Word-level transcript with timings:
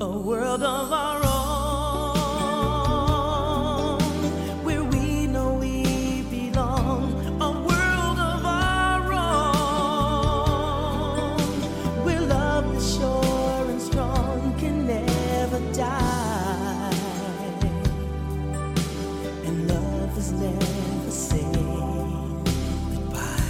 a 0.00 0.18
world 0.18 0.62
of 0.62 0.92
our 0.92 1.20
own, 1.24 1.30
where 4.64 4.82
we 4.82 5.26
know 5.28 5.54
we 5.54 6.22
belong, 6.22 7.12
a 7.40 7.50
world 7.50 8.18
of 8.18 8.44
our 8.44 9.12
own, 9.12 11.38
where 12.04 12.20
love 12.22 12.74
is 12.74 12.96
sure 12.96 13.70
and 13.70 13.80
strong 13.80 14.52
can 14.58 14.84
never 14.86 15.60
die, 15.72 16.90
and 19.44 19.68
love 19.68 20.18
is 20.18 20.32
never 20.32 20.66
goodbye. 22.90 23.42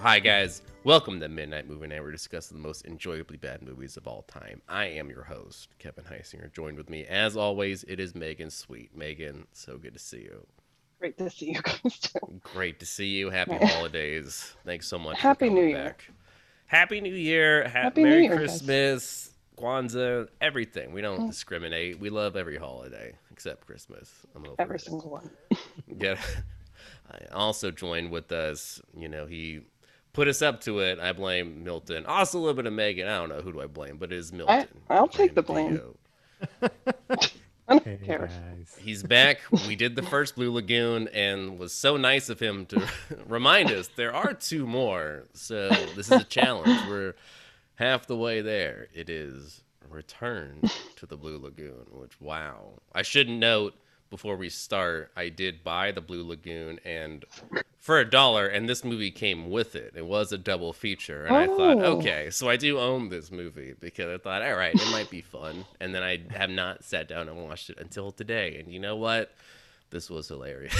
Hi, 0.00 0.18
guys. 0.18 0.62
Welcome 0.82 1.20
to 1.20 1.28
Midnight 1.28 1.68
Movie 1.68 1.88
Night. 1.88 2.02
We're 2.02 2.10
discussing 2.10 2.56
the 2.56 2.62
most 2.66 2.86
enjoyably 2.86 3.36
bad 3.36 3.62
movies 3.62 3.96
of 3.98 4.06
all 4.06 4.22
time. 4.22 4.62
I 4.68 4.86
am 4.86 5.10
your 5.10 5.24
host, 5.24 5.68
Kevin 5.78 6.04
Heisinger. 6.04 6.50
Joined 6.52 6.78
with 6.78 6.88
me, 6.88 7.04
as 7.04 7.36
always, 7.36 7.84
it 7.84 8.00
is 8.00 8.14
Megan 8.14 8.48
Sweet. 8.50 8.96
Megan, 8.96 9.46
so 9.52 9.76
good 9.76 9.92
to 9.92 9.98
see 9.98 10.22
you. 10.22 10.46
Great 10.98 11.18
to 11.18 11.28
see 11.28 11.52
you 11.52 11.60
guys. 11.62 12.00
Great 12.42 12.80
to 12.80 12.86
see 12.86 13.08
you. 13.08 13.28
Happy 13.30 13.56
holidays. 13.66 14.54
Thanks 14.64 14.86
so 14.86 14.98
much. 14.98 15.18
Happy 15.18 15.50
New 15.50 15.64
Year. 15.66 15.84
Back. 15.84 16.10
Happy 16.66 17.00
New 17.02 17.14
Year. 17.14 17.64
Ha- 17.64 17.68
Happy 17.68 18.02
New 18.02 18.08
Merry 18.10 18.22
Year, 18.24 18.36
guys. 18.38 18.48
Christmas. 18.62 19.26
Kwanzaa, 19.58 20.28
everything. 20.40 20.92
We 20.92 21.00
Mm. 21.02 21.04
don't 21.04 21.26
discriminate. 21.28 21.98
We 22.00 22.08
love 22.08 22.36
every 22.36 22.56
holiday 22.56 23.12
except 23.30 23.66
Christmas. 23.66 24.10
I'm 24.34 24.46
over 24.46 24.54
Every 24.58 24.76
it. 24.76 24.82
single 24.82 25.10
one. 25.10 25.30
Yeah. 26.00 26.18
I 27.10 27.18
also 27.34 27.70
joined 27.70 28.10
with 28.10 28.32
us. 28.32 28.80
You 28.96 29.08
know, 29.08 29.26
he 29.26 29.60
put 30.12 30.28
us 30.28 30.42
up 30.42 30.60
to 30.62 30.80
it. 30.80 30.98
I 30.98 31.12
blame 31.12 31.64
Milton. 31.64 32.06
Also 32.06 32.38
a 32.38 32.40
little 32.40 32.54
bit 32.54 32.66
of 32.66 32.72
Megan. 32.72 33.06
I 33.08 33.18
don't 33.18 33.28
know 33.28 33.40
who 33.40 33.52
do 33.52 33.60
I 33.60 33.66
blame, 33.66 33.96
but 33.98 34.12
it 34.12 34.18
is 34.18 34.32
Milton. 34.32 34.66
I'll 34.88 35.08
take 35.08 35.34
the 35.34 35.42
Blame 35.42 35.80
blame. 35.80 35.94
I 37.68 37.74
don't 37.74 37.84
Hey 37.84 37.98
care. 38.04 38.26
guys. 38.26 38.76
He's 38.80 39.02
back. 39.02 39.38
We 39.68 39.76
did 39.76 39.94
the 39.94 40.02
first 40.02 40.34
Blue 40.34 40.50
Lagoon 40.52 41.08
and 41.08 41.58
was 41.58 41.72
so 41.72 41.96
nice 41.96 42.28
of 42.28 42.40
him 42.40 42.66
to 42.66 42.82
remind 43.28 43.70
us 43.70 43.88
there 43.94 44.12
are 44.14 44.34
two 44.34 44.66
more. 44.66 45.24
So 45.34 45.68
this 45.94 46.10
is 46.10 46.20
a 46.22 46.24
challenge. 46.24 46.80
We're 46.88 47.14
half 47.76 48.06
the 48.08 48.16
way 48.16 48.40
there. 48.40 48.88
It 48.92 49.08
is 49.08 49.62
Return 49.88 50.62
to 50.96 51.06
the 51.06 51.16
Blue 51.16 51.38
Lagoon, 51.38 51.86
which 51.92 52.20
wow. 52.20 52.80
I 52.92 53.02
should 53.02 53.28
note 53.28 53.74
before 54.10 54.36
we 54.36 54.48
start, 54.48 55.10
I 55.16 55.28
did 55.28 55.62
buy 55.64 55.92
the 55.92 56.00
Blue 56.00 56.26
Lagoon 56.26 56.80
and 56.84 57.24
for 57.78 57.98
a 58.00 58.04
dollar 58.08 58.46
and 58.48 58.68
this 58.68 58.84
movie 58.84 59.10
came 59.10 59.50
with 59.50 59.74
it. 59.76 59.94
It 59.96 60.04
was 60.04 60.32
a 60.32 60.38
double 60.38 60.72
feature 60.72 61.24
and 61.26 61.36
I 61.36 61.46
thought, 61.46 61.78
Oh. 61.78 61.98
okay, 61.98 62.28
so 62.30 62.48
I 62.50 62.56
do 62.56 62.78
own 62.78 63.08
this 63.08 63.30
movie 63.30 63.74
because 63.78 64.12
I 64.12 64.18
thought, 64.22 64.42
all 64.42 64.56
right, 64.56 64.74
it 64.74 64.90
might 64.90 65.08
be 65.10 65.20
fun. 65.22 65.64
And 65.80 65.94
then 65.94 66.02
I 66.02 66.18
have 66.36 66.50
not 66.50 66.84
sat 66.84 67.08
down 67.08 67.28
and 67.28 67.42
watched 67.44 67.70
it 67.70 67.78
until 67.78 68.10
today. 68.10 68.58
And 68.58 68.72
you 68.72 68.80
know 68.80 68.96
what? 68.96 69.32
This 69.90 70.10
was 70.10 70.28
hilarious. 70.28 70.74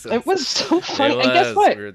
It 0.04 0.26
was 0.26 0.46
so 0.46 0.80
funny. 0.82 1.14
It 1.14 1.24
and 1.24 1.32
guess 1.32 1.56
what? 1.56 1.76
We 1.76 1.82
were- 1.84 1.94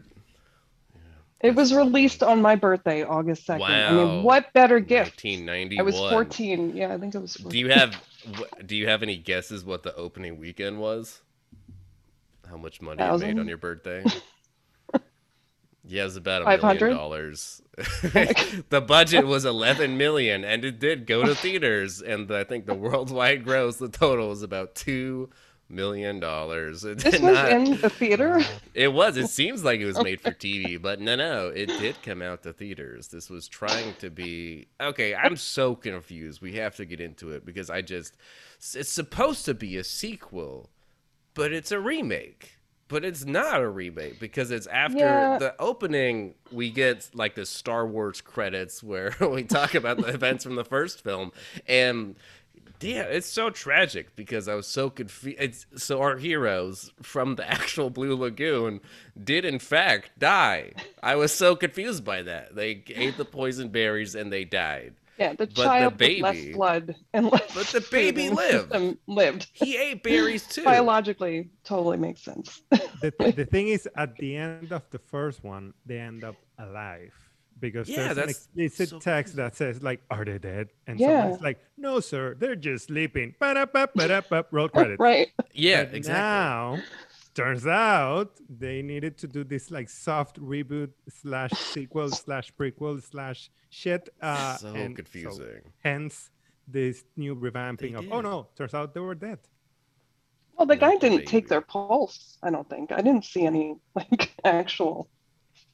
It 1.41 1.53
was 1.55 1.73
released 1.73 2.23
on 2.23 2.41
my 2.41 2.55
birthday, 2.55 3.03
August 3.03 3.45
2nd. 3.47 3.59
Wow. 3.59 3.87
I 3.89 3.91
mean, 3.93 4.23
what 4.23 4.51
better 4.53 4.79
gift? 4.79 5.23
1991. 5.23 5.79
I 5.79 5.83
was 5.83 5.95
14. 6.11 6.75
Yeah, 6.75 6.93
I 6.93 6.97
think 6.97 7.13
it 7.13 7.19
was 7.21 7.35
14. 7.35 7.51
Do 7.51 7.59
you 7.59 7.69
have 7.69 7.95
Do 8.65 8.75
you 8.75 8.87
have 8.87 9.03
any 9.03 9.17
guesses 9.17 9.63
what 9.65 9.83
the 9.83 9.95
opening 9.95 10.39
weekend 10.39 10.79
was? 10.79 11.21
How 12.49 12.57
much 12.57 12.81
money 12.81 13.03
you 13.03 13.17
made 13.17 13.39
on 13.39 13.47
your 13.47 13.57
birthday? 13.57 14.03
Yeah, 15.85 16.03
it 16.03 16.05
was 16.05 16.15
about 16.15 16.43
a 16.43 16.45
million 16.45 16.61
500? 16.61 16.89
dollars. 16.93 17.61
the 18.69 18.81
budget 18.85 19.27
was 19.27 19.43
11 19.43 19.97
million, 19.97 20.45
and 20.45 20.63
it 20.63 20.79
did 20.79 21.05
go 21.05 21.25
to 21.25 21.35
theaters. 21.35 22.01
And 22.01 22.31
I 22.31 22.45
think 22.45 22.65
the 22.65 22.73
worldwide 22.73 23.43
gross, 23.43 23.77
the 23.77 23.89
total 23.89 24.29
was 24.29 24.43
about 24.43 24.75
two 24.75 25.29
million 25.73 26.19
dollars. 26.19 26.83
It 26.85 26.99
This 26.99 27.19
was 27.19 27.33
not. 27.35 27.51
in 27.51 27.77
the 27.81 27.89
theater. 27.89 28.41
It 28.73 28.91
was. 28.93 29.17
It 29.17 29.27
seems 29.27 29.63
like 29.63 29.79
it 29.79 29.85
was 29.85 30.01
made 30.01 30.19
for 30.21 30.31
TV, 30.45 30.81
but 30.81 30.99
no, 30.99 31.15
no, 31.15 31.47
it 31.49 31.67
did 31.67 32.01
come 32.01 32.21
out 32.21 32.43
to 32.43 32.53
theaters. 32.53 33.07
This 33.09 33.29
was 33.29 33.47
trying 33.47 33.93
to 33.99 34.09
be 34.09 34.67
okay. 34.81 35.13
I'm 35.15 35.35
so 35.37 35.75
confused. 35.75 36.41
We 36.41 36.53
have 36.53 36.75
to 36.77 36.85
get 36.85 36.99
into 36.99 37.31
it 37.31 37.45
because 37.45 37.69
I 37.69 37.81
just. 37.81 38.15
It's 38.75 38.89
supposed 38.89 39.45
to 39.45 39.53
be 39.53 39.77
a 39.77 39.83
sequel, 39.83 40.69
but 41.33 41.51
it's 41.51 41.71
a 41.71 41.79
remake. 41.79 42.53
But 42.89 43.03
it's 43.05 43.25
not 43.25 43.61
a 43.61 43.67
remake 43.69 44.19
because 44.19 44.51
it's 44.51 44.67
after 44.67 44.99
Yeah. 44.99 45.37
the 45.39 45.55
opening. 45.59 46.35
We 46.51 46.69
get 46.69 47.09
like 47.13 47.33
the 47.35 47.45
Star 47.45 47.87
Wars 47.87 48.21
credits 48.21 48.83
where 48.83 49.15
we 49.19 49.43
talk 49.43 49.73
about 49.73 49.97
the 49.97 50.07
events 50.07 50.43
from 50.43 50.55
the 50.55 50.65
first 50.65 51.03
film, 51.03 51.31
and 51.67 52.15
yeah, 52.83 53.03
it's 53.03 53.27
so 53.27 53.49
tragic 53.49 54.15
because 54.15 54.47
I 54.47 54.55
was 54.55 54.67
so 54.67 54.89
confused. 54.89 55.65
So 55.77 56.01
our 56.01 56.17
heroes 56.17 56.91
from 57.01 57.35
the 57.35 57.49
actual 57.49 57.89
Blue 57.89 58.15
Lagoon 58.15 58.81
did 59.21 59.45
in 59.45 59.59
fact 59.59 60.11
die. 60.19 60.73
I 61.01 61.15
was 61.15 61.31
so 61.31 61.55
confused 61.55 62.03
by 62.03 62.21
that. 62.23 62.55
They 62.55 62.83
ate 62.95 63.17
the 63.17 63.25
poison 63.25 63.69
berries 63.69 64.15
and 64.15 64.31
they 64.31 64.45
died. 64.45 64.95
Yeah, 65.19 65.33
the 65.33 65.45
the 65.45 65.53
child 65.53 65.93
with 65.93 65.99
baby- 65.99 66.21
less 66.23 66.45
blood 66.55 66.95
and 67.13 67.31
less 67.31 67.53
But 67.53 67.67
the 67.67 67.81
baby 67.91 68.25
in 68.25 68.35
the 68.35 68.41
lived. 68.71 68.97
lived. 69.07 69.47
He 69.53 69.77
ate 69.77 70.01
berries 70.03 70.47
too. 70.47 70.63
Biologically, 70.63 71.49
totally 71.63 71.97
makes 71.97 72.21
sense. 72.21 72.63
The, 72.71 73.33
the 73.35 73.45
thing 73.45 73.67
is, 73.67 73.87
at 73.95 74.15
the 74.17 74.35
end 74.35 74.71
of 74.71 74.81
the 74.89 74.97
first 74.99 75.43
one, 75.43 75.73
they 75.85 75.99
end 75.99 76.23
up 76.23 76.35
alive 76.57 77.13
because 77.63 77.87
Yeah, 77.89 78.13
there's 78.13 78.17
an 78.17 78.29
explicit 78.29 78.89
so 78.89 78.99
text 78.99 79.35
that 79.37 79.55
says 79.55 79.81
like, 79.81 80.01
"Are 80.11 80.25
they 80.25 80.37
dead?" 80.37 80.67
And 80.85 80.99
Yeah. 80.99 81.07
someone's 81.21 81.41
like, 81.41 81.59
"No, 81.77 81.99
sir, 82.01 82.35
they're 82.39 82.57
just 82.69 82.87
sleeping." 82.87 83.33
Ba-da-ba, 83.39 83.89
ba-da-ba, 83.95 84.45
Roll 84.51 84.67
credits. 84.75 84.99
right. 84.99 85.29
Yeah, 85.53 85.85
But 85.85 85.95
exactly. 85.95 86.21
Now, 86.21 86.83
turns 87.33 87.65
out 87.65 88.29
they 88.49 88.81
needed 88.81 89.17
to 89.19 89.27
do 89.27 89.43
this 89.45 89.71
like 89.71 89.87
soft 89.89 90.35
reboot 90.39 90.91
slash 91.09 91.51
sequel 91.73 92.09
slash 92.25 92.51
prequel 92.59 93.01
slash 93.01 93.49
shit. 93.69 94.09
Uh, 94.21 94.57
so 94.57 94.73
and 94.75 94.95
confusing. 94.95 95.61
hence 95.83 96.29
this 96.67 97.03
new 97.15 97.33
revamping 97.35 97.95
of. 97.97 98.05
Oh 98.11 98.21
no! 98.21 98.47
Turns 98.57 98.73
out 98.73 98.93
they 98.93 98.99
were 98.99 99.15
dead. 99.15 99.39
Well, 100.57 100.67
the 100.67 100.75
guy 100.75 100.95
didn't 100.97 101.25
take 101.25 101.47
their 101.47 101.61
pulse. 101.61 102.37
I 102.43 102.51
don't 102.51 102.69
think. 102.69 102.91
I 102.91 103.01
didn't 103.01 103.25
see 103.25 103.45
any 103.45 103.75
like 103.95 104.33
actual. 104.43 105.09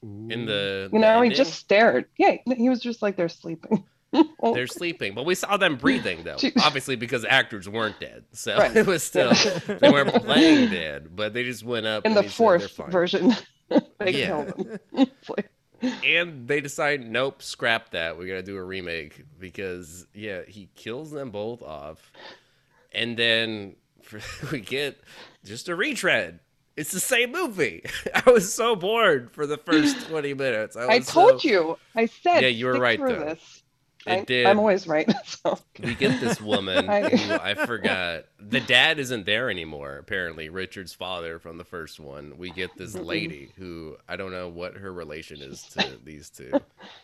In 0.02 0.46
the 0.46 0.88
You 0.92 0.98
know, 0.98 1.20
he 1.22 1.30
just 1.30 1.54
stared. 1.54 2.06
Yeah, 2.16 2.36
he 2.56 2.68
was 2.68 2.80
just 2.80 3.02
like 3.02 3.16
they're 3.16 3.28
sleeping. 3.28 3.84
They're 4.42 4.66
sleeping, 4.66 5.14
but 5.14 5.24
we 5.24 5.36
saw 5.36 5.56
them 5.56 5.76
breathing 5.76 6.24
though. 6.24 6.36
Obviously, 6.64 6.96
because 6.96 7.24
actors 7.24 7.68
weren't 7.68 8.00
dead, 8.00 8.24
so 8.32 8.56
Right. 8.58 8.76
it 8.76 8.84
was 8.86 9.04
still 9.04 9.32
they 9.68 9.88
weren't 9.88 10.12
playing 10.24 10.70
dead, 10.70 11.14
but 11.14 11.32
they 11.32 11.44
just 11.44 11.62
went 11.64 11.86
up 11.86 12.04
in 12.04 12.10
and 12.12 12.16
the 12.18 12.22
he 12.22 12.28
said 12.28 12.34
fourth 12.36 12.76
version, 12.90 13.32
they 13.68 14.10
Yeah. 14.12 14.26
killed 14.26 14.56
him. 14.66 14.78
It's 14.94 15.28
like- 15.28 15.50
and 16.04 16.48
they 16.48 16.60
decide 16.60 17.00
nope 17.08 17.40
scrap 17.40 17.90
that 17.92 18.18
we 18.18 18.26
gotta 18.26 18.42
do 18.42 18.56
a 18.56 18.62
remake 18.64 19.24
because 19.38 20.06
yeah 20.12 20.42
he 20.46 20.68
kills 20.74 21.10
them 21.10 21.30
both 21.30 21.62
off 21.62 22.10
and 22.92 23.16
then 23.16 23.76
we 24.52 24.60
get 24.60 24.98
just 25.44 25.68
a 25.70 25.74
retread 25.76 26.40
it's 26.76 26.92
the 26.92 27.00
same 27.00 27.32
movie 27.32 27.82
i 28.14 28.30
was 28.30 28.52
so 28.52 28.74
bored 28.76 29.30
for 29.32 29.46
the 29.46 29.56
first 29.58 30.06
20 30.08 30.34
minutes 30.34 30.76
i, 30.76 30.88
I 30.88 30.98
told 31.00 31.40
so- 31.42 31.48
you. 31.48 31.78
I 31.94 32.06
said. 32.06 32.40
Yeah, 32.42 32.48
you 32.48 32.66
were 32.66 32.78
right, 32.78 32.98
though. 32.98 33.18
This. 33.18 33.62
It 34.06 34.12
I, 34.12 34.24
did. 34.24 34.46
I'm 34.46 34.58
always 34.58 34.86
right. 34.86 35.06
So. 35.26 35.58
we 35.82 35.94
get 35.94 36.20
this 36.20 36.40
woman 36.40 36.88
I- 36.88 37.10
who 37.10 37.34
I 37.34 37.54
forgot. 37.54 38.24
The 38.38 38.60
dad 38.60 38.98
isn't 38.98 39.26
there 39.26 39.50
anymore, 39.50 39.98
apparently. 39.98 40.48
Richard's 40.48 40.94
father 40.94 41.38
from 41.38 41.58
the 41.58 41.64
first 41.64 42.00
one. 42.00 42.38
We 42.38 42.50
get 42.50 42.70
this 42.78 42.94
lady 42.94 43.52
who 43.58 43.96
I 44.08 44.16
don't 44.16 44.32
know 44.32 44.48
what 44.48 44.74
her 44.78 44.90
relation 44.90 45.42
is 45.42 45.62
to 45.74 45.98
these 46.02 46.30
two. 46.30 46.50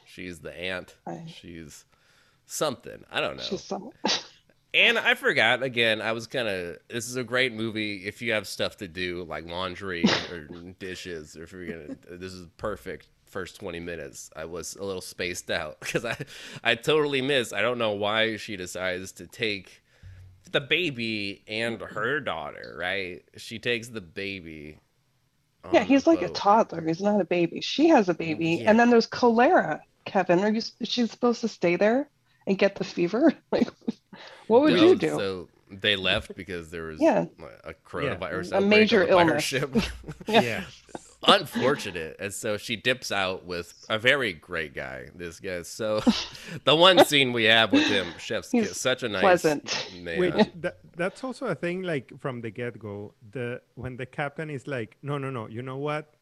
She's 0.06 0.38
the 0.38 0.59
aunt. 0.59 0.94
I- 1.06 1.25
She's 1.27 1.84
something. 2.47 3.04
I 3.10 3.21
don't 3.21 3.36
know. 3.36 3.42
She's 3.42 3.65
some. 3.65 3.91
And 4.77 4.99
I 4.99 5.15
forgot 5.15 5.63
again. 5.63 6.03
I 6.03 6.13
was 6.13 6.27
kind 6.27 6.47
of. 6.49 6.77
This 6.89 7.09
is 7.09 7.17
a 7.17 7.25
great 7.25 7.55
movie 7.55 8.07
if 8.07 8.21
you 8.21 8.33
have 8.33 8.47
stuff 8.47 8.77
to 8.78 8.89
do 8.89 9.25
like 9.25 9.47
laundry 9.47 10.05
or 10.31 10.49
dishes. 10.78 11.34
Or 11.37 11.45
if 11.45 11.53
you're 11.53 11.67
gonna, 11.67 11.97
this 12.11 12.33
is 12.33 12.47
perfect. 12.59 13.09
First 13.25 13.59
twenty 13.59 13.81
minutes, 13.81 14.31
I 14.37 14.45
was 14.45 14.77
a 14.77 14.84
little 14.84 15.01
spaced 15.01 15.51
out 15.51 15.81
because 15.81 16.05
I, 16.05 16.17
I 16.63 16.75
totally 16.75 17.23
missed. 17.23 17.55
I 17.55 17.63
don't 17.63 17.78
know 17.78 17.93
why 17.93 18.37
she 18.37 18.57
decides 18.57 19.13
to 19.13 19.27
take 19.27 19.83
the 20.53 20.61
baby 20.61 21.43
and 21.49 21.81
her 21.81 22.21
daughter. 22.21 22.77
Right? 22.79 23.22
She 23.39 23.59
takes 23.59 23.89
the 23.89 24.03
baby. 24.03 24.79
Yeah, 25.72 25.84
he's 25.84 26.05
the 26.05 26.11
like 26.11 26.22
a 26.22 26.29
toddler. 26.29 26.87
He's 26.87 27.01
not 27.01 27.21
a 27.21 27.25
baby. 27.25 27.61
She 27.63 27.89
has 27.89 28.09
a 28.09 28.15
mm, 28.15 28.19
baby, 28.19 28.49
Yeah. 28.61 28.71
and 28.71 28.79
then 28.79 28.91
there's 28.91 29.07
cholera. 29.07 29.81
Kevin, 30.05 30.41
are 30.41 30.51
you? 30.51 30.61
she's 30.84 31.11
supposed 31.11 31.41
to 31.41 31.49
stay 31.49 31.77
there 31.77 32.09
and 32.47 32.57
get 32.59 32.77
the 32.77 32.84
fever? 32.84 33.33
Like, 33.51 33.69
what 34.47 34.63
would 34.63 34.72
Oh, 34.74 34.77
you 34.84 34.92
um, 34.92 34.98
do? 34.98 35.09
So 35.09 35.48
they 35.71 35.97
left 35.97 36.34
because 36.36 36.71
there 36.71 36.84
was 36.84 37.01
Yeah. 37.01 37.27
a 37.65 37.74
coronavirus 37.74 38.57
A 38.57 38.60
major 38.60 39.03
on 39.03 39.07
the 39.09 39.13
illness. 39.33 39.45
ship. 39.45 39.74
Yeah. 39.74 39.83
Yeah. 40.42 40.65
unfortunate. 41.27 42.16
And 42.21 42.33
so 42.33 42.57
she 42.57 42.77
dips 42.77 43.10
out 43.10 43.45
with 43.45 43.74
a 43.89 43.98
very 43.98 44.33
great 44.33 44.74
guy. 44.74 45.09
This 45.15 45.41
guy. 45.41 45.63
So 45.63 46.01
the 46.65 46.77
one 46.77 47.04
scene 47.04 47.33
we 47.33 47.45
have 47.45 47.72
with 47.72 47.86
him, 47.86 48.07
Chef's 48.18 48.51
He's 48.51 48.68
kiss, 48.68 48.80
such 48.80 49.03
a 49.03 49.09
nice 49.09 49.22
pleasant. 49.22 49.91
man. 50.03 50.19
Which 50.21 50.47
that, 50.60 50.78
that's 50.97 51.24
also 51.24 51.47
a 51.47 51.54
thing 51.54 51.83
like 51.83 52.12
from 52.21 52.41
the 52.42 52.51
get-go 52.51 53.15
the 53.33 53.60
when 53.74 53.97
the 53.97 54.07
captain 54.07 54.51
is 54.51 54.66
like 54.66 54.97
no 55.03 55.19
no 55.19 55.30
no 55.30 55.48
you 55.48 55.62
know 55.62 55.77
what 55.78 56.15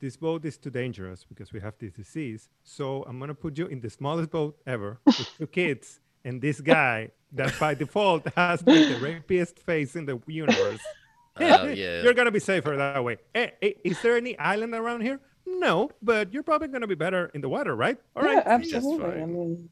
this 0.00 0.16
boat 0.16 0.44
is 0.44 0.58
too 0.58 0.70
dangerous 0.70 1.24
because 1.24 1.52
we 1.52 1.60
have 1.60 1.74
this 1.78 1.92
disease 1.92 2.48
so 2.62 3.02
i'm 3.08 3.18
going 3.18 3.28
to 3.28 3.34
put 3.34 3.56
you 3.58 3.66
in 3.66 3.80
the 3.80 3.88
smallest 3.90 4.30
boat 4.30 4.56
ever 4.66 4.98
with 5.06 5.28
two 5.38 5.46
kids 5.46 6.00
and 6.26 6.42
this 6.42 6.60
guy 6.60 7.10
that 7.32 7.58
by 7.58 7.74
default 7.74 8.26
has 8.36 8.66
like, 8.66 8.88
the 8.88 8.96
rapiest 8.96 9.60
face 9.60 9.96
in 9.96 10.04
the 10.04 10.20
universe. 10.26 10.80
Oh, 11.38 11.66
yeah. 11.66 12.00
you're 12.02 12.14
going 12.14 12.24
to 12.24 12.32
be 12.32 12.40
safer 12.40 12.78
that 12.78 13.04
way. 13.04 13.18
Hey, 13.34 13.52
hey, 13.60 13.76
is 13.84 14.00
there 14.00 14.16
any 14.16 14.38
island 14.38 14.72
around 14.72 15.02
here? 15.02 15.20
No 15.44 15.90
but 16.00 16.32
you're 16.32 16.42
probably 16.42 16.68
going 16.68 16.80
to 16.80 16.86
be 16.86 16.94
better 16.94 17.30
in 17.34 17.42
the 17.42 17.48
water 17.50 17.76
right? 17.76 17.98
All 18.16 18.24
yeah, 18.24 18.36
right 18.36 18.42
absolutely. 18.46 19.20
I 19.20 19.26
mean, 19.26 19.68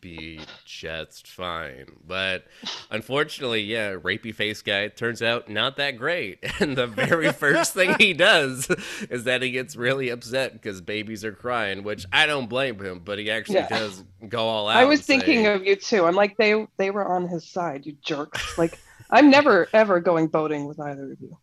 be 0.00 0.40
just 0.64 1.26
fine. 1.26 1.86
But 2.06 2.44
unfortunately, 2.90 3.62
yeah, 3.62 3.92
rapey 3.92 4.34
face 4.34 4.60
guy 4.62 4.88
turns 4.88 5.22
out 5.22 5.48
not 5.48 5.76
that 5.76 5.92
great. 5.96 6.38
And 6.60 6.76
the 6.76 6.86
very 6.86 7.32
first 7.32 7.74
thing 7.74 7.96
he 7.98 8.12
does 8.14 8.68
is 9.10 9.24
that 9.24 9.42
he 9.42 9.50
gets 9.50 9.74
really 9.74 10.10
upset 10.10 10.52
because 10.52 10.80
babies 10.80 11.24
are 11.24 11.32
crying, 11.32 11.82
which 11.82 12.06
I 12.12 12.26
don't 12.26 12.48
blame 12.48 12.78
him, 12.78 13.00
but 13.04 13.18
he 13.18 13.30
actually 13.30 13.56
Yeah. 13.56 13.68
does 13.68 14.04
go 14.28 14.46
all 14.48 14.68
out. 14.68 14.76
I 14.76 14.84
was 14.84 15.00
and 15.00 15.06
say, 15.06 15.18
thinking 15.18 15.46
of 15.46 15.64
you 15.64 15.76
too. 15.76 16.04
I'm 16.04 16.14
like 16.14 16.36
they 16.36 16.66
they 16.76 16.90
were 16.90 17.06
on 17.06 17.26
his 17.28 17.48
side, 17.48 17.86
you 17.86 17.96
jerks. 18.02 18.56
Like 18.58 18.78
I'm 19.10 19.30
never 19.30 19.68
ever 19.72 20.00
going 20.00 20.28
boating 20.28 20.66
with 20.66 20.78
either 20.80 21.12
of 21.12 21.20
you. 21.20 21.36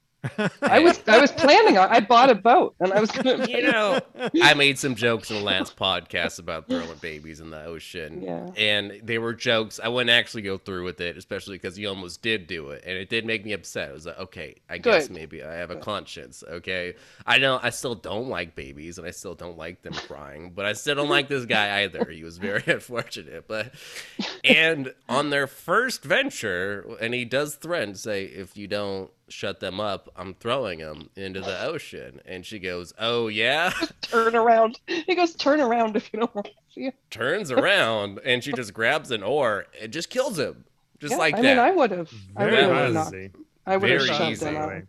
I 0.61 0.79
was 0.79 1.01
I 1.07 1.19
was 1.19 1.31
planning 1.31 1.77
on 1.77 1.89
I 1.89 2.01
bought 2.01 2.29
a 2.29 2.35
boat 2.35 2.75
and 2.79 2.91
I 2.91 2.99
was 2.99 3.09
gonna 3.11 3.47
you 3.49 3.61
know, 3.63 3.99
I 4.43 4.53
made 4.53 4.77
some 4.77 4.95
jokes 4.95 5.29
in 5.29 5.37
the 5.37 5.43
last 5.43 5.77
podcast 5.77 6.39
about 6.39 6.67
throwing 6.67 6.97
babies 7.01 7.39
in 7.39 7.49
the 7.51 7.63
ocean. 7.63 8.21
Yeah. 8.21 8.49
And 8.57 8.99
they 9.03 9.17
were 9.17 9.33
jokes. 9.33 9.79
I 9.81 9.87
wouldn't 9.87 10.09
actually 10.09 10.41
go 10.41 10.57
through 10.57 10.83
with 10.83 10.99
it, 10.99 11.17
especially 11.17 11.55
because 11.55 11.75
he 11.75 11.85
almost 11.85 12.21
did 12.21 12.47
do 12.47 12.69
it. 12.71 12.83
And 12.85 12.97
it 12.97 13.09
did 13.09 13.25
make 13.25 13.45
me 13.45 13.53
upset. 13.53 13.89
I 13.89 13.93
was 13.93 14.05
like, 14.05 14.19
okay, 14.19 14.55
I 14.69 14.77
guess 14.77 15.09
maybe 15.09 15.43
I 15.43 15.53
have 15.53 15.71
a 15.71 15.75
Good. 15.75 15.83
conscience. 15.83 16.43
Okay. 16.47 16.95
I 17.25 17.37
know 17.37 17.59
I 17.61 17.69
still 17.69 17.95
don't 17.95 18.27
like 18.27 18.55
babies 18.55 18.97
and 18.97 19.07
I 19.07 19.11
still 19.11 19.35
don't 19.35 19.57
like 19.57 19.83
them 19.83 19.93
crying, 19.93 20.51
but 20.53 20.65
I 20.65 20.73
still 20.73 20.95
don't 20.95 21.09
like 21.17 21.29
this 21.29 21.45
guy 21.45 21.83
either. 21.83 22.05
He 22.05 22.23
was 22.23 22.37
very 22.37 22.63
unfortunate. 22.67 23.47
But, 23.47 23.73
and 24.43 24.93
on 25.07 25.29
their 25.29 25.47
first 25.47 26.03
venture, 26.03 26.85
and 26.99 27.13
he 27.13 27.23
does 27.23 27.55
threaten, 27.55 27.95
say, 27.95 28.25
if 28.25 28.57
you 28.57 28.67
don't 28.67 29.09
shut 29.29 29.59
them 29.59 29.79
up, 29.79 30.09
I'm 30.15 30.33
throwing 30.33 30.79
them 30.79 31.09
into 31.15 31.41
the 31.41 31.63
ocean. 31.63 32.19
And 32.25 32.45
she 32.45 32.59
goes, 32.59 32.93
oh, 32.99 33.27
yeah? 33.27 33.71
turn 34.01 34.35
around. 34.35 34.79
He 34.87 35.15
goes, 35.15 35.35
turn 35.35 35.61
around 35.61 35.95
if 35.95 36.09
you 36.13 36.19
don't 36.19 36.33
want 36.35 36.47
to 36.47 36.53
see 36.73 36.81
him. 36.85 36.93
turns 37.09 37.51
around 37.51 38.19
and 38.25 38.43
she 38.43 38.51
just 38.53 38.73
grabs 38.73 39.11
an 39.11 39.23
oar 39.23 39.65
and 39.81 39.91
just 39.93 40.09
kills 40.09 40.37
him. 40.39 40.65
Just 40.99 41.11
Yeah, 41.13 41.17
like 41.17 41.35
I 41.35 41.41
that. 41.41 41.47
mean 41.47 41.59
I 41.59 41.71
would 41.71 41.91
have 41.91 42.11
I 42.35 42.43
would 42.45 42.51
Very 42.51 42.63
have 42.73 42.93
not 42.93 43.07
easy. 43.13 43.31
I 43.65 43.77
would 43.77 43.89
have 43.89 44.01
Very 44.07 44.31
easy. 44.31 44.45
him. 44.45 44.55
Anyway. 44.57 44.83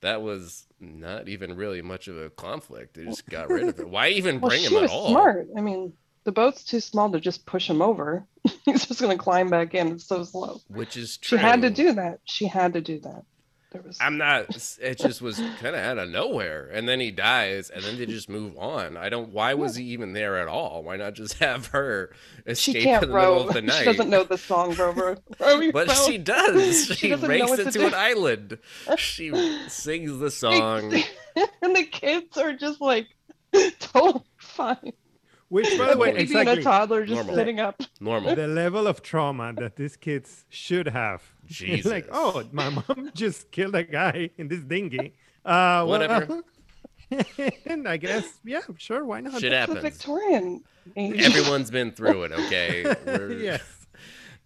that 0.00 0.22
was 0.22 0.66
not 0.80 1.28
even 1.28 1.54
really 1.56 1.82
much 1.82 2.08
of 2.08 2.16
a 2.16 2.30
conflict. 2.30 2.94
They 2.94 3.04
just 3.04 3.28
got 3.28 3.48
rid 3.50 3.68
of 3.68 3.78
it. 3.78 3.88
Why 3.88 4.08
even 4.08 4.40
Well, 4.40 4.50
bring 4.50 4.60
she 4.62 4.66
him 4.74 4.82
was 4.82 4.90
at 4.90 4.94
all? 4.96 5.10
smart. 5.10 5.48
I 5.56 5.60
mean, 5.60 5.92
the 6.24 6.32
boat's 6.32 6.64
too 6.64 6.80
small 6.80 7.10
to 7.12 7.20
just 7.20 7.46
push 7.46 7.68
him 7.70 7.80
over. 7.82 8.26
He's 8.64 8.86
just 8.86 9.00
gonna 9.00 9.16
climb 9.16 9.48
back 9.48 9.74
in. 9.74 9.88
It's 9.92 10.04
so 10.04 10.24
slow. 10.24 10.60
Which 10.68 10.96
is 10.96 11.16
true. 11.16 11.38
She 11.38 11.42
had 11.42 11.62
to 11.62 11.70
do 11.70 11.92
that. 11.94 12.20
She 12.24 12.46
had 12.46 12.72
to 12.74 12.80
do 12.80 12.98
that. 13.00 13.22
There 13.70 13.82
was 13.82 13.98
I'm 14.00 14.16
not. 14.16 14.46
It 14.80 14.98
just 14.98 15.20
was 15.20 15.36
kind 15.60 15.76
of 15.76 15.82
out 15.82 15.98
of 15.98 16.08
nowhere, 16.08 16.70
and 16.72 16.88
then 16.88 17.00
he 17.00 17.10
dies, 17.10 17.68
and 17.68 17.82
then 17.84 17.98
they 17.98 18.06
just 18.06 18.28
move 18.30 18.56
on. 18.56 18.96
I 18.96 19.10
don't. 19.10 19.28
Why 19.30 19.52
was 19.52 19.76
he 19.76 19.84
even 19.86 20.14
there 20.14 20.38
at 20.38 20.48
all? 20.48 20.82
Why 20.84 20.96
not 20.96 21.12
just 21.12 21.34
have 21.40 21.66
her 21.66 22.10
she 22.46 22.52
escape 22.72 22.84
can't 22.84 23.02
in 23.04 23.10
the 23.10 23.14
middle 23.16 23.46
of 23.48 23.52
the 23.54 23.60
night? 23.62 23.78
She 23.80 23.84
doesn't 23.84 24.08
know 24.08 24.24
the 24.24 24.38
song 24.38 24.72
your 24.74 24.92
But 25.38 25.72
boat. 25.88 25.90
she 26.06 26.16
does. 26.16 26.86
She 26.86 26.94
She, 26.94 27.08
doesn't 27.10 27.28
know 27.28 27.46
races 27.46 27.74
to 27.74 27.78
do. 27.78 27.86
an 27.86 27.94
island. 27.94 28.58
She 28.96 29.30
sings 29.68 30.18
the 30.18 30.30
song. 30.30 30.94
and 31.60 31.76
the 31.76 31.84
kids 31.84 32.38
are 32.38 32.54
just 32.54 32.80
like 32.80 33.06
totally 33.80 34.24
fine. 34.38 34.92
which 35.50 35.76
by 35.78 35.92
the 35.92 35.98
way 35.98 36.08
Baby 36.12 36.20
and 36.20 36.30
exactly 36.30 36.60
a 36.60 36.62
toddler 36.62 37.04
just 37.04 37.16
Normal. 37.16 37.34
sitting 37.34 37.60
up. 37.60 37.82
Normal. 38.00 38.34
the 38.34 38.46
level 38.48 38.86
of 38.86 39.02
trauma 39.02 39.52
that 39.54 39.76
these 39.76 39.96
kids 39.96 40.46
should 40.48 40.88
have. 40.88 41.34
It's 41.50 41.86
like, 41.86 42.08
oh, 42.12 42.44
my 42.52 42.68
mom 42.70 43.10
just 43.14 43.50
killed 43.50 43.74
a 43.74 43.84
guy 43.84 44.30
in 44.38 44.48
this 44.48 44.60
dinghy. 44.60 45.14
Uh, 45.44 45.84
Whatever. 45.84 46.26
well, 46.28 46.42
and 47.66 47.88
I 47.88 47.96
guess, 47.96 48.26
yeah, 48.44 48.60
sure, 48.76 49.04
why 49.04 49.20
not? 49.20 49.40
Shit 49.40 49.52
It's 49.52 49.66
the 49.66 49.74
happens. 49.74 49.80
Victorian 49.82 50.62
age. 50.96 51.22
Everyone's 51.22 51.70
been 51.70 51.90
through 51.92 52.24
it, 52.24 52.32
okay? 52.32 52.84
We're- 53.06 53.42
yes. 53.44 53.62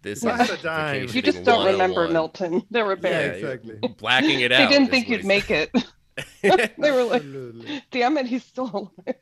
This 0.01 0.21
Once 0.21 0.49
is 0.49 0.59
a 0.59 0.63
time. 0.63 1.07
you 1.11 1.21
just 1.21 1.43
don't 1.45 1.65
remember 1.65 2.07
Milton. 2.09 2.61
There 2.69 2.85
were 2.85 2.97
Yeah, 3.01 3.19
exactly. 3.19 3.77
Blacking 3.97 4.41
it 4.41 4.51
out. 4.51 4.69
They 4.69 4.77
didn't 4.77 4.91
think 4.91 5.07
you'd 5.07 5.23
make 5.25 5.49
it. 5.49 5.71
they 6.41 6.91
were 6.91 7.03
like, 7.03 7.21
Absolutely. 7.23 7.83
damn 7.89 8.17
it, 8.17 8.25
he's 8.27 8.43
still 8.43 8.69
alive. 9.05 9.15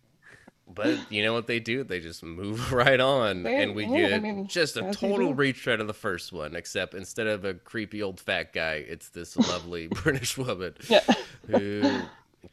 But 0.73 1.12
you 1.12 1.23
know 1.23 1.33
what 1.33 1.47
they 1.47 1.59
do? 1.59 1.83
They 1.83 2.00
just 2.00 2.23
move 2.23 2.71
right 2.73 3.00
on, 3.00 3.44
They- 3.44 3.63
and 3.63 3.75
we 3.75 3.85
yeah, 3.85 4.06
I 4.06 4.09
get 4.09 4.23
mean, 4.23 4.47
just 4.47 4.77
a 4.77 4.91
total 4.94 5.33
retread 5.33 5.79
of 5.79 5.88
the 5.88 5.94
first 5.94 6.31
one. 6.33 6.56
Except 6.56 6.94
instead 6.94 7.27
of 7.27 7.45
a 7.45 7.53
creepy 7.53 8.01
old 8.01 8.19
fat 8.19 8.53
guy, 8.53 8.75
it's 8.88 9.09
this 9.09 9.35
lovely 9.38 9.88
British 10.03 10.38
woman 10.38 10.73
Yeah. 10.89 11.01
who 11.47 12.01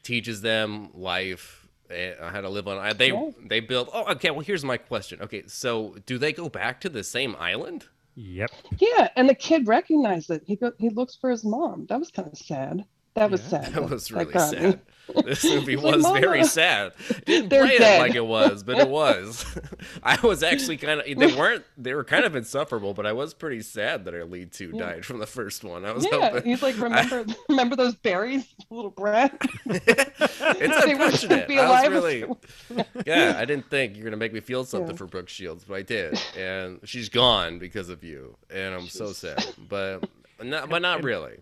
teaches 0.03 0.41
them 0.43 0.91
life 0.95 1.67
eh, 1.91 2.15
how 2.21 2.41
to 2.41 2.49
live 2.49 2.69
on. 2.69 2.97
They 2.97 3.13
Yeah. 3.13 3.31
they 3.47 3.61
build. 3.61 3.89
Oh, 3.93 4.13
okay. 4.13 4.31
Well, 4.31 4.41
here's 4.41 4.65
my 4.65 4.77
question. 4.77 5.21
Okay, 5.23 5.45
so 5.47 5.97
do 6.07 6.19
they 6.19 6.33
go 6.33 6.49
back 6.49 6.81
to 6.83 6.89
the 6.89 7.05
same 7.05 7.37
island? 7.39 7.87
Yep. 8.15 8.51
Yeah, 8.79 9.09
and 9.15 9.29
the 9.29 9.35
kid 9.35 9.69
recognized 9.69 10.31
it. 10.31 10.43
He 10.45 10.57
go, 10.57 10.73
he 10.79 10.91
looks 10.91 11.15
for 11.15 11.31
his 11.31 11.45
mom. 11.45 11.87
That 11.89 12.01
was 12.01 12.11
kind 12.11 12.27
of 12.27 12.37
sad. 12.37 12.85
That 13.19 13.31
was 13.31 13.43
Yeah. 13.53 13.63
sad. 13.63 13.73
That 13.75 13.91
was 13.91 14.11
really 14.13 14.33
got 14.33 14.53
me. 14.53 14.59
sad. 14.59 14.81
This 15.25 15.43
movie 15.43 15.73
It's 15.73 15.83
like, 15.83 15.97
was 15.97 16.05
very 16.21 16.45
sad. 16.45 16.93
Didn't 17.25 17.49
play 17.49 17.77
it 17.77 17.99
like 17.99 18.15
it 18.15 18.27
was, 18.27 18.63
but 18.63 18.77
it 18.77 18.91
was. 18.91 19.43
I 20.03 20.19
was 20.23 20.43
actually 20.43 20.77
kind 20.87 21.01
of. 21.01 21.07
They 21.07 21.35
weren't. 21.35 21.65
They 21.79 21.95
were 21.95 22.05
kind 22.05 22.27
of 22.27 22.37
insufferable, 22.37 22.93
but 22.93 23.07
I 23.07 23.13
was 23.15 23.33
pretty 23.33 23.63
sad 23.63 24.05
that 24.05 24.13
our 24.13 24.27
lead 24.27 24.53
two 24.53 24.73
Yeah. 24.75 24.81
died 24.85 25.07
from 25.07 25.17
the 25.19 25.27
first 25.27 25.65
one. 25.65 25.87
I 25.87 25.93
was 25.93 26.05
Yeah, 26.05 26.29
hoping. 26.29 26.45
he's 26.51 26.61
like, 26.63 26.79
remember, 26.79 27.25
remember 27.49 27.75
those 27.75 27.95
berries, 27.95 28.47
little 28.69 28.91
brat. 28.91 29.35
it's 29.65 30.85
They 30.85 30.93
unfortunate. 30.93 31.49
be 31.49 31.59
I 31.59 31.63
was 31.63 31.71
alive 31.71 31.91
really. 31.91 32.85
Yeah, 33.07 33.37
I 33.39 33.47
didn't 33.47 33.71
think 33.71 33.97
you're 33.97 34.05
gonna 34.05 34.19
make 34.19 34.35
me 34.35 34.41
feel 34.41 34.65
something 34.65 34.91
Yeah. 34.91 34.97
for 34.97 35.07
Brooke 35.07 35.31
Shields, 35.31 35.65
but 35.65 35.75
I 35.75 35.83
did, 35.83 36.21
and 36.37 36.81
she's 36.85 37.09
gone 37.09 37.59
because 37.59 37.89
of 37.89 38.05
you, 38.05 38.37
and 38.51 38.75
I'm 38.75 38.89
so 38.89 39.15
sad. 39.15 39.43
But 39.71 40.07
not, 40.43 40.69
but 40.69 40.83
not 40.83 41.03
really. 41.03 41.39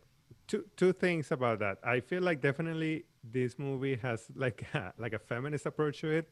Two 0.46 0.64
two 0.76 0.92
things 0.92 1.32
about 1.32 1.58
that. 1.60 1.78
I 1.84 2.00
feel 2.00 2.22
like 2.22 2.40
definitely 2.40 3.04
this 3.24 3.58
movie 3.58 3.96
has 3.96 4.26
like 4.34 4.64
a, 4.74 4.92
like 4.98 5.12
a 5.12 5.18
feminist 5.18 5.66
approach 5.66 6.00
to 6.00 6.10
it, 6.10 6.28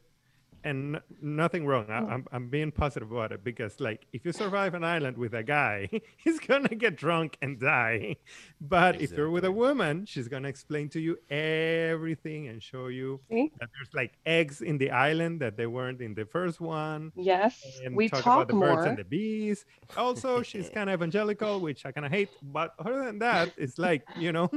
and 0.65 0.99
nothing 1.21 1.65
wrong. 1.65 1.85
I, 1.89 1.99
oh. 1.99 2.07
I'm 2.07 2.25
I'm 2.31 2.49
being 2.49 2.71
positive 2.71 3.11
about 3.11 3.31
it 3.31 3.43
because 3.43 3.79
like 3.79 4.05
if 4.11 4.25
you 4.25 4.33
survive 4.33 4.73
an 4.73 4.83
island 4.83 5.17
with 5.17 5.33
a 5.33 5.43
guy, 5.43 5.87
he's 6.17 6.39
gonna 6.39 6.75
get 6.75 6.97
drunk 6.97 7.37
and 7.41 7.59
die. 7.59 8.17
But 8.59 8.99
if 8.99 9.11
you're 9.11 9.29
with 9.29 9.45
a 9.45 9.51
woman, 9.51 10.05
she's 10.05 10.27
gonna 10.27 10.47
explain 10.47 10.89
to 10.89 10.99
you 10.99 11.17
everything 11.29 12.47
and 12.47 12.61
show 12.61 12.87
you 12.87 13.21
See? 13.29 13.51
that 13.59 13.69
there's 13.73 13.93
like 13.93 14.13
eggs 14.25 14.61
in 14.61 14.77
the 14.79 14.89
island 14.89 15.39
that 15.41 15.55
they 15.55 15.67
weren't 15.67 16.01
in 16.01 16.15
the 16.15 16.25
first 16.25 16.59
one. 16.59 17.11
Yes, 17.15 17.61
And 17.83 17.95
we 17.95 18.09
talk, 18.09 18.23
talk 18.23 18.35
about 18.35 18.47
the 18.47 18.59
birds 18.59 18.85
and 18.87 18.97
the 18.97 19.03
bees. 19.03 19.65
Also, 19.95 20.41
she's 20.41 20.69
kind 20.77 20.89
of 20.89 20.95
evangelical, 20.99 21.59
which 21.59 21.85
I 21.85 21.91
kind 21.91 22.05
of 22.05 22.11
hate. 22.11 22.29
But 22.41 22.73
other 22.79 23.05
than 23.05 23.19
that, 23.19 23.53
it's 23.57 23.77
like 23.77 24.01
you 24.17 24.31
know, 24.31 24.49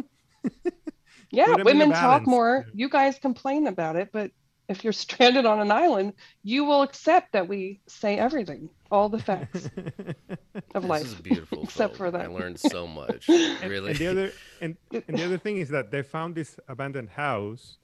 Yeah, 1.30 1.46
put 1.46 1.60
'em 1.60 1.60
in 1.60 1.66
the 1.66 1.84
women 1.84 1.90
talk 1.92 2.26
more. 2.26 2.64
You 2.72 2.88
guys 2.88 3.18
complain 3.18 3.66
about 3.66 3.96
it, 3.96 4.08
but 4.12 4.30
if 4.68 4.84
you're 4.84 4.92
stranded 4.92 5.46
on 5.46 5.60
an 5.60 5.70
island, 5.70 6.12
you 6.42 6.64
will 6.64 6.82
accept 6.82 7.32
that 7.32 7.48
we 7.48 7.80
say 7.86 8.18
everything, 8.18 8.68
all 8.90 9.08
the 9.08 9.18
facts 9.18 9.66
of 10.74 10.82
This 10.82 10.84
life. 10.84 11.04
is 11.04 11.14
beautiful. 11.14 11.62
Except 11.64 11.96
folk. 11.96 11.96
for 11.96 12.10
that, 12.10 12.22
I 12.22 12.26
learned 12.26 12.60
so 12.60 12.86
much. 13.00 13.28
Really. 13.28 13.90
and 13.90 13.98
the 13.98 14.06
other 14.06 14.32
and, 14.60 14.76
and 14.92 15.18
the 15.18 15.24
other 15.24 15.38
thing 15.38 15.56
is 15.58 15.68
that 15.70 15.90
they 15.90 16.02
found 16.02 16.34
this 16.34 16.58
abandoned 16.68 17.10
house. 17.10 17.78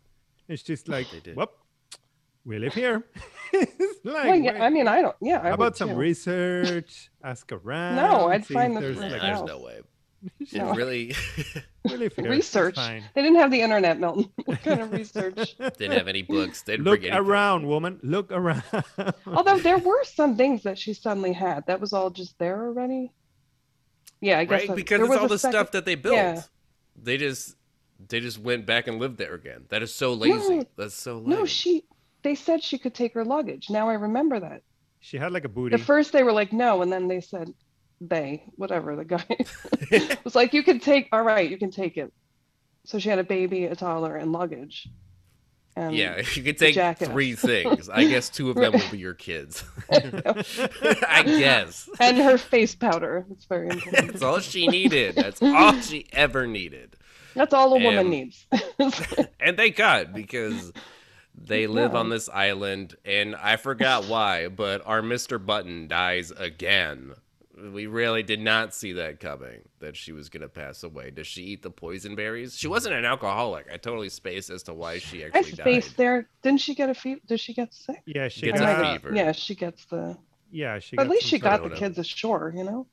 It's 0.49 0.63
just 0.63 0.89
like, 0.89 1.07
whoop, 1.35 1.53
we 2.45 2.59
live 2.59 2.75
here. 2.75 3.03
like, 3.53 3.71
Well, 4.05 4.37
yeah, 4.37 4.63
I 4.63 4.69
mean, 4.69 4.87
I 4.87 5.01
don't. 5.01 5.17
Yeah, 5.23 5.39
I 5.39 5.45
how 5.45 5.49
would 5.51 5.55
about 5.55 5.77
some 5.79 5.91
too. 5.91 5.95
research? 5.97 7.11
Ask 7.23 7.51
around. 7.51 7.97
No, 7.97 8.29
I'd 8.29 8.45
find 8.47 8.77
the 8.77 8.81
there's 8.81 8.99
like 8.99 9.23
there's 9.23 9.43
no 9.43 9.59
way. 9.61 9.81
It 10.41 10.53
No. 10.55 10.73
really 10.75 11.15
we 11.85 11.97
live 11.97 12.13
research. 12.19 12.77
They 12.77 13.03
didn't 13.15 13.37
have 13.37 13.51
the 13.51 13.61
internet, 13.61 13.99
Milton. 14.01 14.31
What 14.45 14.63
kind 14.63 14.81
of 14.81 14.93
research? 14.93 15.57
didn't 15.59 15.93
have 15.93 16.09
any 16.09 16.23
books. 16.23 16.63
They 16.63 16.75
didn't 16.75 16.85
Look 16.87 17.01
bring 17.01 17.13
anything. 17.13 17.29
around, 17.31 17.67
woman. 17.67 18.01
Look 18.03 18.31
around. 18.33 18.63
Although 19.27 19.59
there 19.59 19.79
were 19.79 20.05
some 20.05 20.37
things 20.37 20.63
that 20.65 20.79
she 20.79 20.95
suddenly 20.95 21.33
had. 21.33 21.67
That 21.67 21.81
was 21.81 21.93
all 21.93 22.11
just 22.11 22.39
there 22.39 22.65
already. 22.65 23.13
Yeah, 24.21 24.39
I 24.39 24.45
guess 24.45 24.51
right? 24.61 24.69
that- 24.69 24.77
Because 24.77 24.99
there 24.99 25.05
it's 25.07 25.11
was 25.11 25.19
all 25.21 25.29
the 25.29 25.39
second- 25.39 25.53
stuff 25.53 25.71
that 25.73 25.85
they 25.85 25.95
built. 25.95 26.15
yeah. 26.17 26.43
They 26.97 27.17
just 27.17 27.57
They 28.09 28.21
just 28.21 28.39
went 28.39 28.67
back 28.67 28.87
and 28.89 28.99
lived 28.99 29.19
there 29.19 29.35
again. 29.35 29.65
That 29.69 29.83
is 29.83 29.93
so 29.95 30.13
lazy. 30.15 30.57
No. 30.59 30.65
That's 30.77 30.95
so 30.95 31.19
lame. 31.19 31.29
No, 31.31 31.45
she. 31.47 31.85
They 32.23 32.35
said 32.35 32.63
she 32.63 32.79
could 32.79 32.95
take 32.95 33.13
her 33.15 33.25
luggage. 33.25 33.69
Now 33.69 33.89
I 33.91 33.95
remember 33.95 34.41
that. 34.41 34.63
She 35.01 35.19
had 35.19 35.33
like 35.33 35.45
a 35.45 35.49
booty. 35.49 35.75
At 35.75 35.81
first 35.81 36.13
they 36.13 36.23
were 36.23 36.33
like 36.33 36.53
no, 36.53 36.81
and 36.83 36.91
then 36.91 37.09
they 37.09 37.21
said 37.21 37.53
they, 38.01 38.45
whatever 38.57 38.97
the 38.97 39.05
guy 39.05 39.25
was 40.25 40.35
like, 40.35 40.53
you 40.53 40.63
can 40.63 40.81
take. 40.81 41.09
All 41.13 41.23
right, 41.23 41.49
you 41.49 41.57
can 41.59 41.71
take 41.71 41.97
it. 41.97 42.13
So 42.85 42.99
she 42.99 43.09
had 43.09 43.19
a 43.19 43.25
baby, 43.25 43.65
a 43.65 43.75
toddler, 43.77 44.17
and 44.17 44.33
luggage. 44.33 44.89
And 45.77 45.97
yeah, 45.97 46.23
you 46.35 46.43
could 46.43 46.59
take 46.59 46.99
three 46.99 47.35
things. 47.35 47.89
I 47.89 48.05
guess 48.05 48.29
two 48.29 48.51
of 48.51 48.57
them 48.57 48.73
will 48.73 48.91
be 48.91 48.99
your 48.99 49.15
kids. 49.15 49.65
I 49.91 51.23
guess. 51.27 51.89
and 51.99 52.19
her 52.19 52.39
face 52.39 52.75
powder. 52.75 53.27
It's 53.31 53.45
very 53.47 53.71
important. 53.71 54.13
That's 54.13 54.23
all 54.23 54.39
she 54.41 54.69
needed. 54.69 55.17
That's 55.17 55.43
all 55.43 55.81
she 55.81 56.07
ever 56.13 56.47
needed. 56.47 56.97
That's 57.35 57.53
all 57.53 57.75
a 57.75 57.79
woman 57.81 58.09
needs. 58.11 58.47
And 59.41 59.57
thank 59.57 59.75
God 59.75 60.15
because 60.15 60.73
they 61.35 61.67
live 61.67 61.93
Yeah. 61.95 61.99
on 61.99 62.09
this 62.09 62.29
island 62.29 62.95
and 63.05 63.35
I 63.35 63.57
forgot 63.57 64.05
why, 64.05 64.47
but 64.47 64.83
our 64.87 65.01
Mr. 65.03 65.45
Button 65.45 65.89
dies 65.89 66.31
again. 66.31 67.15
We 67.57 67.87
really 67.87 68.23
did 68.25 68.41
not 68.41 68.75
see 68.75 68.93
that 68.95 69.21
coming 69.21 69.61
that 69.79 69.97
she 69.97 70.11
was 70.13 70.29
going 70.29 70.41
to 70.43 70.49
pass 70.49 70.83
away. 70.83 71.11
Does 71.11 71.27
she 71.29 71.43
eat 71.43 71.63
the 71.63 71.71
poison 71.71 72.17
berries? 72.17 72.57
She 72.57 72.67
wasn't 72.67 72.97
an 72.97 73.05
alcoholic. 73.05 73.67
I 73.73 73.77
totally 73.77 74.09
spaced 74.09 74.51
as 74.51 74.65
to 74.65 74.75
why 74.75 74.99
she 74.99 75.23
I 75.25 75.29
actually 75.29 75.53
died. 75.53 75.61
spaced 75.61 75.97
there. 75.97 76.29
Didn't 76.43 76.61
she 76.61 76.75
get 76.75 76.91
a 76.91 76.95
fever? 76.95 77.21
Did 77.29 77.39
she 77.39 77.55
get 77.55 77.73
sick? 77.73 78.03
yeah, 78.07 78.27
she 78.29 78.47
Gets 78.47 78.61
I 78.61 78.71
a 78.71 78.77
got, 78.77 78.85
have- 78.87 79.03
fever. 79.03 79.15
Yeah, 79.15 79.33
she 79.33 79.55
gets 79.55 79.85
the. 79.85 80.17
yeah, 80.51 80.79
she 80.81 80.97
But 80.97 81.03
at 81.03 81.09
got 81.09 81.13
least 81.13 81.27
she 81.27 81.39
got 81.39 81.63
the 81.63 81.71
kids 81.71 81.97
ashore. 81.99 82.53
You 82.57 82.65
know. 82.65 82.87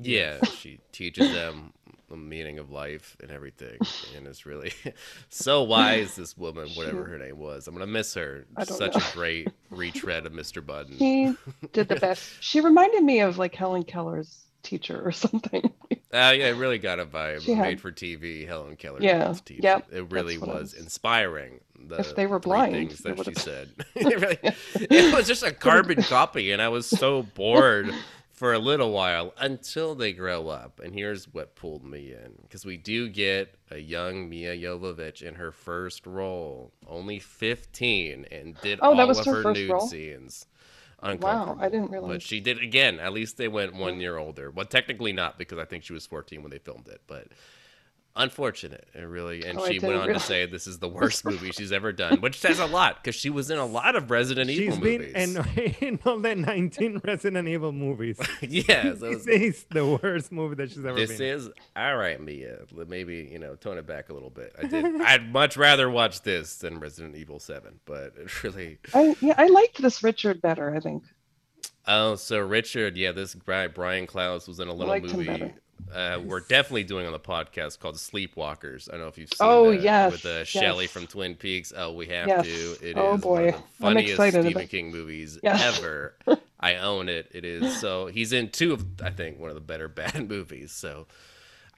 Yeah, 0.00 0.44
she 0.44 0.78
teaches 0.92 1.32
them 1.32 1.72
the 2.08 2.16
meaning 2.16 2.58
of 2.58 2.70
life 2.70 3.16
and 3.20 3.30
everything. 3.30 3.78
And 4.16 4.26
it's 4.26 4.46
really 4.46 4.72
so 5.28 5.62
wise, 5.62 6.14
this 6.16 6.36
woman, 6.36 6.68
whatever 6.74 7.04
her 7.04 7.18
name 7.18 7.38
was. 7.38 7.66
I'm 7.66 7.74
going 7.74 7.86
to 7.86 7.92
miss 7.92 8.14
her. 8.14 8.46
Such 8.64 8.94
know. 8.94 9.00
a 9.00 9.12
great 9.12 9.48
retread 9.70 10.26
of 10.26 10.32
Mr. 10.32 10.64
Button. 10.64 10.94
He 10.94 11.34
did 11.72 11.88
the 11.88 11.96
best. 11.96 12.30
She 12.40 12.60
reminded 12.60 13.02
me 13.02 13.20
of 13.20 13.38
like 13.38 13.54
Helen 13.54 13.82
Keller's 13.84 14.44
teacher 14.62 15.00
or 15.04 15.12
something. 15.12 15.72
Uh, 15.90 16.32
yeah, 16.34 16.48
it 16.48 16.56
really 16.56 16.78
got 16.78 16.98
a 17.00 17.06
vibe. 17.06 17.42
She 17.42 17.52
had- 17.52 17.62
Made 17.66 17.80
for 17.80 17.90
TV, 17.92 18.46
Helen 18.46 18.76
Keller. 18.76 18.98
Yeah, 19.02 19.32
teacher. 19.44 19.60
yep, 19.62 19.86
It 19.92 20.10
really 20.12 20.34
it 20.34 20.40
was 20.40 20.48
was. 20.48 20.74
inspiring. 20.74 21.60
The 21.88 21.96
If 21.98 22.16
they 22.16 22.26
were 22.26 22.38
blind, 22.40 22.90
things 22.92 22.98
that 23.00 23.24
she 23.24 23.34
said. 23.34 23.68
it, 23.94 24.20
really, 24.20 24.38
it 24.90 25.14
was 25.14 25.26
just 25.28 25.42
a 25.42 25.52
carbon 25.52 26.02
copy, 26.02 26.50
and 26.52 26.60
I 26.62 26.68
was 26.68 26.86
so 26.86 27.22
bored 27.22 27.92
for 28.36 28.52
a 28.52 28.58
little 28.58 28.92
while 28.92 29.34
until 29.38 29.94
they 29.96 30.12
grow 30.12 30.48
up. 30.48 30.80
And 30.80 30.94
here's 30.94 31.26
what 31.32 31.56
pulled 31.56 31.84
me 31.84 32.12
in 32.12 32.34
because 32.42 32.64
we 32.66 32.76
do 32.76 33.08
get 33.08 33.54
a 33.70 33.78
young 33.78 34.28
Mia 34.28 34.56
Jovovich 34.56 35.22
in 35.22 35.36
her 35.36 35.52
first 35.52 36.06
role, 36.06 36.72
only 36.86 37.18
15, 37.18 38.26
and 38.30 38.60
did 38.60 38.80
Oh, 38.80 38.94
that 38.96 39.06
all 39.06 39.08
was 39.08 39.18
of 39.18 39.26
her 39.26 39.36
her 39.36 39.42
first 39.42 39.60
nude 39.60 39.70
role? 39.70 39.80
scenes. 39.80 40.46
Wow, 41.02 41.56
I 41.60 41.68
didn't 41.68 41.90
really 41.90 42.08
But 42.08 42.22
she 42.22 42.40
did 42.40 42.62
again. 42.62 42.98
At 43.00 43.12
least 43.12 43.36
they 43.36 43.48
went 43.48 43.74
one 43.74 44.00
year 44.00 44.16
older. 44.18 44.50
Well, 44.50 44.66
technically 44.66 45.12
not 45.12 45.38
because 45.38 45.58
I 45.58 45.64
think 45.64 45.84
she 45.84 45.92
was 45.92 46.06
14 46.06 46.42
when 46.42 46.50
they 46.50 46.58
filmed 46.58 46.88
it. 46.88 47.02
But 47.06 47.28
unfortunate, 48.16 48.88
it 48.94 49.00
really. 49.02 49.44
And 49.44 49.58
Oh, 49.58 49.66
she 49.66 49.78
went 49.78 49.82
didn't 49.94 50.00
on 50.00 50.08
to 50.14 50.20
say 50.20 50.46
this 50.46 50.66
is 50.66 50.78
the 50.78 50.88
worst 50.98 51.24
movie 51.24 51.52
she's 51.52 51.70
ever 51.72 51.92
done, 51.92 52.20
which 52.20 52.38
says 52.40 52.58
a 52.58 52.66
lot 52.66 52.96
because 53.02 53.14
she 53.14 53.30
was 53.30 53.50
in 53.50 53.58
a 53.58 53.66
lot 53.66 53.94
of 53.94 54.10
Resident 54.10 54.48
She's 54.50 54.60
Evil 54.60 54.78
been 54.78 55.00
movies. 55.12 55.36
in, 55.56 55.74
in 55.88 55.98
all 56.04 56.18
the 56.18 56.34
19 56.34 57.00
Resident 57.04 57.46
Evil 57.48 57.72
movies. 57.72 58.18
yeah, 58.40 58.82
so 58.84 58.94
this 58.94 59.26
it's- 59.26 59.42
is 59.56 59.66
the 59.70 59.86
worst 60.02 60.32
movie 60.32 60.54
that 60.56 60.70
she's 60.70 60.84
ever 60.84 60.94
this 60.98 61.18
been. 61.18 61.22
in. 61.28 61.36
is 61.36 61.48
all 61.76 61.96
right, 61.96 62.20
Mia. 62.20 62.58
Maybe 62.88 63.28
you 63.30 63.38
know, 63.38 63.54
tone 63.54 63.78
it 63.78 63.86
back 63.86 64.08
a 64.08 64.12
little 64.14 64.30
bit. 64.30 64.54
I 64.58 64.66
did. 64.66 65.00
I'd 65.02 65.32
much 65.32 65.56
rather 65.56 65.88
watch 65.90 66.22
this 66.22 66.56
than 66.56 66.80
Resident 66.80 67.14
Evil 67.16 67.38
Seven, 67.38 67.80
but 67.84 68.14
it 68.18 68.42
really. 68.42 68.78
I 68.94 69.14
yeah, 69.20 69.34
I 69.38 69.46
liked 69.48 69.80
this 69.82 70.02
Richard 70.02 70.40
better. 70.40 70.74
I 70.74 70.80
think. 70.80 71.02
Oh, 71.88 72.16
so 72.16 72.40
Richard, 72.40 72.96
yeah, 72.96 73.12
this 73.12 73.34
guy 73.34 73.68
Brian 73.68 74.08
Krause 74.08 74.48
was 74.48 74.58
in 74.58 74.66
a 74.66 74.72
little 74.72 74.88
liked 74.88 75.08
him 75.10 75.18
movie. 75.24 75.54
Better. 75.86 76.14
Uh, 76.14 76.18
we're 76.20 76.40
definitely 76.40 76.84
doing 76.84 77.06
on 77.06 77.12
the 77.12 77.18
podcast 77.20 77.78
called 77.80 77.96
Sleepwalkers. 77.96 78.88
I 78.88 78.92
don't 78.92 79.02
know 79.02 79.08
if 79.08 79.18
you've 79.18 79.30
seen 79.30 79.38
Oh, 79.48 79.70
that 79.70 79.80
yes, 79.82 80.12
with 80.12 80.26
uh, 80.26 80.44
Shelley 80.44 80.84
yes. 80.84 80.92
from 80.92 81.06
Twin 81.06 81.34
Peaks. 81.34 81.72
Oh, 81.76 81.92
we 81.92 82.06
have 82.06 82.28
Yes. 82.28 82.44
to. 82.46 82.72
It 82.82 82.82
is 82.90 82.94
Oh, 82.96 83.10
one 83.10 83.20
boy. 83.20 83.48
of 83.48 83.54
the 83.54 83.62
funniest 83.80 84.10
excited 84.12 84.42
Stephen 84.42 84.52
about- 84.62 84.70
King 84.70 84.90
movies 84.90 85.38
Yes. 85.42 85.78
ever. 85.78 86.14
I 86.60 86.76
own 86.76 87.08
it. 87.08 87.28
It 87.32 87.44
is 87.44 87.78
so. 87.80 88.06
He's 88.06 88.32
in 88.32 88.48
two 88.50 88.72
of 88.72 88.84
I 89.02 89.10
think 89.10 89.38
one 89.38 89.50
of 89.50 89.54
the 89.54 89.60
better 89.60 89.88
bad 90.02 90.28
movies. 90.28 90.72
So. 90.72 91.06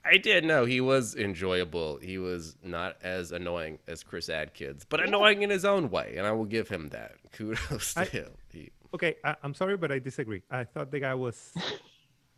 I 0.05 0.15
did 0.17 0.45
know 0.45 0.63
he 0.63 0.79
was 0.79 1.13
enjoyable. 1.13 1.97
He 1.97 2.17
was 2.17 2.55
not 2.63 2.95
as 3.03 3.33
annoying 3.33 3.79
as 3.85 4.01
Chris 4.01 4.29
Atkins, 4.29 4.85
but 4.87 5.01
annoying 5.01 5.41
in 5.41 5.49
his 5.49 5.65
own 5.65 5.89
way, 5.89 6.15
and 6.17 6.25
I 6.25 6.31
will 6.31 6.45
give 6.45 6.69
him 6.69 6.87
that. 6.89 7.15
Kudos 7.33 7.95
to 7.95 7.99
I- 7.99 8.05
him. 8.05 8.29
He, 8.51 8.71
Okay, 8.93 9.17
I, 9.25 9.35
I'm 9.43 9.53
sorry, 9.53 9.75
but 9.75 9.91
I 9.91 9.99
disagree. 9.99 10.41
I 10.49 10.63
thought 10.63 10.89
the 10.89 11.01
guy 11.01 11.13
was. 11.15 11.53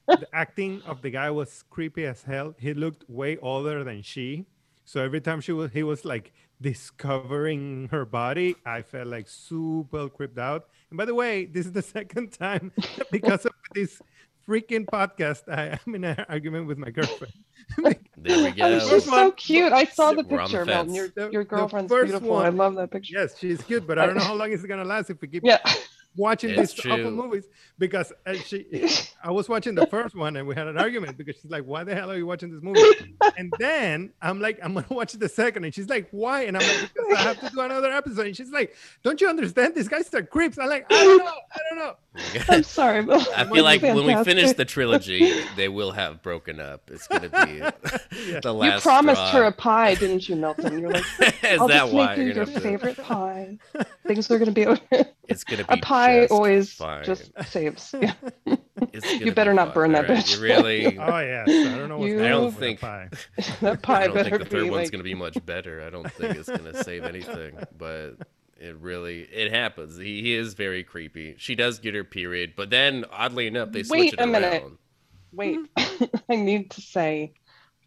The 0.07 0.27
acting 0.33 0.81
of 0.85 1.01
the 1.01 1.09
guy 1.09 1.29
was 1.31 1.63
creepy 1.69 2.05
as 2.05 2.23
hell. 2.23 2.53
He 2.57 2.73
looked 2.73 3.09
way 3.09 3.37
older 3.37 3.83
than 3.83 4.01
she. 4.01 4.45
So 4.85 5.01
every 5.01 5.21
time 5.21 5.41
she 5.41 5.51
was, 5.53 5.71
he 5.71 5.83
was 5.83 6.03
like 6.05 6.33
discovering 6.59 7.87
her 7.91 8.05
body. 8.05 8.55
I 8.65 8.81
felt 8.81 9.07
like 9.07 9.27
super 9.27 10.09
creeped 10.09 10.37
out. 10.37 10.67
And 10.89 10.97
by 10.97 11.05
the 11.05 11.15
way, 11.15 11.45
this 11.45 11.65
is 11.65 11.71
the 11.71 11.81
second 11.97 12.31
time 12.33 12.71
because 13.11 13.45
of 13.45 13.53
this 13.73 14.01
freaking 14.47 14.85
podcast. 14.85 15.43
I 15.49 15.79
am 15.87 15.95
in 15.95 16.03
an 16.03 16.25
argument 16.27 16.67
with 16.67 16.77
my 16.77 16.89
girlfriend. 16.89 17.33
there 17.77 17.95
we 18.43 18.49
Oh, 18.49 18.51
go. 18.51 18.79
she's 18.89 19.05
so 19.05 19.11
one- 19.11 19.31
cute. 19.33 19.71
I 19.71 19.85
saw 19.85 20.11
the 20.11 20.17
We're 20.17 20.23
the 20.23 20.37
picture, 20.43 20.65
Milton. 20.65 20.87
fence. 20.87 20.95
Your, 20.95 21.07
The- 21.09 21.31
your 21.31 21.43
girlfriend's 21.45 21.91
first 21.91 22.11
beautiful. 22.11 22.35
I 22.37 22.49
love 22.49 22.75
that 22.75 22.91
picture. 22.91 23.13
yes, 23.19 23.37
she's 23.39 23.61
cute, 23.61 23.87
but 23.87 23.97
I 23.97 24.05
don't 24.05 24.15
know 24.17 24.23
how 24.23 24.33
long 24.35 24.51
it's 24.51 24.65
gonna 24.65 24.83
last 24.83 25.09
if 25.09 25.21
we 25.21 25.27
keep 25.29 25.43
Yeah. 25.45 25.59
Watching 26.15 26.51
It's 26.51 26.73
these 26.73 26.85
awful 26.91 27.11
movies 27.11 27.47
because 27.79 28.11
uh, 28.25 28.33
she 28.33 28.65
I 29.23 29.31
was 29.31 29.47
watching 29.47 29.75
the 29.75 29.87
first 29.87 30.15
one 30.15 30.35
and 30.35 30.47
we 30.47 30.55
had 30.55 30.67
an 30.67 30.77
argument 30.77 31.17
because 31.17 31.35
she's 31.41 31.51
like, 31.51 31.63
Why 31.63 31.83
the 31.83 31.95
hell 31.95 32.11
are 32.11 32.17
you 32.17 32.25
watching 32.25 32.51
this 32.51 32.61
movie? 32.61 32.81
And 33.37 33.53
then 33.59 34.11
I'm 34.21 34.39
like, 34.39 34.59
I'm 34.61 34.73
gonna 34.73 34.85
watch 34.89 35.13
the 35.13 35.29
second, 35.29 35.63
and 35.63 35.73
she's 35.73 35.89
like, 35.89 36.07
Why? 36.11 36.43
And 36.43 36.57
I'm 36.57 36.67
like, 36.67 36.91
Because 36.93 37.17
I 37.17 37.21
have 37.21 37.39
to 37.39 37.49
do 37.49 37.61
another 37.61 37.91
episode. 37.91 38.27
And 38.27 38.35
she's 38.35 38.51
like, 38.51 38.75
Don't 39.03 39.21
you 39.21 39.29
understand? 39.29 39.75
These 39.75 39.87
guys 39.87 40.13
are 40.13 40.23
creeps. 40.23 40.57
I'm 40.57 40.69
like, 40.69 40.85
I 40.91 41.03
don't 41.03 41.17
know, 41.17 41.25
I 41.51 41.59
don't 41.69 41.79
know. 41.79 41.95
I'm 42.49 42.63
sorry, 42.63 43.03
Bill. 43.03 43.23
I 43.35 43.45
feel 43.45 43.63
like 43.63 43.81
when 43.81 44.05
we 44.05 44.23
finish 44.23 44.53
the 44.53 44.65
trilogy, 44.65 45.33
they 45.55 45.69
will 45.69 45.91
have 45.91 46.21
broken 46.21 46.59
up. 46.59 46.89
It's 46.91 47.07
gonna 47.07 47.29
be 47.29 47.59
the 48.41 48.53
last. 48.53 48.85
You 48.85 48.89
promised 48.91 49.27
straw. 49.27 49.41
her 49.41 49.45
a 49.45 49.51
pie, 49.51 49.95
didn't 49.95 50.27
you, 50.27 50.35
Milton? 50.35 50.79
You're 50.79 50.91
like, 50.91 51.05
Is 51.43 51.59
I'll 51.59 51.67
that 51.67 51.83
just 51.83 51.93
why 51.93 52.07
make 52.07 52.17
you 52.17 52.33
your 52.33 52.45
gonna 52.45 52.59
favorite 52.59 52.97
pie. 52.97 53.57
Things 54.05 54.29
are 54.29 54.39
gonna 54.39 54.51
be 54.51 54.67
okay. 54.67 55.05
It's 55.29 55.43
gonna 55.45 55.63
be 55.63 55.73
A 55.73 55.77
pie 55.77 56.00
just 56.21 56.31
always 56.31 56.73
fine. 56.73 57.03
just 57.03 57.31
saves. 57.49 57.95
Yeah. 57.99 58.13
You 59.19 59.31
better 59.31 59.51
be 59.51 59.55
not 59.55 59.67
fine. 59.67 59.73
burn 59.73 59.91
that 59.93 60.09
All 60.09 60.15
right, 60.15 60.23
bitch. 60.23 60.35
You 60.37 60.41
really. 60.43 60.97
Oh 60.99 61.19
yes. 61.19 61.47
I 61.49 61.77
don't 61.77 61.89
know 61.89 61.97
what's 61.99 62.11
You- 62.11 62.23
I 62.25 62.29
don't 62.29 62.45
with 62.45 62.53
the 62.55 62.59
think- 62.59 62.79
pie. 62.81 63.09
That 63.61 63.89
I 63.89 64.05
don't 64.07 64.13
better 64.15 64.29
think 64.29 64.43
the 64.43 64.49
third 64.49 64.63
be 64.63 64.69
one's 64.69 64.83
like. 64.85 64.91
gonna 64.91 65.03
be 65.03 65.13
much 65.13 65.45
better. 65.45 65.81
I 65.85 65.89
don't 65.89 66.11
think 66.13 66.35
it's 66.35 66.49
gonna 66.49 66.83
save 66.83 67.03
anything, 67.03 67.57
but 67.77 68.11
it 68.59 68.75
really 68.77 69.21
it 69.21 69.51
happens. 69.51 69.97
He, 69.97 70.21
he 70.21 70.33
is 70.33 70.53
very 70.55 70.83
creepy. 70.83 71.35
She 71.37 71.55
does 71.55 71.79
get 71.79 71.93
her 71.95 72.03
period, 72.03 72.53
but 72.55 72.69
then 72.69 73.05
oddly 73.11 73.47
enough, 73.47 73.71
they 73.71 73.83
switch 73.83 73.99
Wait 73.99 74.13
it 74.13 74.19
a 74.19 74.23
around. 74.23 74.31
minute. 74.31 74.63
Wait, 75.33 75.59
I 76.29 76.35
need 76.35 76.71
to 76.71 76.81
say 76.81 77.33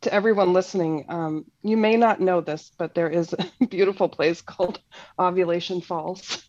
to 0.00 0.12
everyone 0.12 0.52
listening, 0.52 1.04
um, 1.08 1.44
you 1.62 1.76
may 1.76 1.96
not 1.96 2.20
know 2.20 2.40
this, 2.40 2.70
but 2.78 2.94
there 2.94 3.08
is 3.10 3.34
a 3.34 3.66
beautiful 3.66 4.08
place 4.08 4.40
called 4.40 4.80
Ovulation 5.18 5.80
Falls 5.82 6.42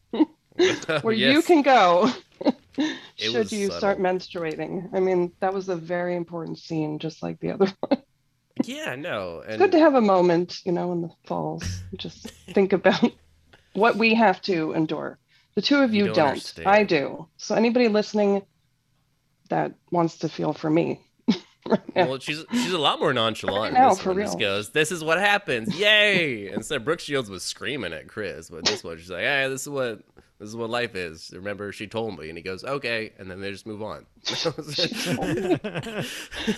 where 1.01 1.13
you 1.13 1.41
can 1.41 1.61
go 1.61 2.11
should 3.17 3.51
you 3.51 3.71
start 3.71 3.99
menstruating. 3.99 4.89
I 4.93 4.99
mean, 4.99 5.31
that 5.39 5.53
was 5.53 5.69
a 5.69 5.75
very 5.75 6.15
important 6.15 6.59
scene, 6.59 6.99
just 6.99 7.23
like 7.23 7.39
the 7.39 7.51
other 7.51 7.71
one. 7.79 8.01
Yeah, 8.63 8.95
no, 8.95 9.43
It's 9.45 9.57
good 9.57 9.73
to 9.73 9.79
have 9.79 9.95
a 9.95 10.01
moment, 10.01 10.61
you 10.65 10.71
know, 10.71 10.91
in 10.93 11.01
the 11.01 11.09
falls. 11.25 11.81
Just 11.97 12.29
think 12.53 12.71
about 12.71 13.11
what 13.73 13.97
we 13.97 14.13
have 14.13 14.41
to 14.43 14.71
endure. 14.73 15.19
The 15.55 15.61
two 15.61 15.79
of 15.79 15.93
You 15.93 16.07
you, 16.07 16.13
don't 16.13 16.53
don't. 16.55 16.67
I 16.67 16.83
do. 16.83 17.27
So 17.37 17.55
anybody 17.55 17.89
listening 17.89 18.43
that 19.49 19.73
wants 19.91 20.19
to 20.19 20.29
feel 20.29 20.53
for 20.53 20.69
me. 20.69 21.01
right. 21.67 21.79
Well, 21.95 22.19
she's 22.19 22.45
she's 22.51 22.71
a 22.71 22.77
lot 22.77 22.99
more 22.99 23.13
nonchalant. 23.13 23.73
Right 23.73 23.81
now, 23.81 23.89
this 23.89 24.01
for 24.01 24.09
one. 24.09 24.19
This 24.19 24.29
real. 24.31 24.39
goes, 24.39 24.71
this 24.71 24.91
is 24.91 25.03
what 25.03 25.17
happens, 25.17 25.77
yay! 25.77 26.49
Instead, 26.49 26.85
Brooke 26.85 26.99
Shields 26.99 27.29
was 27.29 27.43
screaming 27.43 27.91
at 27.93 28.07
Chris, 28.07 28.49
but 28.49 28.65
this 28.65 28.83
one 28.83 28.97
she's 28.97 29.09
like, 29.09 29.23
hey, 29.23 29.47
this 29.49 29.63
is 29.63 29.69
what 29.69 30.01
this 30.39 30.49
is 30.49 30.55
what 30.55 30.69
life 30.69 30.95
is. 30.95 31.31
Remember, 31.33 31.71
she 31.71 31.87
told 31.87 32.19
me, 32.19 32.29
and 32.29 32.37
he 32.37 32.43
goes, 32.43 32.63
okay, 32.63 33.13
and 33.17 33.29
then 33.31 33.39
they 33.41 33.51
just 33.51 33.65
move 33.65 33.81
on. 33.81 34.05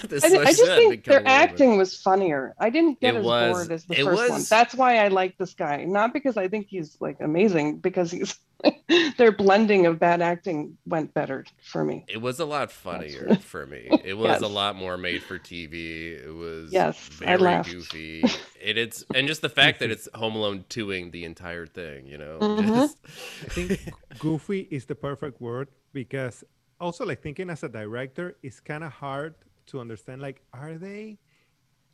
This 0.10 0.24
I, 0.24 0.28
is 0.28 0.32
di- 0.32 0.38
what 0.38 0.48
I 0.48 0.52
just 0.52 0.64
think 0.66 1.04
their 1.06 1.20
a 1.20 1.22
woman. 1.22 1.32
acting 1.32 1.78
was 1.78 1.96
funnier. 2.02 2.56
I 2.60 2.70
didn't 2.70 3.00
get 3.00 3.16
It 3.16 3.20
as 3.20 3.26
was- 3.26 3.54
bored 3.54 3.72
as 3.72 3.86
the 3.86 4.00
it 4.00 4.04
first 4.04 4.30
one. 4.30 4.42
That's 4.50 4.74
why 4.76 4.98
I 4.98 5.08
like 5.10 5.38
this 5.38 5.54
guy. 5.54 5.84
Not 5.86 6.14
because 6.14 6.38
I 6.38 6.48
think 6.48 6.68
he's 6.68 6.98
like 7.00 7.18
amazing, 7.20 7.78
because 7.80 8.12
he's 8.12 8.38
their 9.18 9.32
blending 9.32 9.86
of 9.86 10.00
bad 10.00 10.22
acting 10.22 10.78
went 10.86 11.14
better 11.14 11.46
for 11.62 11.84
me. 11.84 12.06
It 12.08 12.22
was 12.22 12.40
a 12.40 12.46
lot 12.46 12.72
funnier 12.72 13.36
for 13.36 13.66
me. 13.66 13.90
It 14.04 14.18
was 14.18 14.42
a 14.42 14.48
lot 14.48 14.76
more 14.76 14.98
made 14.98 15.22
for 15.24 15.38
TV. 15.38 16.24
It 16.24 16.32
was 16.34 16.72
Yes, 16.72 17.10
I 17.22 17.26
very 17.26 17.38
laughed. 17.40 17.70
goofy. 17.72 18.24
It, 18.60 18.78
it's 18.78 19.04
and 19.14 19.28
just 19.28 19.42
the 19.42 19.50
fact 19.50 19.80
that 19.80 19.92
it's 19.96 20.08
Home 20.16 20.36
Alone 20.36 20.66
2ing 20.70 21.12
the 21.12 21.26
entire 21.26 21.66
thing, 21.68 22.08
you 22.08 22.18
know. 22.18 22.40
Mhm. 22.42 22.68
Just- 22.76 22.98
I 23.46 23.50
think 23.50 23.94
goofy 24.20 24.68
is 24.72 24.86
the 24.86 24.96
perfect 24.96 25.42
word 25.42 25.68
because 25.94 26.44
also 26.80 27.06
like 27.06 27.22
thinking 27.22 27.50
as 27.50 27.64
a 27.64 27.70
director, 27.70 28.38
it's 28.44 28.60
kind 28.60 28.84
of 28.84 28.92
hard 28.92 29.36
to 29.68 29.80
understand. 29.80 30.22
Like, 30.22 30.42
are 30.54 30.76
they 30.76 31.18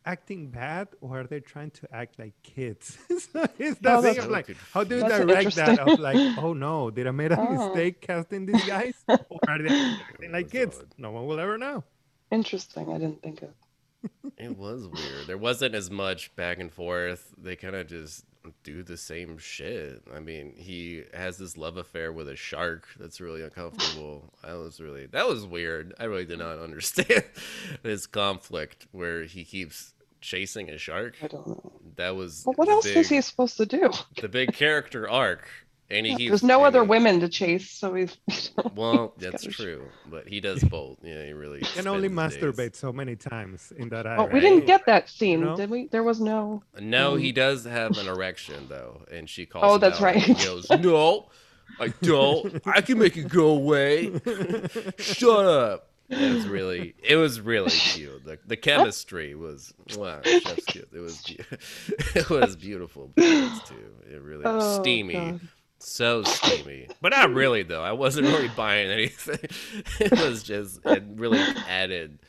acting 0.05 0.49
bad 0.49 0.87
or 1.01 1.21
are 1.21 1.27
they 1.27 1.39
trying 1.39 1.71
to 1.71 1.87
act 1.93 2.19
like 2.19 2.33
kids? 2.43 2.97
so 3.07 3.45
it's 3.59 3.79
the 3.79 3.93
Oh, 3.93 4.01
thing 4.01 4.17
of 4.19 4.29
like, 4.29 4.55
how 4.73 4.83
do 4.83 4.97
you 4.97 5.01
direct 5.07 5.55
that? 5.55 5.79
Of 5.79 5.99
like, 5.99 6.37
oh 6.37 6.53
no, 6.53 6.89
did 6.91 7.07
I 7.07 7.11
made 7.11 7.31
a 7.31 7.39
Oh. 7.39 7.67
mistake 7.67 8.01
casting 8.01 8.45
these 8.45 8.63
guys? 8.65 8.93
or 9.07 9.19
are 9.47 9.61
they 9.61 9.69
acting 9.69 10.31
like 10.37 10.49
kids? 10.51 10.77
odd. 10.79 10.93
No 10.97 11.11
one 11.11 11.25
will 11.27 11.39
ever 11.39 11.57
know. 11.57 11.83
Interesting. 12.31 12.89
I 12.91 12.97
didn't 12.97 13.21
think 13.21 13.41
of. 13.41 13.49
It 14.37 14.57
was 14.57 14.87
weird. 14.87 15.27
There 15.27 15.37
wasn't 15.37 15.75
as 15.75 15.89
much 15.91 16.35
back 16.35 16.59
and 16.59 16.71
forth. 16.71 17.33
They 17.37 17.55
kind 17.55 17.75
of 17.75 17.87
just 17.87 18.25
do 18.63 18.83
the 18.83 18.97
same 18.97 19.37
shit. 19.37 20.01
I 20.13 20.19
mean, 20.19 20.53
he 20.57 21.03
has 21.13 21.37
this 21.37 21.55
love 21.55 21.77
affair 21.77 22.11
with 22.11 22.27
a 22.27 22.35
shark 22.35 22.87
that's 22.99 23.21
really 23.21 23.41
uncomfortable. 23.41 24.33
That 24.43 24.55
was 24.57 24.81
really 24.81 25.05
that 25.07 25.25
was 25.27 25.45
weird. 25.45 25.93
I 25.99 26.05
really 26.05 26.25
did 26.25 26.39
not 26.39 26.59
understand 26.59 27.23
this 27.83 28.05
conflict 28.07 28.87
where 28.91 29.23
he 29.23 29.45
keeps 29.45 29.92
chasing 30.23 30.69
a 30.69 30.77
shark. 30.77 31.15
I 31.21 31.27
don't 31.27 31.45
know. 31.45 31.71
That 31.97 32.15
was 32.15 32.43
Well, 32.45 32.53
what 32.55 32.69
else 32.69 32.85
big, 32.85 32.97
was 32.97 33.09
he 33.09 33.21
supposed 33.21 33.57
to 33.57 33.65
do? 33.65 33.91
the 34.21 34.29
big 34.29 34.53
character 34.53 35.07
arc. 35.07 35.47
And 35.91 36.05
he 36.07 36.15
keeps 36.15 36.29
There's 36.29 36.43
no 36.43 36.63
other 36.63 36.83
women 36.83 37.19
to 37.19 37.29
chase, 37.29 37.69
so 37.69 37.93
he's. 37.93 38.17
Well, 38.75 39.13
he's 39.17 39.31
that's 39.31 39.43
gotta 39.43 39.51
sh- 39.51 39.57
true, 39.57 39.83
but 40.09 40.27
he 40.27 40.39
does 40.39 40.63
both. 40.63 40.97
Yeah, 41.03 41.23
he 41.25 41.33
really 41.33 41.59
Can 41.61 41.85
only 41.85 42.09
spends 42.09 42.33
his 42.35 42.41
days- 42.41 42.53
masturbate 42.55 42.75
so 42.75 42.91
many 42.91 43.15
times 43.15 43.71
in 43.77 43.89
that 43.89 44.07
eye. 44.07 44.15
Oh, 44.17 44.25
we 44.25 44.39
didn't 44.39 44.65
get 44.65 44.85
that 44.87 45.09
scene, 45.09 45.41
No? 45.41 45.55
did 45.55 45.69
we? 45.69 45.87
There 45.87 46.01
was 46.01 46.19
no. 46.19 46.63
No, 46.79 47.15
he 47.15 47.31
mm. 47.31 47.35
does 47.35 47.65
have 47.65 47.97
an 47.97 48.07
erection 48.07 48.67
though, 48.69 49.05
and 49.11 49.29
she 49.29 49.45
calls. 49.45 49.65
Oh, 49.67 49.77
that's 49.77 50.01
out, 50.01 50.15
and 50.15 50.27
right. 50.27 50.37
He 50.37 50.45
goes, 50.45 50.67
"No, 50.69 51.29
I 51.79 51.89
don't. 52.01 52.61
I 52.65 52.81
can 52.81 52.97
make 52.97 53.17
it 53.17 53.27
go 53.27 53.49
away. 53.49 54.19
Shut 54.97 55.45
up." 55.45 55.92
It 56.21 56.33
was 56.33 56.47
really, 56.47 56.95
it 57.03 57.15
was 57.15 57.41
really 57.41 57.69
cute. 57.71 58.23
The, 58.25 58.39
the 58.45 58.57
chemistry 58.57 59.35
was 59.35 59.73
wow, 59.97 60.21
chef's 60.23 60.65
kiss. 60.65 60.85
It 60.93 60.99
was, 60.99 61.23
it 62.15 62.29
was 62.29 62.55
beautiful 62.55 63.11
too. 63.15 63.51
It 64.11 64.21
really 64.21 64.43
Oh, 64.45 64.81
steamy, 64.81 65.13
God. 65.13 65.39
so 65.79 66.23
steamy, 66.23 66.87
but 67.01 67.09
not 67.09 67.33
really 67.33 67.63
though. 67.63 67.81
I 67.83 67.91
wasn't 67.93 68.27
really 68.27 68.49
buying 68.55 68.89
anything. 68.91 69.39
It 69.99 70.11
was 70.19 70.43
just 70.43 70.79
it 70.85 71.03
really 71.15 71.39
added 71.67 72.19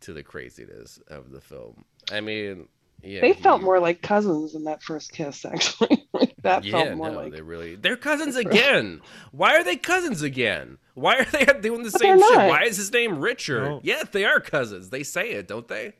to 0.00 0.12
the 0.12 0.22
craziness 0.22 0.98
of 1.08 1.30
the 1.30 1.40
film. 1.40 1.84
I 2.12 2.20
mean, 2.20 2.68
yeah, 3.04 3.20
They 3.20 3.32
felt 3.34 3.62
more 3.62 3.78
like 3.80 4.02
cousins 4.02 4.54
in 4.54 4.64
that 4.64 4.82
first 4.82 5.12
kiss, 5.12 5.44
actually. 5.44 6.04
like 6.12 6.34
that 6.42 6.64
yeah, 6.64 6.72
felt 6.72 6.96
more 6.96 7.10
no, 7.10 7.16
like. 7.18 7.32
they 7.32 7.40
really 7.42 7.74
they're 7.76 7.96
cousins 7.96 8.36
again. 8.36 9.00
Why 9.32 9.56
are 9.56 9.64
they 9.64 9.76
cousins 9.76 10.22
again? 10.22 10.78
Why 10.94 11.18
are 11.18 11.24
they 11.24 11.44
doing 11.60 11.82
the 11.82 11.90
But 11.90 12.00
same 12.00 12.18
they're 12.18 12.28
shit? 12.28 12.36
Why 12.50 12.62
is 12.64 12.76
his 12.76 12.92
name 12.92 13.18
Richard? 13.20 13.64
No. 13.64 13.80
Yes, 13.82 14.08
they 14.12 14.24
are 14.24 14.40
cousins. 14.40 14.90
They 14.90 15.02
say 15.02 15.30
it, 15.32 15.48
don't 15.48 15.68
they? 15.68 15.94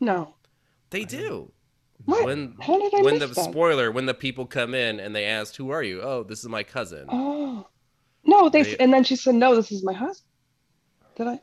No. 0.00 0.34
They 0.90 1.04
do. 1.04 1.52
What? 2.04 2.24
When 2.24 2.56
How 2.60 2.78
did 2.78 2.94
I 2.94 3.02
when 3.02 3.18
the 3.18 3.26
that? 3.26 3.44
spoiler, 3.44 3.90
when 3.90 4.06
the 4.06 4.14
people 4.14 4.46
come 4.46 4.74
in 4.74 5.00
and 5.00 5.14
they 5.14 5.24
asked, 5.24 5.56
"Who 5.56 5.70
are 5.70 5.82
you?" 5.82 6.00
Oh, 6.00 6.22
this 6.22 6.38
is 6.40 6.48
my 6.48 6.62
cousin. 6.62 7.06
Oh. 7.10 7.66
No, 8.24 8.48
they, 8.48 8.62
They- 8.62 8.76
and 8.78 8.92
then 8.92 9.04
she 9.04 9.16
said, 9.16 9.34
"No, 9.34 9.54
this 9.56 9.72
is 9.72 9.82
my 9.84 9.92
husband." 9.92 10.24
Did 11.16 11.26
I? 11.26 11.40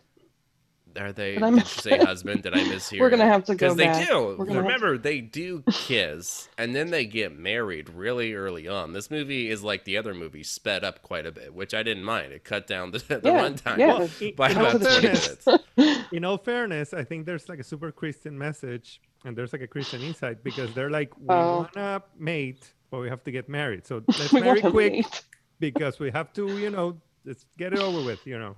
Are 0.97 1.11
they? 1.11 1.33
Did 1.33 1.43
I 1.43 1.49
Did 1.49 1.51
you 1.51 1.55
miss 1.57 1.69
say 1.71 1.97
husband? 1.97 2.43
Did 2.43 2.53
I 2.53 2.59
mishear? 2.63 2.99
We're 3.01 3.09
gonna 3.09 3.25
have 3.25 3.43
to 3.45 3.55
go 3.55 3.73
because 3.73 3.75
they 3.77 4.05
do. 4.05 4.35
We're 4.37 4.45
gonna 4.45 4.61
Remember, 4.63 4.97
they 4.97 5.21
do 5.21 5.63
kiss, 5.71 6.49
and 6.57 6.75
then 6.75 6.91
they 6.91 7.05
get 7.05 7.37
married 7.37 7.89
really 7.89 8.33
early 8.33 8.67
on. 8.67 8.93
This 8.93 9.11
movie 9.11 9.49
is 9.49 9.63
like 9.63 9.83
the 9.85 9.97
other 9.97 10.13
movie, 10.13 10.43
sped 10.43 10.83
up 10.83 11.01
quite 11.01 11.25
a 11.25 11.31
bit, 11.31 11.53
which 11.53 11.73
I 11.73 11.83
didn't 11.83 12.03
mind. 12.03 12.31
It 12.33 12.43
cut 12.43 12.67
down 12.67 12.91
the, 12.91 12.97
the 13.07 13.21
Yeah, 13.23 13.41
runtime 13.49 13.77
yeah. 13.77 13.87
Well, 13.99 14.09
i- 14.21 14.33
by 14.37 14.49
in 14.51 14.57
about 14.57 14.73
all 14.73 14.79
twenty 14.79 15.01
fairness- 15.07 15.45
minutes. 15.77 16.03
in 16.11 16.25
all 16.25 16.37
fairness, 16.37 16.93
I 16.93 17.03
think 17.03 17.25
there's 17.25 17.47
like 17.49 17.59
a 17.59 17.63
super 17.63 17.91
Christian 17.91 18.37
message 18.37 19.01
and 19.25 19.35
there's 19.35 19.53
like 19.53 19.61
a 19.63 19.67
Christian 19.67 20.01
insight 20.01 20.43
because 20.43 20.73
they're 20.73 20.89
like, 20.91 21.15
we 21.17 21.25
Oh. 21.29 21.67
wanna 21.75 22.03
mate, 22.17 22.73
but 22.91 22.99
we 23.01 23.09
have 23.09 23.23
to 23.23 23.31
get 23.31 23.49
married. 23.49 23.85
So 23.85 24.03
let's 24.07 24.31
marry 24.33 24.61
quick 24.61 24.93
meet. 24.93 25.23
because 25.59 25.99
we 25.99 26.11
have 26.11 26.31
to, 26.33 26.57
you 26.59 26.69
know, 26.69 26.97
let's 27.25 27.45
get 27.57 27.73
it 27.73 27.79
over 27.79 28.03
with, 28.05 28.25
you 28.27 28.37
know. 28.37 28.55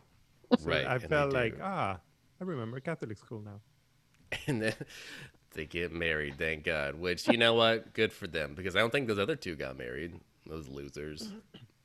So 0.60 0.70
Right, 0.70 0.86
I 0.86 1.00
felt 1.00 1.34
like, 1.34 1.58
ah, 1.62 2.00
I 2.40 2.44
remember 2.44 2.80
Catholic 2.80 3.18
school 3.18 3.42
now. 3.42 3.60
and 4.48 4.62
then 4.62 4.74
they 5.54 5.66
get 5.66 5.92
married. 5.92 6.38
Thank 6.38 6.64
God. 6.64 6.96
Which 6.96 7.28
you 7.28 7.38
know 7.38 7.54
what? 7.54 7.94
Good 7.94 8.14
for 8.14 8.28
them 8.28 8.54
because 8.56 8.76
I 8.76 8.80
don't 8.80 8.92
think 8.92 9.08
those 9.08 9.20
other 9.20 9.36
two 9.36 9.56
got 9.56 9.78
married. 9.78 10.20
Those 10.46 10.68
losers. 10.68 11.30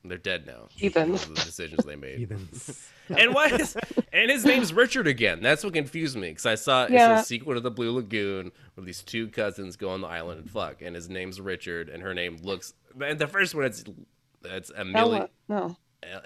They're 0.05 0.17
dead 0.17 0.45
now. 0.45 0.67
Heathens. 0.69 1.25
The 1.27 1.35
decisions 1.35 1.85
they 1.85 1.95
made. 1.95 2.19
Heathens. 2.19 2.89
And 3.09 3.33
why 3.33 3.47
is 3.47 3.75
and 4.13 4.31
his 4.31 4.45
name's 4.45 4.71
Richard 4.71 5.07
again? 5.07 5.41
That's 5.41 5.61
what 5.61 5.73
confused 5.73 6.15
me 6.15 6.29
because 6.29 6.45
I 6.45 6.55
saw 6.55 6.85
it's 6.85 6.93
a 6.93 7.21
sequel 7.25 7.53
to 7.53 7.59
the 7.59 7.69
Blue 7.69 7.91
Lagoon 7.91 8.53
where 8.75 8.85
these 8.85 9.03
two 9.03 9.27
cousins 9.27 9.75
go 9.75 9.89
on 9.89 9.99
the 9.99 10.07
island 10.07 10.39
and 10.39 10.49
fuck, 10.49 10.81
and 10.81 10.95
his 10.95 11.09
name's 11.09 11.41
Richard, 11.41 11.89
and 11.89 12.01
her 12.01 12.13
name 12.13 12.37
looks. 12.41 12.73
And 13.03 13.19
the 13.19 13.27
first 13.27 13.55
one 13.55 13.65
it's 13.65 13.83
it's 14.45 14.71
Amelia, 14.73 15.17
Ella, 15.17 15.29
no. 15.49 15.77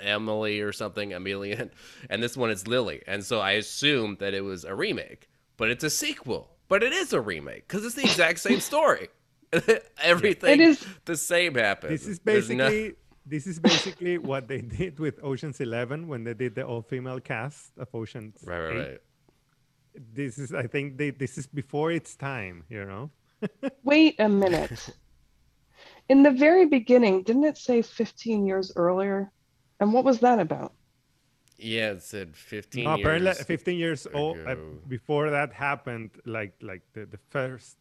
Emily 0.02 0.62
or 0.62 0.72
something, 0.72 1.13
Amelia, 1.13 1.70
and 2.10 2.22
this 2.24 2.36
one 2.38 2.50
is 2.52 2.68
Lily, 2.68 3.02
and 3.08 3.24
so 3.24 3.40
I 3.40 3.52
assumed 3.54 4.20
that 4.20 4.34
it 4.34 4.42
was 4.42 4.63
a 4.66 4.74
remake, 4.76 5.30
but 5.58 5.70
it's 5.70 5.84
a 5.84 5.90
sequel. 5.90 6.50
But 6.70 6.84
it 6.84 6.92
is 6.92 7.13
a 7.13 7.22
remake 7.22 7.68
because 7.68 7.86
it's 7.86 7.96
the 7.96 8.02
exact 8.04 8.40
same 8.40 8.60
story. 8.60 9.08
Everything 10.04 10.60
It 10.60 10.62
is- 10.62 10.86
the 11.06 11.16
same 11.16 11.56
happens. 11.56 11.92
This 12.02 12.08
is 12.08 12.20
There's 12.20 12.50
no- 12.50 12.68
basically 12.70 12.96
this 13.30 13.46
is 13.48 13.60
basically 13.60 14.18
what 14.18 14.48
they 14.48 14.62
did 14.80 15.00
with 15.00 15.22
Ocean's 15.24 15.60
Eleven 15.60 16.08
when 16.08 16.24
they 16.24 16.34
did 16.34 16.56
the 16.56 16.63
all 16.66 16.82
female 16.82 17.20
cast 17.20 17.72
of 17.78 17.88
Ocean's. 17.94 18.38
right, 18.46 18.60
right, 18.60 18.76
8. 18.76 18.78
right. 18.90 19.00
This 20.13 20.38
is 20.38 20.54
I 20.54 20.68
think 20.68 20.98
they 20.98 21.10
this 21.12 21.38
is 21.38 21.48
before 21.48 21.92
its 21.92 22.16
time, 22.16 22.63
you 22.70 22.84
know. 22.86 23.10
Wait 23.84 24.16
a 24.20 24.28
minute. 24.30 24.90
In 26.10 26.24
the 26.24 26.32
very 26.32 26.66
beginning, 26.66 27.24
didn't 27.24 27.44
it 27.46 27.58
say 27.58 27.82
15 27.82 28.46
years 28.46 28.72
earlier? 28.76 29.32
And 29.80 29.94
what 29.94 30.04
was 30.04 30.20
that 30.20 30.40
about? 30.40 30.74
Yeah, 31.58 31.92
it 31.92 32.04
said 32.04 32.36
15 32.36 32.84
No, 32.84 32.94
apparently 32.94 33.28
years. 33.28 33.44
15 33.44 33.78
years 33.80 34.08
old 34.13 34.38
uh, 34.46 34.56
before 34.88 35.32
that 35.32 35.54
happened 35.54 36.12
like 36.26 36.54
like 36.62 36.84
the, 36.94 37.06
the 37.06 37.18
first 37.30 37.78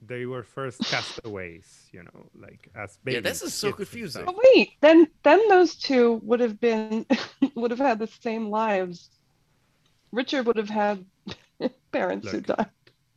they 0.00 0.26
were 0.26 0.42
first 0.42 0.80
castaways 0.84 1.88
you 1.92 2.02
know 2.02 2.28
like 2.34 2.68
as 2.74 2.98
babies 3.04 3.16
Yeah, 3.16 3.20
this 3.30 3.42
is 3.42 3.54
so 3.54 3.72
confusing. 3.72 4.24
Oh, 4.26 4.34
wait, 4.54 4.72
then 4.80 5.08
then 5.22 5.40
those 5.48 5.74
two 5.74 6.20
would 6.22 6.40
have 6.40 6.60
been 6.60 7.06
would 7.54 7.70
have 7.70 7.80
had 7.80 7.98
the 7.98 8.06
same 8.20 8.50
lives. 8.50 9.10
Richard 10.12 10.46
would 10.46 10.56
have 10.56 10.68
had 10.70 11.04
parents 11.92 12.30
who 12.30 12.38
Look, 12.38 12.46
died, 12.46 12.70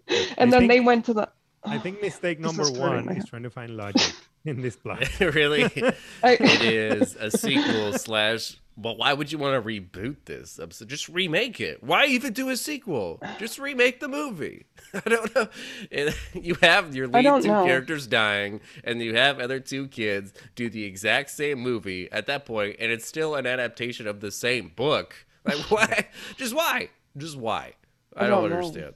I 0.10 0.34
and 0.38 0.52
then 0.52 0.68
they 0.68 0.80
went 0.80 1.06
to 1.06 1.14
the. 1.14 1.30
I 1.64 1.78
think 1.78 2.02
mistake 2.08 2.40
number 2.40 2.70
one 2.72 3.10
is 3.16 3.26
trying 3.26 3.44
to 3.44 3.50
find 3.50 3.76
logic 3.78 4.14
in 4.46 4.62
this 4.62 4.76
plot 4.76 5.20
really? 5.20 5.64
I, 6.24 6.34
it 6.34 6.62
is 6.64 7.16
a 7.16 7.30
sequel 7.30 7.94
slash. 7.94 8.58
But 8.78 8.98
why 8.98 9.14
would 9.14 9.32
you 9.32 9.38
want 9.38 9.62
to 9.62 9.70
reboot 9.70 10.16
this 10.26 10.58
episode? 10.58 10.88
Just 10.88 11.10
remake 11.10 11.60
it. 11.60 11.84
Why 11.84 12.06
even 12.06 12.34
do 12.34 12.50
a 12.50 12.58
sequel? 12.58 13.22
Just 13.38 13.60
remake 13.60 14.00
the 14.00 14.08
movie. 14.08 14.66
I 14.94 15.02
don't 15.08 15.36
know. 15.36 15.48
And 15.92 16.16
you 16.34 16.56
have 16.62 16.96
your 16.96 17.08
lead 17.08 17.24
two 17.44 17.50
know. 17.50 17.66
characters 17.66 18.08
dying, 18.08 18.62
and 18.84 19.02
you 19.02 19.14
have 19.14 19.40
other 19.40 19.60
two 19.60 19.88
kids 19.90 20.34
do 20.56 20.70
the 20.70 20.86
exact 20.86 21.30
same 21.32 21.60
movie 21.60 22.10
at 22.12 22.26
that 22.28 22.46
point, 22.46 22.78
and 22.80 22.92
it's 22.92 23.06
still 23.06 23.36
an 23.36 23.46
adaptation 23.46 24.08
of 24.08 24.22
the 24.22 24.32
same 24.32 24.72
book. 24.76 25.16
Like 25.46 25.60
why? 25.70 26.08
Just 26.38 26.56
why? 26.56 26.90
Just 27.18 27.38
why? 27.38 27.74
I, 28.16 28.26
I 28.26 28.28
don't, 28.30 28.50
don't 28.50 28.58
understand. 28.58 28.94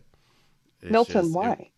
Milton, 0.82 1.14
just- 1.14 1.28
it- 1.28 1.34
why? 1.36 1.70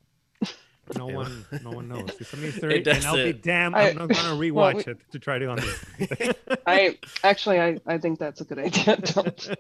No 0.96 1.08
one 1.08 1.46
no 1.64 1.72
one 1.72 1.88
knows 1.88 2.10
it's 2.20 2.34
a 2.34 2.38
mystery 2.38 2.80
It 2.80 2.88
and 2.88 3.06
i'll 3.06 3.16
be 3.16 3.24
doesn't- 3.34 3.44
damned 3.44 3.76
I- 3.76 3.90
i'm 3.90 3.98
not 3.98 4.10
gonna 4.10 4.36
rewatch 4.40 4.54
well, 4.54 4.74
we- 4.76 4.84
it 4.84 5.00
to 5.12 5.20
try 5.20 5.38
to 5.40 5.50
understand 5.52 6.36
I 6.66 6.98
actually 7.24 7.60
I, 7.62 7.80
I 7.88 7.98
think 7.98 8.20
that's 8.20 8.42
a 8.42 8.44
good 8.44 8.60
idea. 8.60 8.98
Don't. 8.98 9.56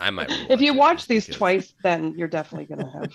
I 0.00 0.08
might. 0.10 0.30
If 0.48 0.60
you 0.62 0.72
watch 0.72 1.06
these 1.06 1.26
because- 1.26 1.36
twice, 1.38 1.74
then 1.82 2.14
you're 2.16 2.28
definitely 2.28 2.64
gonna 2.74 2.90
have 2.90 3.12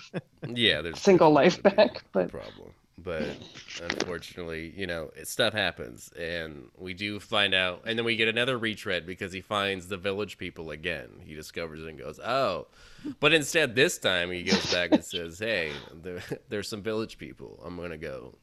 yeah, 0.56 0.80
there's 0.80 1.00
single 1.00 1.30
life 1.30 1.60
back. 1.62 1.96
a 1.98 2.00
But 2.12 2.30
problem. 2.30 2.70
But 3.02 3.36
unfortunately, 3.82 4.72
you 4.76 4.86
know, 4.86 5.10
stuff 5.24 5.52
happens, 5.54 6.10
and 6.18 6.68
we 6.78 6.94
do 6.94 7.18
find 7.20 7.54
out, 7.54 7.82
and 7.86 7.98
then 7.98 8.04
we 8.04 8.16
get 8.16 8.28
another 8.28 8.58
retread 8.58 9.06
because 9.06 9.32
he 9.32 9.40
finds 9.40 9.88
the 9.88 9.96
village 9.96 10.38
people 10.38 10.70
again. 10.70 11.08
He 11.24 11.34
discovers 11.34 11.82
it 11.82 11.88
and 11.88 11.98
goes, 11.98 12.20
"Oh," 12.20 12.68
but 13.20 13.32
instead 13.32 13.74
this 13.74 13.98
time 13.98 14.30
he 14.30 14.42
goes 14.42 14.72
back 14.72 14.92
and 14.92 15.04
says, 15.04 15.38
"Hey, 15.38 15.72
there, 15.94 16.22
there's 16.48 16.68
some 16.68 16.82
village 16.82 17.18
people. 17.18 17.60
I'm 17.64 17.76
gonna 17.76 17.98
go 17.98 18.34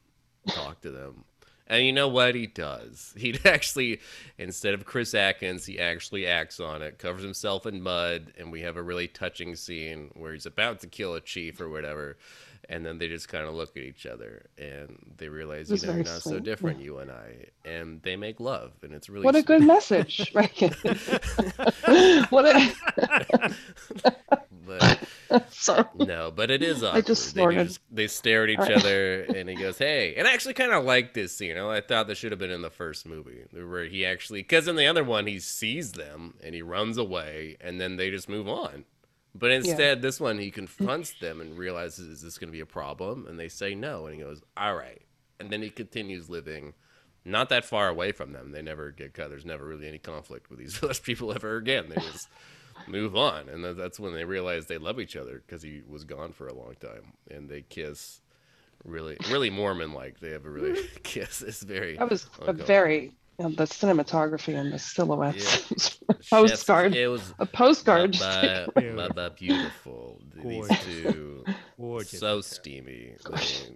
talk 0.48 0.80
to 0.82 0.90
them." 0.90 1.24
And 1.70 1.86
you 1.86 1.92
know 1.92 2.08
what 2.08 2.34
he 2.34 2.48
does? 2.48 3.14
He 3.16 3.38
actually, 3.44 4.00
instead 4.38 4.74
of 4.74 4.84
Chris 4.84 5.14
Atkins, 5.14 5.64
he 5.64 5.78
actually 5.78 6.26
acts 6.26 6.58
on 6.58 6.82
it, 6.82 6.98
covers 6.98 7.22
himself 7.22 7.64
in 7.64 7.80
mud, 7.80 8.32
and 8.36 8.50
we 8.50 8.62
have 8.62 8.76
a 8.76 8.82
really 8.82 9.06
touching 9.06 9.54
scene 9.54 10.10
where 10.14 10.32
he's 10.32 10.46
about 10.46 10.80
to 10.80 10.88
kill 10.88 11.14
a 11.14 11.20
chief 11.20 11.60
or 11.60 11.68
whatever. 11.68 12.18
And 12.70 12.86
then 12.86 12.98
they 12.98 13.08
just 13.08 13.28
kind 13.28 13.46
of 13.46 13.54
look 13.54 13.76
at 13.76 13.82
each 13.82 14.06
other 14.06 14.46
and 14.56 15.14
they 15.18 15.28
realize, 15.28 15.72
you 15.72 15.80
know, 15.82 15.94
you're 15.94 16.04
not 16.04 16.22
so 16.22 16.38
sweet, 16.38 16.44
different, 16.44 16.80
you 16.80 16.98
and 17.00 17.10
I. 17.10 17.46
And 17.64 18.00
they 18.02 18.16
make 18.16 18.40
love, 18.40 18.72
and 18.82 18.94
it's 18.94 19.10
really 19.10 19.26
What 19.26 19.36
a 19.36 19.40
sweet. 19.40 19.46
good 19.46 19.64
message, 19.64 20.32
right? 20.34 20.56
what 22.30 22.46
a 22.46 22.74
But 24.66 25.08
sorry. 25.50 25.84
No, 25.94 26.30
but 26.30 26.50
it 26.50 26.62
is 26.62 26.82
awkward. 26.84 26.98
I 26.98 27.00
just 27.02 27.34
they, 27.34 27.46
just, 27.64 27.80
they 27.90 28.06
stare 28.06 28.44
at 28.44 28.50
each 28.50 28.58
right. 28.58 28.72
other, 28.76 29.22
and 29.24 29.48
he 29.48 29.56
goes, 29.56 29.78
"Hey!" 29.78 30.14
And 30.16 30.28
I 30.28 30.32
actually 30.34 30.54
kind 30.54 30.72
of 30.72 30.84
like 30.84 31.14
this 31.14 31.36
scene. 31.36 31.48
You 31.48 31.54
know, 31.56 31.70
I 31.70 31.80
thought 31.80 32.06
this 32.08 32.18
should 32.18 32.32
have 32.32 32.38
been 32.38 32.50
in 32.50 32.62
the 32.62 32.70
first 32.70 33.06
movie, 33.06 33.44
where 33.52 33.86
he 33.86 34.06
actually, 34.06 34.42
because 34.42 34.68
in 34.68 34.76
the 34.76 34.86
other 34.86 35.04
one 35.04 35.26
he 35.26 35.40
sees 35.40 35.92
them 35.92 36.34
and 36.42 36.54
he 36.54 36.62
runs 36.62 36.98
away, 36.98 37.56
and 37.60 37.80
then 37.80 37.96
they 37.96 38.10
just 38.10 38.28
move 38.28 38.48
on. 38.48 38.84
But 39.34 39.52
instead, 39.52 40.02
this 40.02 40.18
one 40.18 40.38
he 40.38 40.50
confronts 40.50 41.14
them 41.20 41.40
and 41.40 41.56
realizes, 41.56 42.08
"Is 42.08 42.22
this 42.22 42.38
going 42.38 42.48
to 42.48 42.52
be 42.52 42.60
a 42.60 42.66
problem?" 42.66 43.26
And 43.28 43.38
they 43.38 43.48
say 43.48 43.74
no, 43.74 44.06
and 44.06 44.16
he 44.16 44.22
goes, 44.22 44.42
"All 44.56 44.74
right," 44.74 45.02
and 45.38 45.50
then 45.50 45.62
he 45.62 45.70
continues 45.70 46.28
living. 46.28 46.74
Not 47.24 47.50
that 47.50 47.66
far 47.66 47.88
away 47.88 48.12
from 48.12 48.32
them. 48.32 48.50
They 48.50 48.62
never 48.62 48.90
get 48.90 49.12
cut. 49.12 49.28
There's 49.28 49.44
never 49.44 49.66
really 49.66 49.86
any 49.86 49.98
conflict 49.98 50.48
with 50.48 50.58
these 50.58 50.76
village 50.78 51.02
people 51.02 51.32
ever 51.32 51.56
again. 51.56 51.90
They 51.90 52.00
just 52.00 52.28
move 52.88 53.16
on 53.16 53.48
and 53.48 53.64
that's 53.76 54.00
when 54.00 54.14
they 54.14 54.24
realize 54.24 54.66
they 54.66 54.78
love 54.78 55.00
each 55.00 55.16
other 55.16 55.42
because 55.46 55.62
he 55.62 55.82
was 55.88 56.04
gone 56.04 56.32
for 56.32 56.46
a 56.46 56.54
long 56.54 56.74
time 56.80 57.12
and 57.30 57.48
they 57.48 57.62
kiss 57.62 58.20
really 58.84 59.16
really 59.30 59.50
mormon 59.50 59.92
like 59.92 60.20
they 60.20 60.30
have 60.30 60.46
a 60.46 60.50
really 60.50 60.80
kiss 61.02 61.42
it's 61.42 61.62
very 61.62 61.96
That 61.96 62.08
was 62.08 62.26
a 62.40 62.52
very 62.52 63.12
you 63.40 63.48
know, 63.48 63.54
the 63.54 63.64
cinematography 63.64 64.54
and 64.54 64.70
the 64.70 64.78
silhouettes. 64.78 65.62
Chef's- 65.68 65.98
postcard. 66.30 66.94
it 66.94 67.08
was 67.08 67.32
a 67.38 67.46
postcard. 67.46 68.18
Baba, 68.18 68.68
Yeah. 68.80 68.92
Baba 68.92 69.30
beautiful 69.30 70.20
these 70.44 70.68
two 70.84 71.44
Gorgeous. 71.78 72.20
so 72.20 72.42
steamy 72.42 73.16
they, 73.30 73.74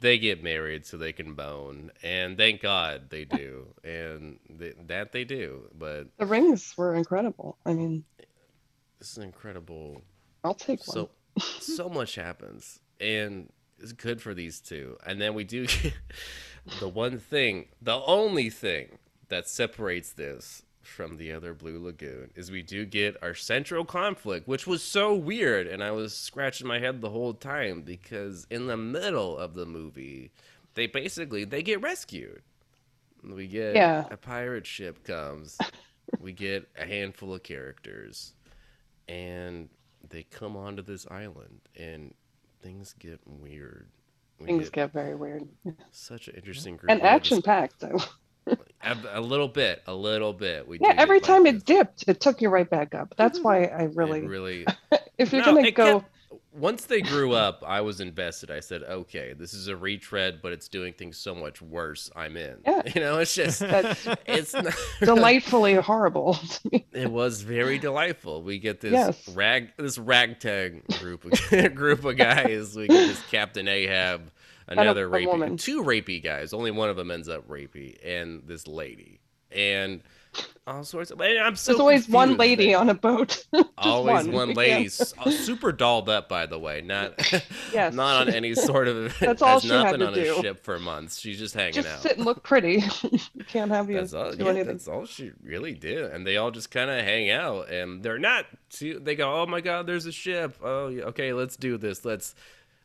they 0.00 0.18
get 0.18 0.42
married 0.42 0.84
so 0.84 0.98
they 0.98 1.12
can 1.12 1.32
bone 1.34 1.90
and 2.02 2.36
thank 2.36 2.60
god 2.60 3.08
they 3.08 3.24
do 3.24 3.68
and 3.82 4.38
th- 4.58 4.76
that 4.88 5.12
they 5.12 5.24
do 5.24 5.62
but 5.78 6.08
the 6.18 6.26
rings 6.26 6.74
were 6.76 6.94
incredible. 6.94 7.56
I 7.64 7.72
mean, 7.72 8.04
this 8.98 9.12
is 9.12 9.18
incredible 9.24 10.02
I'll 10.44 10.54
take 10.54 10.86
one. 10.86 10.94
so 10.94 11.10
so 11.60 11.88
much 11.88 12.14
happens 12.16 12.78
and 13.00 13.50
it's 13.78 13.92
good 13.92 14.20
for 14.20 14.34
these 14.34 14.60
two 14.60 14.96
and 15.06 15.18
then 15.20 15.32
we 15.34 15.44
do 15.44 15.66
get 15.66 15.94
the 16.80 16.88
one 16.88 17.18
thing 17.18 17.66
the 17.80 18.00
only 18.06 18.50
thing 18.50 18.98
that 19.28 19.48
separates 19.48 20.12
this 20.12 20.62
from 20.82 21.16
the 21.16 21.32
other 21.32 21.54
blue 21.54 21.82
lagoon 21.82 22.30
is 22.34 22.50
we 22.50 22.62
do 22.62 22.84
get 22.84 23.16
our 23.22 23.34
central 23.34 23.84
conflict 23.84 24.46
which 24.46 24.66
was 24.66 24.82
so 24.82 25.14
weird 25.14 25.66
and 25.66 25.82
i 25.82 25.90
was 25.90 26.14
scratching 26.14 26.66
my 26.66 26.78
head 26.78 27.00
the 27.00 27.10
whole 27.10 27.32
time 27.34 27.82
because 27.82 28.46
in 28.50 28.66
the 28.66 28.76
middle 28.76 29.36
of 29.36 29.54
the 29.54 29.66
movie 29.66 30.30
they 30.74 30.86
basically 30.86 31.44
they 31.44 31.62
get 31.62 31.80
rescued 31.80 32.42
we 33.22 33.46
get 33.46 33.74
Yeah. 33.74 34.04
a 34.10 34.16
pirate 34.16 34.66
ship 34.66 35.04
comes 35.04 35.58
we 36.20 36.32
get 36.32 36.68
a 36.78 36.84
handful 36.86 37.34
of 37.34 37.42
characters 37.42 38.34
and 39.08 39.68
they 40.08 40.22
come 40.24 40.56
onto 40.56 40.82
this 40.82 41.06
island 41.10 41.60
and 41.76 42.14
things 42.62 42.94
get 42.98 43.20
weird 43.26 43.88
we 44.03 44.03
Things 44.42 44.64
get 44.64 44.72
get 44.72 44.92
very 44.92 45.14
weird. 45.14 45.48
such 45.90 46.28
an 46.28 46.34
interesting 46.34 46.76
group 46.76 46.90
and 46.90 47.02
action 47.02 47.38
this- 47.38 47.44
packed. 47.44 47.82
a, 47.84 48.96
a 49.12 49.20
little 49.20 49.48
bit 49.48 49.82
a 49.86 49.94
little 49.94 50.32
bit. 50.32 50.66
We 50.68 50.78
Yeah, 50.80 50.94
every 50.96 51.20
time 51.20 51.46
it 51.46 51.64
dipped, 51.64 52.04
it 52.06 52.20
took 52.20 52.42
you 52.42 52.48
right 52.50 52.68
back 52.68 52.94
up. 52.94 53.14
That's 53.16 53.38
mm-hmm. 53.38 53.46
why 53.48 53.64
I 53.64 53.84
really, 53.84 54.20
It 54.20 54.28
really 54.28 54.66
if 55.18 55.32
you're 55.32 55.44
No, 55.44 55.54
gonna 55.54 55.70
go, 55.70 56.00
kept- 56.00 56.10
once 56.56 56.84
they 56.86 57.00
grew 57.00 57.32
up 57.32 57.62
i 57.66 57.80
was 57.80 58.00
invested 58.00 58.50
i 58.50 58.60
said 58.60 58.82
okay 58.84 59.32
this 59.32 59.52
is 59.52 59.66
a 59.66 59.76
retread 59.76 60.38
but 60.40 60.52
it's 60.52 60.68
doing 60.68 60.92
things 60.92 61.16
so 61.18 61.34
much 61.34 61.60
worse 61.60 62.10
i'm 62.14 62.36
in 62.36 62.56
Yeah. 62.64 62.82
you 62.94 63.00
know 63.00 63.18
it's 63.18 63.34
just 63.34 63.58
that's 63.58 64.06
it's 64.26 64.54
delightfully 65.00 65.74
horrible. 65.74 66.38
it 66.92 67.10
was 67.10 67.42
very 67.42 67.78
delightful 67.78 68.42
we 68.42 68.58
get 68.58 68.80
this 68.80 68.92
Yes. 68.92 69.28
rag 69.34 69.70
this 69.76 69.98
ragtag 69.98 70.86
group 71.00 71.24
of, 71.24 71.74
group 71.74 72.04
of 72.04 72.16
guys 72.16 72.76
we 72.76 72.86
get 72.86 73.08
this 73.08 73.22
captain 73.30 73.66
ahab 73.66 74.30
another 74.68 75.08
rapey 75.08 75.26
woman. 75.26 75.56
two 75.56 75.82
rapey 75.82 76.22
guys 76.22 76.52
only 76.52 76.70
one 76.70 76.88
of 76.88 76.96
them 76.96 77.10
ends 77.10 77.28
up 77.28 77.48
rapey 77.48 77.96
and 78.04 78.42
this 78.46 78.66
lady 78.68 79.18
and 79.50 80.02
all 80.66 80.82
sorts 80.82 81.10
of 81.10 81.20
i'm 81.20 81.56
so 81.56 81.72
There's 81.72 81.80
always 81.80 82.08
one 82.08 82.36
lady 82.38 82.72
on 82.74 82.88
a 82.88 82.94
boat. 82.94 83.44
Always 83.78 84.26
one, 84.26 84.48
Yeah. 84.50 84.54
lady 84.54 84.86
s- 84.86 85.12
uh, 85.18 85.30
super 85.30 85.72
dolled 85.72 86.08
up 86.08 86.28
by 86.28 86.46
the 86.46 86.58
way 86.58 86.80
not 86.80 87.18
Yes. 87.72 87.92
not 87.92 88.26
on 88.26 88.32
any 88.34 88.54
sort 88.54 88.88
of 88.88 89.14
That's 89.20 89.42
all 89.42 89.60
she 89.60 89.68
not 89.68 89.86
had 89.86 89.92
been 89.92 90.00
to 90.00 90.06
on 90.08 90.14
do. 90.14 90.36
a 90.38 90.40
ship 90.40 90.64
for 90.64 90.78
months 90.78 91.18
she's 91.18 91.38
just 91.38 91.54
hanging 91.54 91.74
Just 91.74 91.88
out 91.88 92.00
sit 92.00 92.16
and 92.16 92.24
look 92.24 92.42
pretty. 92.42 92.82
you 93.34 93.44
can't 93.46 93.70
have 93.70 93.90
you 93.90 93.96
that's 93.96 94.14
all, 94.14 94.32
do 94.32 94.42
yeah, 94.44 94.50
anything. 94.50 94.68
that's 94.68 94.88
all 94.88 95.04
she 95.04 95.32
really 95.42 95.74
did 95.74 96.04
and 96.12 96.26
they 96.26 96.36
all 96.38 96.50
just 96.50 96.70
kind 96.70 96.88
of 96.90 97.04
hang 97.04 97.30
out 97.30 97.68
and 97.70 98.02
they're 98.02 98.18
not 98.18 98.46
too 98.70 98.98
they 99.02 99.14
go 99.14 99.42
oh 99.42 99.46
my 99.46 99.60
god 99.60 99.86
there's 99.86 100.06
a 100.06 100.12
ship 100.12 100.56
oh 100.62 100.86
okay 100.86 101.32
let's 101.34 101.56
do 101.56 101.76
this 101.76 102.04
let's 102.06 102.34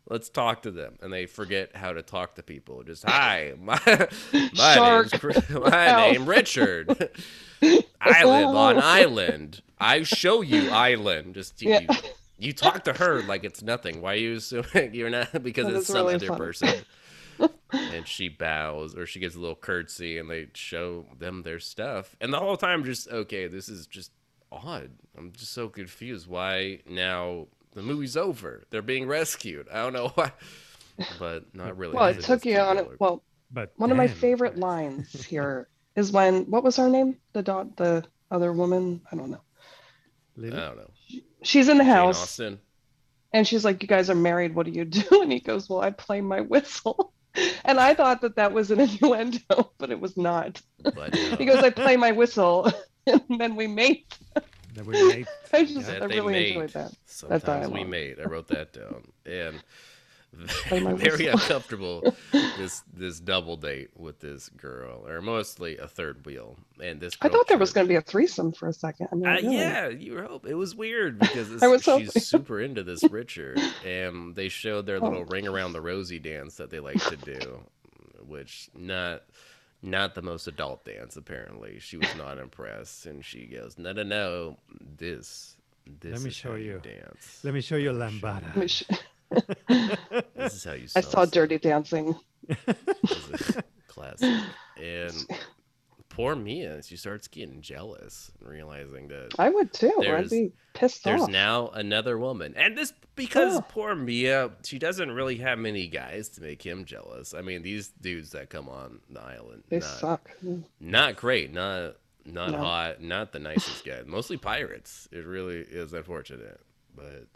let's 0.10 0.30
talk 0.30 0.63
to 0.63 0.72
them. 0.72 0.98
And 1.02 1.12
they 1.13 1.26
forget 1.26 1.76
how 1.76 1.93
to 1.93 2.02
talk 2.02 2.36
to 2.36 2.43
people. 2.43 2.84
Just 2.84 3.04
hi 3.08 3.54
my, 3.62 3.80
my 4.34 4.74
Shark. 4.76 5.24
name's 5.24 5.50
my 5.50 6.12
name 6.12 6.26
richard. 6.26 7.10
I 8.02 8.24
live 8.24 8.48
on 8.56 8.80
island. 8.80 9.62
I 9.80 10.04
show 10.04 10.41
you 10.41 10.69
island. 10.69 11.36
Just 11.36 11.62
you, 11.62 11.72
Yeah. 11.72 11.80
you, 11.82 11.98
you 12.38 12.54
talk 12.54 12.86
to 12.86 12.93
her 12.93 13.22
like 13.24 13.43
it's 13.43 13.62
nothing. 13.62 14.02
Why 14.02 14.13
are 14.13 14.17
you 14.17 14.36
assuming 14.36 14.93
you're 14.93 15.10
not 15.10 15.43
because 15.43 15.67
That 15.67 15.76
it's 15.76 15.88
some 15.88 15.98
really 15.98 16.15
other 16.15 16.28
funny. 16.28 16.39
person. 16.39 16.69
And 17.72 18.08
she 18.08 18.30
bows 18.30 18.95
or 18.95 19.06
she 19.06 19.19
gives 19.19 19.36
a 19.36 19.39
little 19.39 19.56
curtsy 19.56 20.17
and 20.17 20.30
they 20.30 20.48
show 20.54 21.06
them 21.17 21.43
their 21.43 21.60
stuff. 21.60 22.15
And 22.19 22.34
the 22.34 22.39
whole 22.39 22.58
time 22.58 22.84
just 22.84 23.10
okay 23.10 23.48
this 23.48 23.69
is 23.69 23.86
just 23.88 24.12
odd. 24.52 24.89
I'm 25.17 25.32
just 25.34 25.52
so 25.54 25.67
confused. 25.69 26.28
Why 26.28 26.80
now 26.89 27.48
the 27.73 27.82
movie's 27.82 28.17
over 28.17 28.63
they're 28.69 28.82
being 28.82 29.08
rescued 29.08 29.67
i 29.71 29.75
don't 29.75 29.93
know 29.93 30.10
why 30.15 30.32
but 31.17 31.43
not 31.55 31.77
really 31.77 31.95
Well, 31.95 32.08
it 32.08 32.21
took 32.21 32.45
you 32.45 32.58
on 32.58 32.77
it. 32.77 32.99
Well, 32.99 33.23
But 33.51 33.71
one 33.77 33.89
of 33.91 33.97
my 33.97 34.08
favorite 34.08 34.51
Chris. 34.51 34.62
lines 34.69 35.25
here 35.25 35.69
is 35.95 36.12
when 36.12 36.43
what 36.51 36.63
was 36.63 36.75
her 36.75 36.89
name? 36.89 37.17
The 37.34 37.41
dot, 37.41 37.77
the 37.77 38.03
other 38.29 38.51
woman. 38.51 39.01
I 39.12 39.15
don't 39.15 39.32
know. 39.32 39.41
i 40.38 40.49
don't 40.49 40.77
know 40.77 40.89
She's 41.41 41.69
in 41.69 41.77
the 41.77 41.84
Jane 41.86 41.93
house 41.93 42.21
austen 42.21 42.60
and 43.34 43.47
she's 43.47 43.63
like, 43.63 43.82
"You 43.82 43.88
guys 43.88 44.10
are 44.10 44.15
married. 44.15 44.55
What 44.55 44.65
do 44.65 44.71
you 44.71 44.86
do?" 44.86 45.03
And 45.21 45.32
he 45.32 45.39
goes, 45.39 45.69
"Well, 45.69 45.82
I 45.82 45.91
play 45.91 46.21
my 46.21 46.41
whistle." 46.41 47.13
And 47.63 47.79
I 47.79 47.93
thought 47.93 48.21
that 48.21 48.36
that 48.38 48.51
was 48.53 48.71
an 48.71 48.79
innuendo, 48.79 49.71
but 49.77 49.91
it 49.91 49.99
was 49.99 50.17
not. 50.17 50.62
but 50.84 51.15
He 51.15 51.45
goes, 51.45 51.63
"I 51.63 51.69
play 51.69 51.95
my 51.95 52.12
whistle," 52.12 52.71
and 53.08 53.21
then 53.39 53.55
we 53.55 53.67
mate. 53.67 54.17
That 54.80 54.88
we 54.88 55.08
made. 55.10 55.28
I 55.54 55.65
just, 55.65 55.88
that 55.88 56.04
I 56.04 56.08
they 56.08 56.15
really 56.20 56.34
made. 56.34 56.48
enjoyed 56.56 56.70
that. 56.72 56.92
Sometimes 57.06 57.70
we 57.70 57.84
made. 57.84 58.20
I 58.20 58.24
wrote 58.26 58.48
that 58.50 58.74
down. 58.74 59.12
And 59.26 59.62
Play 60.68 60.80
my 60.80 60.94
very 60.94 61.26
uncomfortable 61.26 62.15
this 62.32 62.84
this 62.94 63.20
double 63.20 63.58
date 63.58 63.89
with 63.98 64.20
this 64.20 64.48
girl, 64.50 65.04
or 65.08 65.22
mostly 65.22 65.78
a 65.80 65.88
third 65.88 66.24
wheel. 66.24 66.56
And 66.84 67.00
this. 67.02 67.13
I 67.22 67.30
thought 67.30 67.48
there 67.48 67.58
was 67.58 67.74
going 67.74 67.88
to 67.88 67.89
be 67.89 67.96
a 67.96 68.02
threesome 68.02 68.52
for 68.52 68.68
a 68.68 68.74
second. 68.74 69.08
I 69.12 69.15
mean, 69.15 69.26
Uh, 69.28 69.32
really. 69.38 69.56
yeah, 69.58 69.88
you 69.89 70.13
were 70.13 70.24
hoping 70.26 70.52
it 70.52 70.54
was 70.54 70.76
weird 70.76 71.18
because 71.18 71.50
this, 71.50 71.63
I 71.63 71.68
was 71.68 71.84
hoping. 71.84 72.12
she's 72.12 72.28
super 72.28 72.60
into 72.62 72.84
this 72.84 73.04
Richard, 73.06 73.60
and 73.84 74.36
they 74.36 74.50
showed 74.50 74.86
their 74.86 75.00
little 75.00 75.22
Oh. 75.22 75.32
ring 75.32 75.48
around 75.48 75.74
the 75.74 75.82
rosy 75.82 76.20
dance 76.20 76.58
that 76.58 76.70
they 76.70 76.80
like 76.80 77.04
to 77.06 77.15
do, 77.15 77.63
which 78.28 78.70
not 78.76 79.24
not 79.82 80.15
the 80.15 80.22
most 80.22 80.48
adult 80.48 80.86
dance. 80.86 81.15
Apparently, 81.15 81.80
she 81.80 81.98
was 81.98 82.13
not 82.18 82.38
impressed, 82.39 83.06
and 83.06 83.24
she 83.24 83.46
goes, 83.46 83.78
"No, 83.78 83.92
no, 83.92 84.04
no, 84.04 84.58
this." 84.98 85.56
This 86.02 86.12
let 86.13 86.22
me 86.22 86.30
is 86.30 86.36
show 86.36 86.50
how 86.52 86.56
you. 86.56 86.80
dance. 86.84 87.39
Let 87.44 87.54
me 87.56 87.62
show 87.62 87.76
you 87.76 87.89
Lambada. 87.92 88.56
I 88.56 88.68
sh- 88.68 88.84
This 90.36 90.54
is 90.54 90.63
how 90.63 90.74
you. 90.74 90.88
I 90.96 91.02
saw. 91.02 91.26
Dirty 91.26 91.58
Dancing. 91.58 92.15
Classic. 93.88 94.30
And 94.78 95.13
poor 96.19 96.36
Mia, 96.36 96.84
she 96.84 96.97
starts 96.97 97.29
getting 97.29 97.62
jealous 97.62 98.29
and 98.41 98.49
realizing 98.49 99.08
that 99.08 99.29
I 99.39 99.49
would 99.49 99.71
too. 99.71 99.93
There's- 100.01 100.25
I'd 100.25 100.29
be 100.29 100.51
pissed 100.73 101.05
there's 101.05 101.21
off. 101.21 101.29
now 101.29 101.69
another 101.69 102.17
woman. 102.17 102.53
And 102.58 102.77
this 102.77 102.93
because 103.15 103.55
Oh. 103.58 103.62
poor 103.62 103.95
Mia, 103.95 104.51
she 104.65 104.79
doesn't 104.79 105.12
really 105.12 105.38
have 105.38 105.58
many 105.60 105.88
guys 105.88 106.27
to 106.29 106.41
make 106.41 106.62
him 106.65 106.84
jealous. 106.86 107.34
I 107.34 107.41
mean, 107.41 107.62
these 107.62 107.88
dudes 108.01 108.32
that 108.32 108.49
come 108.49 108.67
on 108.67 108.99
the 109.10 109.21
island, 109.21 109.63
They 109.69 109.79
not, 109.79 109.99
suck. 109.99 110.29
not 110.82 111.15
great, 111.15 111.53
not 111.53 111.95
not 112.25 112.51
No. 112.51 112.58
hot, 112.58 113.01
not 113.01 113.32
the 113.32 113.39
nicest 113.39 113.86
guy. 113.86 114.01
Mostly 114.05 114.36
pirates. 114.38 115.08
It 115.12 115.25
really 115.25 115.60
is 115.62 115.93
unfortunate, 115.93 116.60
but 116.95 117.27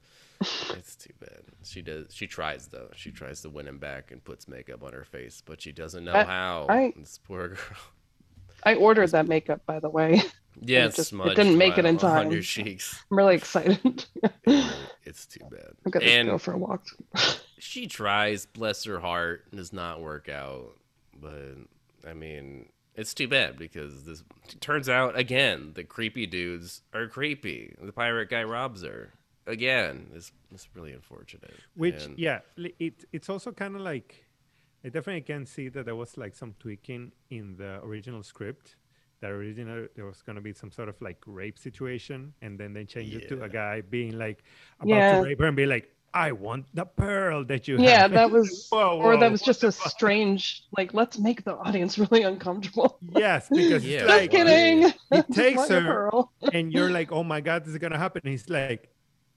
It's 0.77 0.95
too 0.97 1.13
bad. 1.21 1.43
She 1.63 1.81
does. 1.81 2.13
She 2.13 2.27
tries 2.27 2.67
though. 2.67 2.89
She 2.95 3.11
tries 3.11 3.41
to 3.43 3.49
win 3.49 3.65
him 3.67 3.77
back 3.79 4.11
and 4.11 4.21
puts 4.21 4.45
makeup 4.47 4.83
on 4.83 4.91
her 4.91 5.05
face, 5.05 5.41
but 5.45 5.61
she 5.61 5.71
doesn't 5.71 6.03
know 6.03 6.13
I- 6.13 6.23
how. 6.25 6.65
I- 6.69 6.93
this 6.97 7.17
poor 7.17 7.47
girl. 7.49 7.57
I 8.65 8.75
ordered 8.75 9.11
that 9.11 9.27
makeup, 9.27 9.61
by 9.65 9.79
the 9.79 9.89
way. 9.89 10.21
Yeah, 10.61 10.83
It 10.83 10.87
it's 10.89 10.95
just- 10.97 11.13
it 11.13 11.35
didn't 11.35 11.57
make 11.57 11.79
it 11.79 11.85
on- 11.85 11.95
in 11.97 11.97
on 11.97 12.31
your 12.31 12.39
time. 12.39 12.41
cheeks. 12.43 12.95
I'm 13.11 13.17
really 13.17 13.35
excited. 13.35 14.05
It 14.21 14.35
it's 15.03 15.25
too 15.25 15.39
bad. 15.49 15.71
I'm 15.83 15.91
gonna 15.91 16.05
and 16.05 16.29
go 16.29 16.37
for 16.37 16.53
a 16.53 16.57
walk. 16.57 16.85
she 17.57 17.87
tries, 17.87 18.45
bless 18.45 18.83
her 18.83 18.99
heart, 18.99 19.49
does 19.53 19.73
not 19.73 19.99
work 20.01 20.29
out. 20.29 20.77
But 21.19 21.55
I 22.07 22.13
mean, 22.13 22.69
it's 22.95 23.15
too 23.15 23.27
bad 23.27 23.57
because 23.57 24.03
this 24.03 24.23
turns 24.61 24.87
out 24.89 25.17
again 25.17 25.71
the 25.73 25.83
creepy 25.83 26.27
dudes 26.27 26.83
are 26.93 27.07
creepy. 27.07 27.73
The 27.81 27.91
pirate 27.91 28.29
guy 28.29 28.43
robs 28.43 28.83
her 28.83 29.11
again. 29.47 30.11
It's 30.13 30.31
it's 30.53 30.69
really 30.75 30.93
unfortunate. 30.93 31.55
Which 31.75 32.03
And- 32.05 32.17
yeah, 32.19 32.41
it 32.79 33.05
it's 33.11 33.27
also 33.27 33.51
kind 33.51 33.75
of 33.75 33.81
like 33.81 34.22
I 34.85 34.89
definitely 34.89 35.21
can 35.21 35.45
see 35.45 35.69
that 35.69 35.85
there 35.85 35.95
was 35.95 36.17
like 36.17 36.35
some 36.35 36.53
tweaking 36.59 37.11
in 37.29 37.55
the 37.57 37.79
original 37.83 38.21
script. 38.23 38.75
That 39.21 39.31
original 39.31 39.87
there 39.95 40.05
was 40.05 40.21
gonna 40.21 40.41
be 40.41 40.51
some 40.53 40.69
sort 40.71 40.89
of 40.89 41.01
like 41.01 41.17
rape 41.25 41.57
situation, 41.57 42.33
and 42.41 42.59
then 42.59 42.73
they 42.73 42.83
changed 42.83 43.15
it 43.15 43.29
to 43.29 43.43
a 43.43 43.49
guy 43.49 43.79
being 43.81 44.17
like 44.19 44.43
about 44.81 44.89
Yeah. 44.95 45.15
to 45.15 45.23
rape 45.23 45.39
her 45.39 45.45
and 45.47 45.55
be 45.55 45.65
like, 45.65 45.95
"I 46.13 46.33
want 46.33 46.65
the 46.73 46.83
pearl 46.85 47.45
that 47.45 47.65
you 47.65 47.77
have. 47.77 47.85
Yeah, 47.85 47.99
have." 48.01 48.11
that 48.11 48.31
was, 48.31 48.67
Whoa, 48.71 48.99
or 48.99 49.15
that 49.15 49.31
was 49.31 49.41
just 49.41 49.63
a 49.63 49.71
fuck? 49.71 49.89
strange, 49.91 50.63
like, 50.77 50.93
let's 50.93 51.17
make 51.17 51.45
the 51.45 51.55
audience 51.55 51.97
really 52.03 52.23
uncomfortable. 52.23 52.99
yes, 53.15 53.47
because 53.49 53.85
Yeah, 53.85 53.99
it's 53.99 54.03
Just 54.03 54.07
like 54.19 54.31
kidding. 54.31 54.91
he 55.09 55.21
takes 55.33 55.67
her 55.69 56.11
and 56.51 56.73
you're 56.73 56.91
like, 56.91 57.13
oh 57.13 57.23
my 57.23 57.39
god, 57.39 57.63
this 57.63 57.71
is 57.71 57.77
gonna 57.79 57.97
happen. 57.97 58.21
And 58.25 58.31
he's 58.31 58.49
like, 58.49 58.89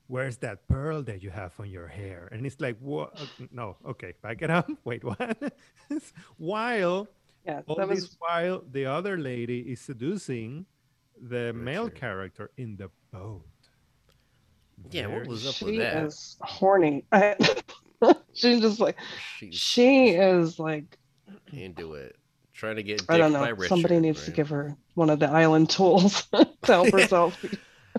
where's 0.08 0.36
that 0.38 0.66
pearl 0.68 1.02
that 1.02 1.22
you 1.22 1.30
have 1.30 1.52
on 1.58 1.70
your 1.70 1.86
hair? 1.86 2.28
And 2.32 2.46
it's 2.46 2.60
like, 2.60 2.76
what? 2.80 3.18
Uh, 3.18 3.46
no, 3.50 3.76
okay, 3.86 4.14
back 4.22 4.42
it 4.42 4.50
up. 4.50 4.68
Wait, 4.84 5.04
what? 5.04 5.52
while 6.38 7.08
Yeah, 7.44 7.62
all 7.66 7.76
that 7.76 7.88
this 7.88 8.16
while 8.18 8.62
the 8.72 8.86
other 8.86 9.16
lady 9.16 9.60
is 9.60 9.80
seducing 9.80 10.66
the 11.20 11.52
male 11.52 11.88
character 11.88 12.50
in 12.56 12.76
the 12.76 12.90
boat. 13.12 13.44
Yeah, 14.90 15.06
what 15.06 15.26
was 15.26 15.46
up 15.46 15.54
she 15.54 15.64
with 15.64 15.78
that? 15.78 16.04
is 16.04 16.36
horny. 16.40 17.04
I, 17.12 17.34
she's 18.34 18.60
just 18.60 18.78
like 18.78 18.96
She's 19.38 19.54
she 19.54 20.08
is 20.10 20.58
like 20.58 20.98
into 21.52 21.94
it, 21.94 22.16
trying 22.52 22.76
to 22.76 22.82
get. 22.82 23.02
I 23.08 23.16
don't 23.16 23.32
dicked 23.32 23.40
by 23.40 23.48
know. 23.48 23.54
Richard, 23.54 23.68
Somebody 23.68 24.00
needs 24.00 24.24
to 24.26 24.30
give 24.30 24.48
her 24.50 24.76
one 24.94 25.08
of 25.08 25.18
the 25.18 25.28
island 25.30 25.70
tools 25.70 26.26
to 26.32 26.46
help 26.64 26.92
herself. 26.92 27.42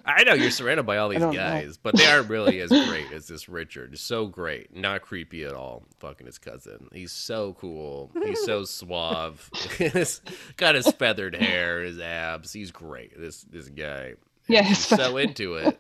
I 0.08 0.24
know 0.24 0.34
you're 0.34 0.52
surrounded 0.52 0.86
by 0.86 0.98
all 0.98 1.10
these 1.10 1.20
don't 1.20 1.34
know. 1.34 1.40
guys, 1.40 1.78
but 1.78 1.96
they 1.96 2.06
aren't 2.06 2.30
really 2.30 2.62
as 2.62 2.70
great 2.70 3.12
as 3.12 3.28
this 3.28 3.50
Richard. 3.50 3.98
So 4.00 4.26
great, 4.26 4.74
not 4.76 5.02
creepy 5.02 5.44
at 5.44 5.54
all. 5.54 5.84
Fucking 6.00 6.26
his 6.26 6.38
cousin. 6.38 6.88
He's 6.94 7.12
so 7.12 7.54
cool. 7.60 8.10
He's 8.24 8.44
so 8.46 8.64
suave. 8.66 9.50
He's 9.78 10.22
got 10.56 10.76
his 10.76 10.88
feathered 10.94 11.36
hair, 11.36 11.82
his 11.82 12.00
abs. 12.00 12.54
He's 12.54 12.72
great. 12.72 13.20
This 13.20 13.42
this 13.42 13.68
guy. 13.68 14.14
Yeah, 14.48 14.64
his 14.64 14.80
so 14.80 15.18
into 15.18 15.56
it. 15.56 15.78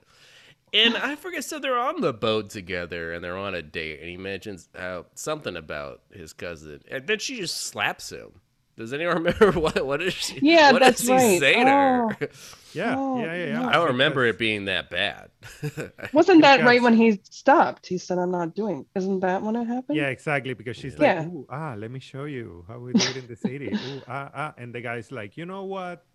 And 0.73 0.97
I 0.97 1.15
forget. 1.15 1.45
So 1.45 1.59
they're 1.59 1.77
on 1.77 2.01
the 2.01 2.13
boat 2.13 2.49
together, 2.49 3.13
and 3.13 3.23
they're 3.23 3.37
on 3.37 3.55
a 3.55 3.61
date, 3.61 4.01
and 4.01 4.09
he 4.09 4.17
mentions 4.17 4.67
how 4.75 5.05
something 5.15 5.55
about 5.55 6.01
his 6.11 6.33
cousin, 6.33 6.81
and 6.91 7.07
then 7.07 7.19
she 7.19 7.37
just 7.37 7.55
slaps 7.55 8.11
him. 8.11 8.41
Does 8.77 8.93
anyone 8.93 9.15
remember 9.23 9.51
what 9.59 9.83
what 9.85 10.01
is 10.03 10.13
she? 10.13 10.39
Yeah, 10.41 10.71
what 10.71 10.81
that's 10.81 10.99
does 11.01 11.07
he 11.07 11.13
right. 11.13 11.39
say 11.39 11.53
to 11.55 11.69
her? 11.69 12.07
Oh. 12.21 12.27
Yeah, 12.73 12.95
Oh, 12.95 13.17
yeah, 13.19 13.33
yeah, 13.35 13.45
yeah. 13.47 13.59
no. 13.59 13.69
I 13.69 13.73
don't 13.73 13.87
remember 13.87 14.23
it 14.25 14.37
being 14.37 14.65
that 14.65 14.91
bad. 14.91 15.31
Wasn't 16.13 16.41
that 16.43 16.63
right 16.63 16.81
when 16.81 16.93
he 16.95 17.19
stopped? 17.23 17.87
He 17.87 17.97
said, 17.97 18.19
"I'm 18.19 18.29
not 18.29 18.53
doing." 18.53 18.85
Isn't 18.93 19.21
that 19.21 19.41
when 19.41 19.55
it 19.55 19.65
happened? 19.65 19.97
Yeah, 19.97 20.09
exactly. 20.09 20.53
Because 20.53 20.77
she's 20.77 20.95
Yeah. 20.99 21.21
like, 21.21 21.27
Ooh, 21.27 21.47
ah, 21.49 21.73
let 21.75 21.89
me 21.89 21.99
show 21.99 22.25
you 22.25 22.65
how 22.67 22.77
we 22.77 22.93
do 22.93 23.03
it 23.09 23.17
in 23.17 23.27
the 23.27 23.35
city. 23.35 23.71
Ooh, 23.73 24.01
ah, 24.07 24.29
ah. 24.33 24.53
And 24.59 24.75
the 24.75 24.81
guy's 24.81 25.11
like, 25.11 25.37
you 25.37 25.45
know 25.47 25.63
what? 25.63 26.05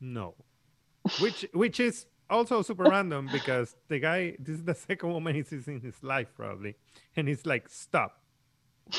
No. 0.00 0.34
Which 1.20 1.46
which 1.52 1.78
is 1.78 2.06
also 2.28 2.62
super 2.62 2.82
random 2.84 3.28
because 3.32 3.76
the 3.88 4.00
guy, 4.00 4.36
this 4.40 4.56
is 4.56 4.64
the 4.64 4.74
second 4.88 5.12
woman 5.12 5.34
he 5.36 5.42
sees 5.44 5.68
in 5.68 5.80
his 5.80 6.02
life, 6.02 6.28
probably. 6.36 6.74
And 7.16 7.28
he's 7.28 7.46
like, 7.46 7.68
stop. 7.68 8.20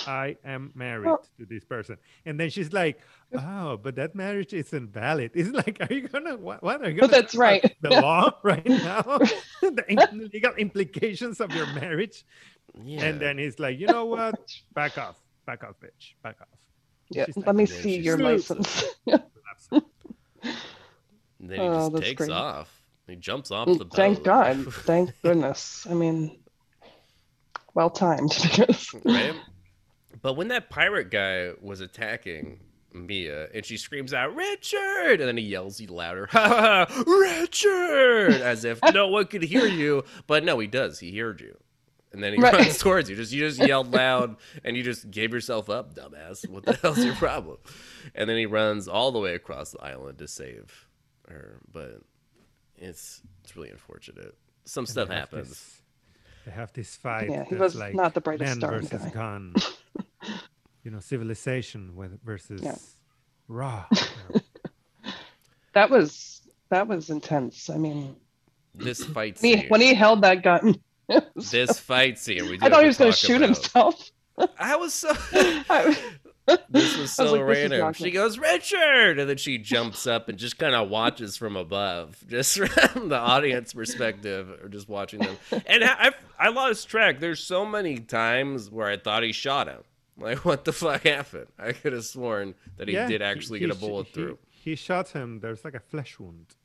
I 0.05 0.37
am 0.43 0.71
married 0.75 1.15
to 1.39 1.45
this 1.45 1.63
person. 1.65 1.97
And 2.25 2.39
then 2.39 2.49
she's 2.49 2.71
like, 2.73 2.99
oh, 3.33 3.77
but 3.77 3.95
that 3.95 4.15
marriage 4.15 4.53
isn't 4.53 4.89
valid. 4.91 5.31
It's 5.33 5.49
like, 5.51 5.77
are 5.81 5.93
you 5.93 6.07
gonna 6.07 6.37
what, 6.37 6.61
what 6.63 6.81
are 6.81 6.89
you 6.89 6.99
gonna 6.99 7.11
that's 7.11 7.35
right. 7.35 7.75
The 7.81 7.89
law 7.89 8.31
right 8.43 8.65
now, 8.67 9.01
the 9.61 9.83
im- 9.87 10.29
legal 10.33 10.53
implications 10.53 11.39
of 11.41 11.53
your 11.53 11.67
marriage. 11.73 12.25
Yeah. 12.83 13.05
And 13.05 13.19
then 13.19 13.37
he's 13.37 13.59
like, 13.59 13.79
you 13.79 13.87
know 13.87 14.05
what? 14.05 14.39
Back 14.73 14.97
off. 14.97 15.17
Back 15.45 15.63
off, 15.63 15.75
bitch. 15.81 16.13
Back 16.23 16.37
off. 16.41 16.47
Yeah. 17.09 17.25
She's 17.25 17.37
Let 17.37 17.47
like, 17.47 17.55
me 17.55 17.65
see 17.65 17.97
your 17.97 18.17
license. 18.17 18.83
And 21.39 21.49
then 21.49 21.59
he 21.59 21.67
Oh, 21.67 21.73
just 21.89 21.93
that's 21.93 22.05
takes 22.05 22.17
great. 22.17 22.31
off. 22.31 22.83
He 23.07 23.15
jumps 23.15 23.49
off 23.49 23.65
the 23.67 23.85
boat. 23.85 23.89
Mm, 23.91 23.95
Thank 23.95 24.23
God. 24.23 24.73
Thank 24.73 25.11
goodness. 25.23 25.87
I 25.89 25.93
mean, 25.95 26.39
well 27.73 27.89
timed 27.89 28.37
right? 29.05 29.35
But 30.21 30.33
when 30.33 30.47
that 30.49 30.69
pirate 30.69 31.11
guy 31.11 31.51
was 31.61 31.81
attacking 31.81 32.59
Mia 32.93 33.47
and 33.53 33.63
she 33.65 33.77
screams 33.77 34.13
out, 34.13 34.35
Richard! 34.35 35.19
And 35.21 35.27
then 35.27 35.37
he 35.37 35.43
yells 35.43 35.79
even 35.79 35.95
louder, 35.95 36.25
ha 36.31 36.47
ha, 36.47 36.85
ha, 36.89 37.03
Richard! 37.05 38.33
As 38.41 38.65
if 38.65 38.79
no 38.93 39.07
one 39.07 39.25
could 39.27 39.43
hear 39.43 39.65
you. 39.67 40.03
But 40.27 40.43
no, 40.43 40.59
he 40.59 40.67
does. 40.67 40.99
He 40.99 41.17
heard 41.17 41.41
you. 41.41 41.57
And 42.11 42.23
then 42.23 42.33
he 42.33 42.39
Right. 42.41 42.53
runs 42.53 42.79
towards 42.79 43.09
you. 43.09 43.15
Just 43.15 43.31
you 43.31 43.47
just 43.47 43.59
yelled 43.59 43.93
loud 43.93 44.35
and 44.63 44.75
you 44.75 44.81
just 44.83 45.11
gave 45.11 45.31
yourself 45.31 45.69
up, 45.69 45.93
dumbass. 45.93 46.47
What 46.49 46.65
the 46.65 46.73
hell's 46.81 47.03
your 47.05 47.15
problem? 47.15 47.57
And 48.15 48.27
then 48.29 48.37
he 48.37 48.47
runs 48.47 48.87
all 48.87 49.11
the 49.11 49.19
way 49.19 49.35
across 49.35 49.71
the 49.71 49.81
island 49.83 50.17
to 50.17 50.27
save 50.27 50.87
her. 51.27 51.59
But 51.71 52.01
it's 52.77 53.21
it's 53.43 53.55
really 53.55 53.69
unfortunate. 53.69 54.35
Some 54.65 54.81
And 54.83 54.89
stuff 54.89 55.09
they 55.09 55.15
happens. 55.15 55.49
this- 55.49 55.75
they 56.45 56.51
have 56.51 56.71
this 56.73 56.95
fight. 56.95 57.29
Yeah, 57.29 57.43
he 57.43 57.53
was 57.55 57.75
like 57.75 57.93
not 57.93 58.13
the 58.15 58.21
brightest 58.21 58.47
man 58.47 58.57
star 58.57 58.75
in 58.75 58.81
versus 58.87 59.01
sky. 59.01 59.09
gun. 59.11 59.53
You 60.83 60.91
know, 60.91 60.99
civilization 60.99 61.95
with 61.95 62.21
versus 62.23 62.61
Yeah. 62.63 62.75
raw. 63.47 63.85
you 63.91 64.01
know. 64.33 65.11
that 65.73 65.89
was 65.89 66.41
that 66.69 66.87
was 66.87 67.09
intense. 67.09 67.69
I 67.69 67.77
mean, 67.77 68.15
This 68.75 69.03
fight 69.03 69.39
when 69.41 69.51
he, 69.53 69.59
scene. 69.61 69.69
when 69.69 69.81
he 69.81 69.93
held 69.93 70.21
that 70.23 70.43
gun, 70.43 70.75
it 71.09 71.25
was- 71.35 71.51
this 71.51 71.79
fight 71.79 72.17
scene. 72.19 72.49
We 72.49 72.59
I 72.61 72.69
thought 72.69 72.81
he 72.81 72.87
was 72.87 72.97
going 72.97 73.11
to 73.11 73.17
shoot 73.17 73.37
about. 73.37 73.47
himself. 73.55 74.11
I 74.59 74.75
was 74.75 74.93
so. 74.93 75.11
I- 75.39 75.97
this 76.69 76.97
was 76.97 77.19
I 77.19 77.23
was 77.23 77.31
so 77.31 77.33
like, 77.33 77.43
random. 77.45 77.79
not 77.79 77.95
She 77.95 78.09
goes, 78.09 78.39
Richard! 78.39 79.19
And 79.19 79.29
then 79.29 79.37
she 79.37 79.59
jumps 79.59 80.07
up 80.07 80.29
and 80.29 80.37
just 80.39 80.57
kind 80.57 80.73
of 80.73 80.89
watches 80.89 81.37
from 81.37 81.55
above, 81.55 82.17
just 82.27 82.57
from 82.57 83.09
the 83.09 83.17
audience 83.17 83.73
perspective, 83.73 84.49
or 84.63 84.67
just 84.67 84.89
watching 84.89 85.19
them. 85.19 85.37
And 85.67 85.83
I, 85.83 86.07
I, 86.07 86.11
I 86.39 86.49
lost 86.49 86.89
track. 86.89 87.19
There's 87.19 87.39
so 87.39 87.67
many 87.67 87.99
times 87.99 88.71
where 88.71 88.87
I 88.87 88.97
thought 88.97 89.21
he 89.21 89.31
shot 89.31 89.67
him. 89.67 89.81
Like, 90.19 90.43
what 90.45 90.65
the 90.65 90.73
fuck 90.73 91.03
happened? 91.03 91.47
I 91.57 91.71
could 91.71 91.93
have 91.93 92.05
sworn 92.05 92.55
that 92.77 92.87
he 92.87 92.93
Yeah, 92.93 93.07
did 93.07 93.21
actually 93.21 93.59
get 93.59 93.71
a 93.71 93.75
bullet 93.75 94.07
he- 94.07 94.13
through. 94.13 94.37
He 94.49 94.75
shot 94.75 95.09
him. 95.09 95.39
There's 95.39 95.63
like 95.63 95.73
a 95.75 95.79
flesh 95.79 96.19
wound, 96.19 96.55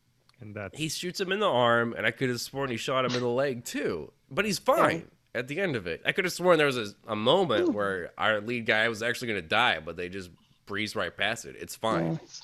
and 0.41 0.55
that 0.57 0.75
He 0.75 0.89
shoots 0.89 1.21
him 1.21 1.31
in 1.31 1.39
the 1.39 1.49
arm, 1.49 1.95
and 1.97 2.05
I 2.07 2.11
could 2.11 2.29
have 2.29 2.41
sworn 2.41 2.71
he 2.71 2.77
shot 2.77 3.05
him 3.05 3.13
in 3.13 3.21
the 3.21 3.29
leg 3.29 3.65
too. 3.65 4.13
But 4.31 4.45
he's 4.45 4.59
fine 4.59 5.09
at 5.35 5.47
the 5.49 5.61
end 5.61 5.77
of 5.77 5.87
it. 5.87 6.03
I 6.05 6.11
could 6.13 6.25
have 6.25 6.33
sworn 6.33 6.59
there 6.59 6.67
was 6.67 6.77
a, 6.77 6.89
a 7.07 7.15
moment 7.17 7.73
where 7.73 8.11
our 8.19 8.41
lead 8.41 8.67
guy 8.67 8.89
was 8.89 9.03
actually 9.03 9.29
going 9.29 9.43
to 9.43 9.49
die, 9.49 9.79
but 9.79 9.97
they 9.97 10.09
just 10.09 10.31
breeze 10.67 10.97
right 10.97 11.17
past 11.17 11.45
it. 11.45 11.55
It's 11.59 11.79
Yeah, 11.81 11.91
fine. 11.91 12.21
it's 12.23 12.43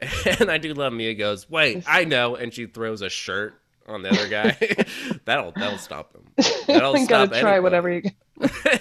And 0.40 0.50
I 0.50 0.58
do 0.58 0.74
love 0.74 0.92
Mia 0.92 1.14
goes, 1.14 1.48
wait, 1.50 1.84
I 1.86 2.04
know, 2.04 2.36
and 2.36 2.52
she 2.52 2.66
throws 2.66 3.02
a 3.02 3.08
shirt 3.08 3.54
on 3.88 4.02
the 4.02 4.10
other 4.10 4.28
guy. 4.28 4.56
that'll 5.24 5.52
that'll 5.52 5.78
stop 5.78 6.14
him. 6.14 6.22
That'll 6.66 6.96
You 6.96 7.06
gotta 7.08 7.26
stop 7.28 7.40
try 7.40 7.52
anybody. 7.56 7.62
whatever 7.62 7.90
you. 7.90 8.02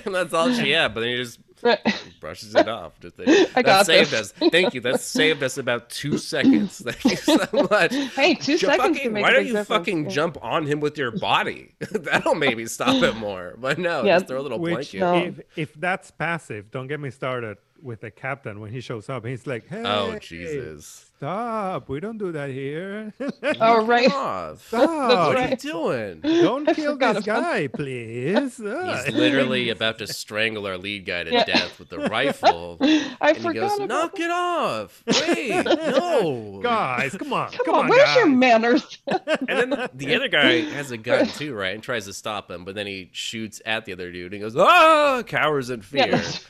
and 0.05 0.13
that's 0.15 0.33
all 0.33 0.51
she 0.53 0.71
had. 0.71 0.93
But 0.93 1.01
then 1.01 1.09
he 1.09 1.15
just 1.17 1.39
Right. 1.63 1.79
brushes 2.19 2.53
it 2.53 2.67
off. 2.69 2.99
Just 2.99 3.17
like, 3.17 3.27
I 3.57 3.63
that 3.63 3.87
saved 3.87 4.11
this. 4.11 4.31
us. 4.39 4.49
Thank 4.51 4.75
you. 4.75 4.81
That 4.81 5.01
saved 5.01 5.41
us 5.41 5.57
about 5.57 5.89
two 5.89 6.19
seconds. 6.19 6.79
Thank 6.85 7.03
you 7.03 7.15
so 7.15 7.67
much. 7.71 7.95
Hey, 8.15 8.35
two 8.35 8.59
Ju- 8.59 8.67
seconds 8.67 8.95
fucking- 8.99 9.11
make 9.13 9.23
why 9.23 9.31
don't 9.31 9.39
you 9.47 9.53
difference. 9.53 9.67
fucking 9.67 10.03
Yeah. 10.03 10.09
jump 10.11 10.37
on 10.43 10.67
him 10.67 10.81
with 10.81 10.99
your 10.99 11.09
body? 11.09 11.73
That'll 11.79 12.35
maybe 12.35 12.67
stop 12.67 13.01
it 13.01 13.15
more. 13.15 13.55
But 13.57 13.79
no, 13.79 14.03
Yeah, 14.03 14.17
just 14.19 14.27
throw 14.27 14.39
a 14.39 14.43
little 14.43 14.59
which 14.59 14.91
blanket. 14.91 14.99
No. 14.99 15.15
if 15.15 15.39
if 15.57 15.73
that's 15.73 16.11
passive, 16.11 16.69
don't 16.69 16.85
get 16.85 16.99
me 16.99 17.09
started 17.09 17.57
with 17.81 18.01
the 18.01 18.11
captain 18.11 18.59
when 18.59 18.71
he 18.71 18.79
shows 18.79 19.09
up. 19.09 19.25
He's 19.25 19.47
like, 19.47 19.65
oh, 19.71 19.75
"Hey, 19.75 19.83
Oh 19.83 20.19
Jesus! 20.19 21.06
Stop! 21.17 21.89
We 21.89 21.99
don't 21.99 22.17
do 22.17 22.31
that 22.31 22.49
here. 22.49 23.13
All 23.59 23.83
right. 23.85 24.07
right. 24.07 24.11
Off. 24.13 24.67
stop! 24.67 25.27
What 25.29 25.37
are 25.37 25.49
you 25.49 25.55
doing? 25.55 26.19
Don't 26.21 26.65
kill 26.75 26.95
this 26.97 27.17
about 27.17 27.25
guy, 27.25 27.67
please." 27.67 28.61
Ah. 28.63 29.03
He's 29.05 29.13
literally 29.15 29.69
about 29.69 29.97
to 29.99 30.07
strangle 30.07 30.65
our 30.67 30.77
lead 30.77 31.05
guy 31.05 31.23
to 31.23 31.31
Yeah. 31.31 31.45
death 31.45 31.79
with 31.79 31.89
the 31.89 31.99
rifle. 31.99 32.77
I 32.81 32.85
And 33.21 33.37
he 33.37 33.43
forgot 33.43 33.69
goes, 33.69 33.75
about 33.79 33.89
knock 33.89 34.15
that. 34.15 34.21
it 34.21 34.31
off. 34.31 35.03
Wait, 35.07 35.65
no. 35.65 36.59
guys, 36.61 37.15
come 37.17 37.33
on, 37.33 37.51
Come, 37.51 37.75
on, 37.75 37.87
where's 37.87 38.03
guys. 38.05 38.15
your 38.15 38.27
manners? 38.27 38.97
And 39.07 39.71
then 39.71 39.89
the 39.93 40.15
other 40.15 40.27
guy 40.27 40.61
has 40.61 40.91
a 40.91 40.97
gun 40.97 41.25
too, 41.27 41.53
right? 41.53 41.73
And 41.73 41.83
tries 41.83 42.05
to 42.05 42.13
stop 42.13 42.49
him, 42.51 42.63
but 42.65 42.75
then 42.75 42.87
he 42.87 43.09
shoots 43.11 43.61
at 43.65 43.85
the 43.85 43.93
other 43.93 44.11
dude 44.11 44.33
and 44.33 44.41
goes, 44.41 44.55
ah, 44.55 45.23
cowers 45.25 45.69
in 45.69 45.81
fear. 45.81 46.07
that's- 46.11 46.45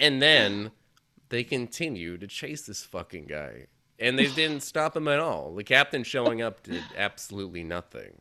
and 0.00 0.20
then 0.20 0.70
they 1.28 1.44
continue 1.44 2.18
to 2.18 2.26
chase 2.26 2.62
this 2.62 2.82
fucking 2.84 3.26
guy. 3.26 3.66
And 3.98 4.18
they 4.18 4.28
didn't 4.28 4.62
stop 4.62 4.96
him 4.96 5.08
at 5.08 5.18
all. 5.18 5.54
The 5.54 5.64
captain 5.64 6.04
showing 6.04 6.40
up 6.40 6.62
did 6.62 6.84
absolutely 6.96 7.64
nothing. 7.64 8.12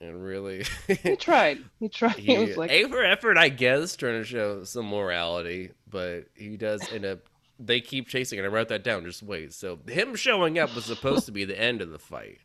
And 0.00 0.22
really, 0.22 0.64
he 0.88 1.16
tried. 1.16 1.58
He 1.80 1.88
tried. 1.88 2.16
He, 2.16 2.34
he, 2.34 2.38
was 2.38 2.56
like, 2.56 2.70
A 2.70 2.84
for 2.88 3.02
effort, 3.02 3.38
I 3.38 3.48
guess, 3.48 3.96
trying 3.96 4.20
to 4.20 4.24
show 4.24 4.64
some 4.64 4.86
morality, 4.86 5.70
but 5.90 6.26
he 6.34 6.56
does 6.56 6.90
end 6.92 7.04
up. 7.04 7.20
They 7.58 7.80
keep 7.80 8.06
chasing, 8.08 8.38
and 8.38 8.46
I 8.46 8.50
wrote 8.50 8.68
that 8.68 8.84
down. 8.84 9.04
Just 9.04 9.22
wait. 9.22 9.54
So 9.54 9.78
him 9.88 10.14
showing 10.14 10.58
up 10.58 10.74
was 10.74 10.84
supposed 10.84 11.24
to 11.26 11.32
be 11.32 11.46
the 11.46 11.58
end 11.58 11.80
of 11.80 11.90
the 11.90 11.98
fight, 11.98 12.38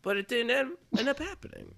but 0.00 0.16
it 0.16 0.28
didn't 0.28 0.50
end, 0.50 0.72
end 0.96 1.08
up 1.08 1.18
happening. 1.18 1.74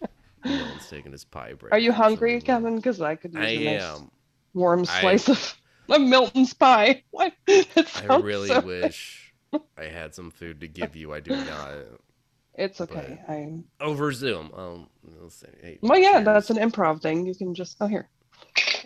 No 0.46 0.60
one's 0.62 0.90
taking 0.90 1.12
his 1.12 1.24
pie 1.24 1.54
break. 1.54 1.72
"Are 1.72 1.78
you 1.78 1.90
hungry. 1.90 2.38
Kevin? 2.38 2.76
Because 2.76 3.00
I 3.00 3.14
could 3.14 3.32
use 3.32 3.42
I 3.42 3.48
a 3.48 3.78
nice 3.78 4.00
warm 4.52 4.80
I- 4.80 5.00
slice 5.00 5.28
of, 5.30 5.56
of 5.88 6.02
Milton's 6.02 6.52
pie." 6.52 7.02
What? 7.12 7.32
I 7.48 8.20
really 8.22 8.48
so- 8.48 8.60
wish 8.60 9.23
I 9.78 9.84
had 9.84 10.14
some 10.14 10.30
food 10.30 10.60
to 10.60 10.68
give 10.68 10.96
you. 10.96 11.12
I 11.12 11.20
do 11.20 11.36
not. 11.36 11.72
It's 12.56 12.80
okay. 12.80 13.20
I 13.28 13.58
Over 13.80 14.12
Zoom. 14.12 14.52
Um, 14.54 14.88
say, 15.28 15.48
hey, 15.60 15.78
well, 15.82 15.98
yeah, 15.98 16.12
cheers. 16.12 16.24
that's 16.24 16.50
an 16.50 16.56
improv 16.56 17.02
thing. 17.02 17.26
You 17.26 17.34
can 17.34 17.54
just 17.54 17.76
oh 17.80 17.86
here. 17.86 18.08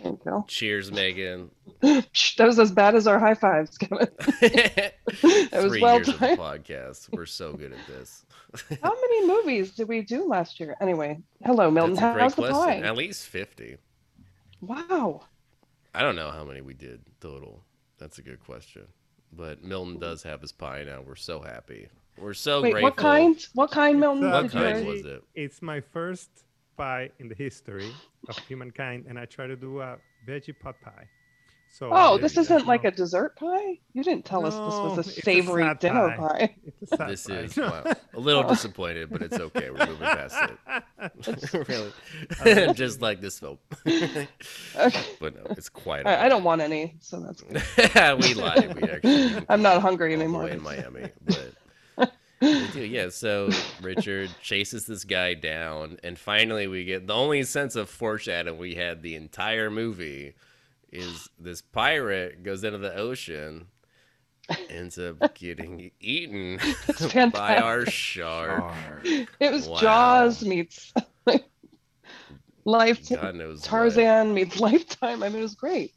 There 0.01 0.11
you 0.13 0.19
go. 0.23 0.45
Cheers, 0.47 0.91
Megan. 0.91 1.51
That 2.37 2.47
was 2.47 2.59
as 2.59 2.71
bad 2.71 2.95
as 2.95 3.05
our 3.07 3.19
high 3.19 3.33
fives, 3.35 3.77
Kevin. 3.77 4.07
Three 4.39 5.47
was 5.53 5.79
well 5.79 5.97
years 5.97 6.09
of 6.09 6.15
podcast. 6.15 7.09
We're 7.11 7.25
so 7.25 7.53
good 7.53 7.73
at 7.73 7.87
this. 7.87 8.25
How 8.81 8.93
many 8.93 9.27
movies 9.27 9.71
did 9.71 9.87
we 9.87 10.01
do 10.01 10.27
last 10.27 10.59
year? 10.59 10.75
Anyway, 10.81 11.19
hello, 11.45 11.69
Milton. 11.69 11.95
That's 11.95 12.19
How's 12.19 12.35
the 12.35 12.41
question. 12.43 12.81
pie? 12.81 12.87
At 12.87 12.95
least 12.95 13.27
50. 13.27 13.77
Wow. 14.61 15.21
I 15.93 16.01
don't 16.01 16.15
know 16.15 16.31
how 16.31 16.43
many 16.43 16.61
we 16.61 16.73
did 16.73 17.01
total. 17.19 17.63
That's 17.97 18.17
a 18.19 18.21
good 18.21 18.39
question. 18.39 18.83
But 19.31 19.63
Milton 19.63 19.99
does 19.99 20.23
have 20.23 20.41
his 20.41 20.51
pie 20.51 20.83
now. 20.83 21.01
We're 21.05 21.15
so 21.15 21.41
happy. 21.41 21.87
We're 22.17 22.33
so 22.33 22.61
Wait, 22.61 22.71
grateful. 22.71 22.89
what 22.89 22.97
kind? 22.97 23.47
What 23.53 23.71
kind, 23.71 23.99
Milton? 23.99 24.29
What 24.29 24.41
did 24.43 24.53
you 24.53 24.59
kind 24.59 24.75
guys- 24.77 24.85
was 24.85 25.05
it? 25.05 25.23
It's 25.35 25.61
my 25.61 25.79
first 25.79 26.29
pie 26.77 27.11
in 27.19 27.29
the 27.29 27.35
history 27.35 27.91
of 28.27 28.37
humankind, 28.39 29.05
and 29.07 29.17
I 29.19 29.25
try 29.25 29.47
to 29.47 29.55
do 29.55 29.81
a 29.81 29.97
veggie 30.27 30.57
pot 30.59 30.75
pie. 30.81 31.07
So 31.71 31.89
Oh, 31.93 32.15
Yeah, 32.15 32.21
this 32.21 32.35
yeah. 32.35 32.41
isn't 32.41 32.67
like 32.67 32.83
a 32.83 32.91
dessert 32.91 33.35
pie? 33.37 33.79
You 33.93 34.03
didn't 34.03 34.25
tell 34.25 34.45
us 34.45 34.53
this 34.53 34.61
was 34.61 34.97
a 34.97 35.01
a 35.01 35.03
savory 35.03 35.63
sad 35.63 35.79
dinner 35.79 36.15
pie. 36.17 36.17
pie. 36.17 36.55
It's 36.81 36.91
a 36.91 36.97
sad 36.97 37.09
This 37.09 37.27
pie. 37.27 37.33
is 37.41 37.57
wow, 37.57 37.93
a 38.15 38.19
little 38.19 38.43
disappointed, 38.43 39.09
but 39.09 39.21
it's 39.21 39.37
okay. 39.39 39.69
We're 39.69 39.85
moving 39.85 39.97
past 40.07 40.35
it. 40.51 41.67
really, 42.43 42.73
just 42.73 43.01
like 43.01 43.21
this 43.21 43.39
film. 43.39 43.59
Okay. 43.85 44.27
but 45.19 45.35
no, 45.35 45.43
it's 45.51 45.69
quite. 45.69 46.05
I, 46.07 46.25
I 46.25 46.29
don't 46.29 46.43
want 46.43 46.61
any, 46.61 46.95
so 46.99 47.19
that's 47.21 47.41
good. 47.41 47.61
we 48.23 48.33
lied. 48.33 48.75
We 48.81 48.89
actually. 48.89 49.45
I'm 49.49 49.61
not 49.61 49.81
hungry 49.81 50.13
anymore. 50.13 50.47
in 50.49 50.61
Miami, 50.61 51.09
but 51.25 52.11
yeah. 52.75 53.09
So 53.09 53.49
Richard 53.81 54.29
chases 54.41 54.85
this 54.85 55.03
guy 55.03 55.33
down, 55.33 55.97
and 56.03 56.17
finally 56.17 56.67
we 56.67 56.85
get 56.85 57.07
the 57.07 57.13
only 57.13 57.43
sense 57.43 57.75
of 57.75 57.89
foreshadowing 57.89 58.57
we 58.59 58.75
had 58.75 59.01
the 59.01 59.15
entire 59.15 59.69
movie 59.69 60.33
is 60.91 61.29
this 61.39 61.61
pirate 61.61 62.43
goes 62.43 62.63
into 62.63 62.77
the 62.79 62.95
ocean, 62.95 63.67
ends 64.69 64.97
up 64.97 65.33
getting 65.35 65.91
eaten 65.99 66.59
by 67.31 67.57
our 67.57 67.85
shark. 67.85 68.73
It 69.39 69.51
was 69.51 69.67
Wow. 69.67 69.79
Jaws 69.79 70.43
meets 70.43 70.93
Lifetime. 72.65 73.21
God 73.21 73.35
knows 73.35 73.61
what. 73.61 73.69
Tarzan 73.69 74.33
meets 74.33 74.59
Lifetime. 74.59 75.23
I 75.23 75.29
mean, 75.29 75.39
it 75.39 75.43
was 75.43 75.55
great. 75.55 75.93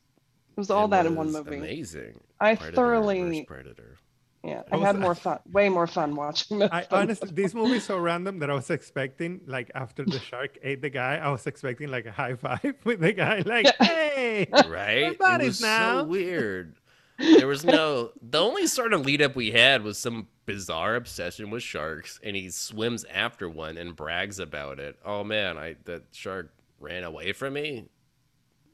It 0.57 0.61
was 0.61 0.70
all 0.70 0.87
It 0.87 0.90
that 0.90 1.07
in 1.07 1.16
one 1.16 1.33
movie. 1.33 1.57
Amazing. 1.57 2.20
I 2.40 2.55
Predator 2.55 2.76
thoroughly, 2.76 3.44
Predator. 3.46 3.98
Yeah, 4.44 4.62
I 4.70 4.74
I 4.74 4.76
was- 4.78 4.87
had 4.87 4.98
more 4.98 5.14
fun, 5.14 5.38
way 5.52 5.68
more 5.68 5.87
fun 5.87 6.16
watching 6.16 6.59
this. 6.59 6.68
I 6.72 6.87
honestly, 6.90 7.31
this 7.33 7.55
movie 7.55 7.76
is 7.76 7.85
so 7.85 7.98
random 7.98 8.38
that 8.40 8.50
I 8.50 8.55
was 8.55 8.70
expecting, 8.70 9.40
like, 9.46 9.70
after 9.74 10.05
the 10.05 10.18
shark 10.18 10.59
ate 10.62 10.83
the 10.83 10.90
guy, 10.90 11.16
I 11.16 11.31
was 11.31 11.46
expecting 11.46 11.88
like 11.90 12.07
a 12.07 12.12
high 12.12 12.35
five 12.35 12.74
with 12.85 13.00
the 13.00 13.12
guy, 13.12 13.42
like, 13.46 13.66
Yeah. 13.66 13.87
hey, 13.87 14.46
right? 14.68 15.12
It 15.12 15.18
buddies 15.18 15.46
was 15.48 15.61
now. 15.62 16.00
so 16.00 16.05
weird. 16.05 16.74
There 17.18 17.46
was 17.46 17.64
no. 17.64 18.11
The 18.20 18.40
only 18.40 18.66
sort 18.66 18.92
of 18.92 19.02
lead 19.07 19.22
up 19.22 19.37
we 19.37 19.52
had 19.52 19.85
was 19.85 19.96
some 19.96 20.26
bizarre 20.44 20.96
obsession 20.96 21.50
with 21.50 21.62
sharks, 21.62 22.18
and 22.24 22.35
he 22.35 22.50
swims 22.50 23.05
after 23.05 23.48
one 23.48 23.76
and 23.78 23.94
brags 23.94 24.40
about 24.40 24.81
it. 24.81 24.98
Oh 25.05 25.22
man, 25.22 25.57
I 25.57 25.76
that 25.85 26.02
shark 26.11 26.52
ran 26.81 27.05
away 27.05 27.33
from 27.33 27.52
me. 27.52 27.85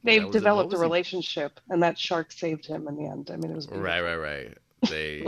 They've 0.02 0.22
That 0.22 0.26
was 0.28 0.37
it. 0.37 0.38
developed 0.38 0.66
What 0.68 0.76
a 0.76 0.78
was 0.78 0.81
he- 0.81 0.87
relationship, 0.87 1.61
and 1.68 1.83
that 1.83 1.98
shark 1.98 2.33
saved 2.33 2.64
him 2.64 2.88
in 2.88 2.96
the 2.96 3.07
end. 3.11 3.31
I 3.31 3.37
mean, 3.37 3.50
it 3.50 3.57
was 3.57 3.66
beautiful. 3.66 3.85
Right, 3.85 4.00
right, 4.00 4.16
right. 4.16 4.59
They 4.88 5.26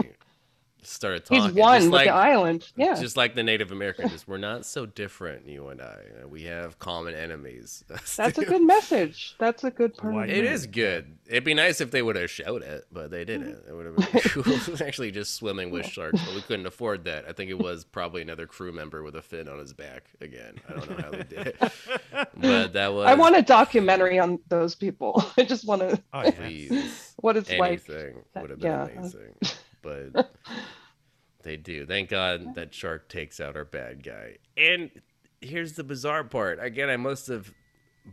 started 0.83 1.25
talking. 1.25 1.45
He's 1.45 1.53
one 1.53 1.79
just 1.79 1.87
with 1.87 1.95
like, 1.95 2.07
the 2.07 2.15
island. 2.15 2.71
Yeah, 2.77 2.95
Just 2.95 3.17
like 3.17 3.35
the 3.35 3.43
Native 3.43 3.73
Americans, 3.73 4.27
we're 4.27 4.39
not 4.39 4.65
so 4.65 4.87
different, 4.87 5.47
you 5.47 5.69
and 5.69 5.81
I. 5.81 5.85
Uh, 6.23 6.29
we 6.29 6.45
have 6.45 6.79
common 6.79 7.15
enemies. 7.15 7.85
that's 8.17 8.39
a 8.39 8.45
good 8.45 8.63
message. 8.63 9.35
That's 9.39 9.65
a 9.65 9.71
good 9.71 9.97
part. 9.97 10.15
White 10.15 10.31
of 10.31 10.37
It 10.37 10.45
man. 10.45 10.53
is 10.53 10.67
good. 10.67 11.17
It'd 11.27 11.45
be 11.45 11.55
nice 11.55 11.81
if 11.81 11.91
they 11.91 12.03
would 12.03 12.17
have 12.17 12.31
showed 12.31 12.63
it, 12.63 12.87
but 12.91 13.11
they 13.11 13.25
didn't. 13.25 13.55
Mm-hmm. 13.55 13.71
It 13.71 13.75
would 13.75 13.87
have 13.87 13.97
been 13.97 14.21
cool. 14.77 14.87
Actually, 14.87 15.11
just 15.11 15.35
swimming 15.35 15.71
with 15.71 15.87
sharks, 15.87 16.21
but 16.25 16.35
we 16.35 16.43
couldn't 16.43 16.67
afford 16.67 17.05
that. 17.05 17.25
I 17.29 17.33
think 17.33 17.51
it 17.51 17.59
was 17.59 17.85
probably 17.85 18.23
another 18.23 18.47
crew 18.47 18.73
member 18.73 19.03
with 19.03 19.17
a 19.17 19.23
fin 19.23 19.49
on 19.49 19.59
his 19.59 19.73
back. 19.73 20.05
Again, 20.21 20.59
I 20.69 20.73
don't 20.73 20.91
know 20.91 21.05
how 21.05 21.11
they 21.11 21.23
did 21.25 21.47
it, 21.47 21.73
but 22.37 22.73
that 22.73 22.93
was. 22.93 23.07
I 23.07 23.15
want 23.15 23.37
a 23.37 23.43
documentary 23.43 24.19
on 24.19 24.39
those 24.49 24.75
people. 24.75 25.25
I 25.37 25.45
just 25.45 25.67
want 25.67 25.83
to 25.83 26.01
oh, 26.13 26.23
yeah. 26.23 26.31
please 26.31 27.15
what 27.21 27.37
it's 27.37 27.51
like. 27.51 27.61
anything 27.89 28.23
that- 28.33 28.43
would 28.43 28.51
have 28.51 28.61
been 28.61 28.71
yeah. 28.71 28.87
amazing, 28.99 29.35
but 29.83 30.33
they 31.43 31.57
do. 31.57 31.87
Thank 31.87 32.11
God 32.11 32.55
that 32.55 32.75
shark 32.75 33.09
takes 33.09 33.41
out 33.41 33.57
our 33.57 33.65
bad 33.65 34.03
guy. 34.05 34.37
And 34.57 34.91
here's 35.41 35.75
the 35.75 35.85
bizarre 35.85 36.25
part. 36.25 36.59
Again, 36.63 36.91
I 36.91 36.97
must 36.97 37.27
have 37.29 37.53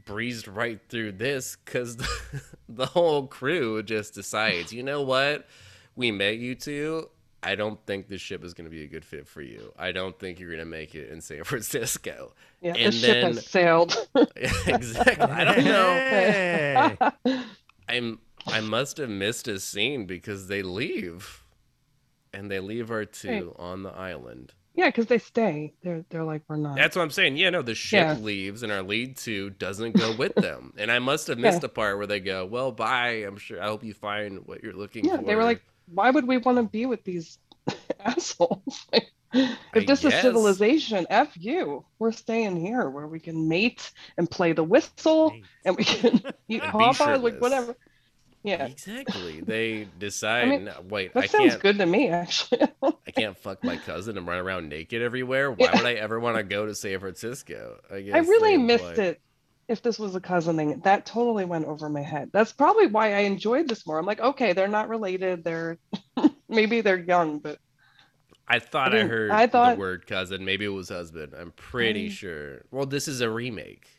breezed 0.05 0.47
right 0.47 0.79
through 0.89 1.13
this 1.13 1.57
because 1.63 1.97
the, 1.97 2.07
the 2.69 2.85
whole 2.85 3.27
crew 3.27 3.81
just 3.83 4.13
decides, 4.13 4.71
you 4.73 4.83
know 4.83 5.01
what? 5.01 5.47
We 5.95 6.11
met 6.11 6.37
you 6.37 6.55
two. 6.55 7.09
I 7.43 7.55
don't 7.55 7.79
think 7.85 8.07
this 8.07 8.19
ship 8.19 8.43
is 8.43 8.53
going 8.53 8.65
to 8.65 8.71
be 8.71 8.83
a 8.83 8.87
good 8.87 9.05
fit 9.05 9.27
for 9.27 9.41
you. 9.41 9.71
I 9.77 9.91
don't 9.91 10.17
think 10.19 10.39
you're 10.39 10.49
going 10.49 10.59
to 10.59 10.65
make 10.65 10.95
it 10.95 11.09
in 11.09 11.21
San 11.21 11.43
Francisco. 11.45 12.33
Yeah, 12.61 12.73
the 12.73 12.79
and 12.79 12.93
ship 12.93 13.13
then- 13.21 13.33
has 13.35 13.45
sailed. 13.45 14.07
exactly. 14.65 15.23
I 15.23 15.43
don't 15.43 15.63
know. 15.63 16.97
Hey. 17.25 17.43
I'm 17.87 18.19
I 18.47 18.61
must 18.61 18.97
have 18.97 19.09
missed 19.09 19.47
a 19.47 19.59
scene 19.59 20.05
because 20.05 20.47
they 20.47 20.61
leave. 20.61 21.43
And 22.33 22.49
they 22.51 22.59
leave 22.59 22.91
our 22.91 23.05
two 23.05 23.29
Right. 23.57 23.65
on 23.65 23.83
the 23.83 23.89
island. 23.91 24.53
yeah, 24.75 24.87
because 24.89 25.07
they 25.07 25.17
stay. 25.17 25.73
They're 25.81 26.05
they're 26.09 26.23
like 26.23 26.43
we're 26.47 26.57
not. 26.57 26.75
That's 26.75 26.95
what 26.95 27.01
I'm 27.01 27.09
saying. 27.09 27.37
Yeah, 27.37 27.49
no, 27.49 27.61
the 27.63 27.73
ship 27.75 27.99
Yeah. 27.99 28.13
leaves 28.15 28.61
and 28.63 28.71
our 28.71 28.83
lead 28.83 29.17
two 29.17 29.49
doesn't 29.51 29.95
go 29.95 30.11
with 30.11 30.35
them. 30.39 30.73
And 30.77 30.91
I 30.91 30.99
must 30.99 31.27
have 31.27 31.39
missed 31.39 31.63
a 31.63 31.69
part 31.69 31.97
where 31.97 32.07
they 32.07 32.19
go, 32.19 32.45
Well, 32.45 32.71
bye. 32.71 33.23
I'm 33.27 33.37
sure 33.37 33.61
I 33.61 33.67
hope 33.67 33.83
you 33.83 33.93
find 33.93 34.45
what 34.45 34.63
you're 34.63 34.73
looking 34.73 35.05
yeah, 35.05 35.17
for. 35.17 35.23
they 35.23 35.35
were 35.35 35.43
like, 35.43 35.63
why 35.87 36.09
would 36.11 36.27
we 36.27 36.37
want 36.37 36.57
to 36.57 36.63
be 36.63 36.85
with 36.85 37.03
these 37.03 37.39
assholes? 37.99 38.85
Like, 38.93 39.07
I 39.73 39.79
if 39.79 39.85
this 39.85 40.03
guess. 40.03 40.13
is 40.13 40.21
civilization, 40.21 41.05
f 41.09 41.33
you. 41.35 41.85
We're 41.99 42.13
staying 42.13 42.55
here 42.55 42.89
where 42.89 43.07
we 43.07 43.19
can 43.19 43.49
mate 43.49 43.91
and 44.17 44.29
play 44.31 44.53
the 44.53 44.63
whistle 44.63 45.33
and 45.65 45.75
we 45.75 45.83
can 45.83 46.21
eat 46.47 46.61
be 46.61 46.67
like 47.17 47.41
whatever. 47.41 47.75
Yeah, 48.47 48.65
Exactly. 48.65 49.41
They 49.45 49.87
decide 49.99 50.49
mean, 50.49 50.65
"No, 50.65 50.73
wait, 50.89 51.13
that 51.13 51.23
I 51.23 51.27
sounds 51.27 51.51
can't 51.51 51.61
good 51.61 51.77
to 51.79 51.85
me, 51.85 52.07
actually. 52.09 52.61
I 52.83 53.11
can't 53.11 53.37
fuck 53.37 53.63
my 53.63 53.77
cousin 53.77 54.17
and 54.17 54.27
run 54.27 54.37
around 54.39 54.69
naked 54.69 55.01
everywhere. 55.01 55.51
Why 55.51 55.69
would 55.73 55.85
I 55.85 55.93
ever 55.93 56.19
want 56.19 56.37
to 56.37 56.43
go 56.43 56.65
to 56.65 56.73
San 56.75 56.99
Francisco? 56.99 57.79
I 57.91 58.01
guess 58.01 58.15
I 58.15 58.19
really 58.19 58.57
missed 58.57 58.83
like- 58.83 58.97
it. 58.99 59.21
If 59.67 59.81
this 59.81 59.99
was 59.99 60.15
a 60.15 60.21
cousin 60.21 60.55
thing, 60.55 60.79
that 60.85 61.05
totally 61.05 61.43
went 61.43 61.65
over 61.65 61.89
my 61.89 62.01
head. 62.01 62.29
That's 62.31 62.53
probably 62.53 62.87
why 62.87 63.13
I 63.15 63.19
enjoyed 63.19 63.67
this 63.67 63.85
more. 63.85 63.99
I'm 63.99 64.05
like, 64.05 64.21
okay, 64.21 64.53
they're 64.53 64.69
not 64.69 64.87
related. 64.87 65.43
They're 65.43 65.77
maybe 66.47 66.79
they're 66.79 66.97
young, 66.97 67.39
but 67.39 67.59
I 68.47 68.59
thought 68.59 68.95
I 68.95 69.01
I, 69.01 69.03
heard 69.07 69.31
I 69.31 69.45
thought- 69.47 69.75
the 69.75 69.79
word 69.81 70.07
cousin. 70.07 70.45
Maybe 70.45 70.63
it 70.63 70.69
was 70.69 70.87
husband. 70.87 71.33
I'm 71.37 71.51
pretty 71.51 72.05
I- 72.05 72.09
sure. 72.11 72.61
Well, 72.71 72.85
this 72.85 73.09
is 73.09 73.19
a 73.19 73.29
remake. 73.29 73.89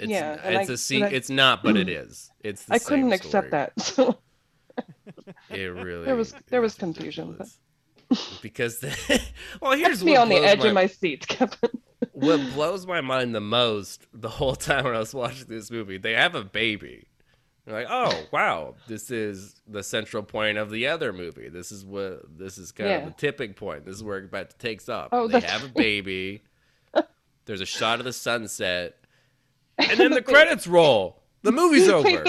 It's, 0.00 0.08
Yeah, 0.10 0.34
it's 0.42 0.70
I- 0.70 0.72
a 0.72 0.76
se- 0.76 1.02
I- 1.02 1.08
It's 1.08 1.30
not, 1.30 1.62
but 1.62 1.76
it 1.76 1.88
is. 1.88 2.30
It's. 2.40 2.64
The 2.64 2.74
I 2.74 2.78
couldn't 2.78 3.12
accept 3.12 3.50
that. 3.52 3.78
So 3.80 4.18
It 5.50 5.56
really 5.58 6.04
There 6.04 6.16
was- 6.16 6.34
there 6.48 6.60
was 6.60 6.74
confusion, 6.74 7.38
because 8.42 8.78
the, 8.80 9.22
well, 9.60 9.72
here's 9.76 10.02
me 10.04 10.16
on 10.16 10.28
the 10.28 10.36
edge 10.36 10.60
my, 10.60 10.66
of 10.68 10.74
my 10.74 10.86
seat, 10.86 11.26
Kevin. 11.28 11.58
what 12.12 12.40
blows 12.54 12.86
my 12.86 13.00
mind 13.00 13.34
the 13.34 13.40
most 13.40 14.06
the 14.12 14.28
whole 14.28 14.56
time 14.56 14.84
when 14.84 14.94
I 14.94 14.98
was 14.98 15.14
watching 15.14 15.46
this 15.48 15.70
movie. 15.70 15.98
They 15.98 16.12
have 16.14 16.34
a 16.34 16.42
baby. 16.44 17.06
You're 17.66 17.76
like, 17.78 17.88
oh 17.90 18.24
wow, 18.32 18.74
this 18.88 19.10
is 19.10 19.60
the 19.68 19.82
central 19.82 20.22
point 20.22 20.56
of 20.58 20.70
the 20.70 20.86
other 20.88 21.12
movie. 21.12 21.48
This 21.48 21.70
is 21.70 21.84
what 21.84 22.22
this 22.38 22.56
is 22.58 22.72
kind 22.72 22.90
of 22.90 23.04
the 23.04 23.10
tipping 23.12 23.52
point. 23.52 23.84
This 23.84 23.96
is 23.96 24.02
where 24.02 24.18
it 24.18 24.24
about 24.24 24.58
takes 24.58 24.88
off. 24.88 25.10
Oh, 25.12 25.26
they 25.28 25.40
that's 25.40 25.52
have 25.52 25.64
a 25.64 25.68
baby. 25.68 26.42
There's 27.46 27.60
a 27.60 27.66
shot 27.66 27.98
of 27.98 28.04
the 28.04 28.12
sunset, 28.12 28.96
and 29.88 29.98
then 29.98 30.10
the 30.12 30.22
credits 30.22 30.66
roll. 30.66 31.16
The 31.42 31.52
movie's 31.52 31.88
over. 31.88 32.22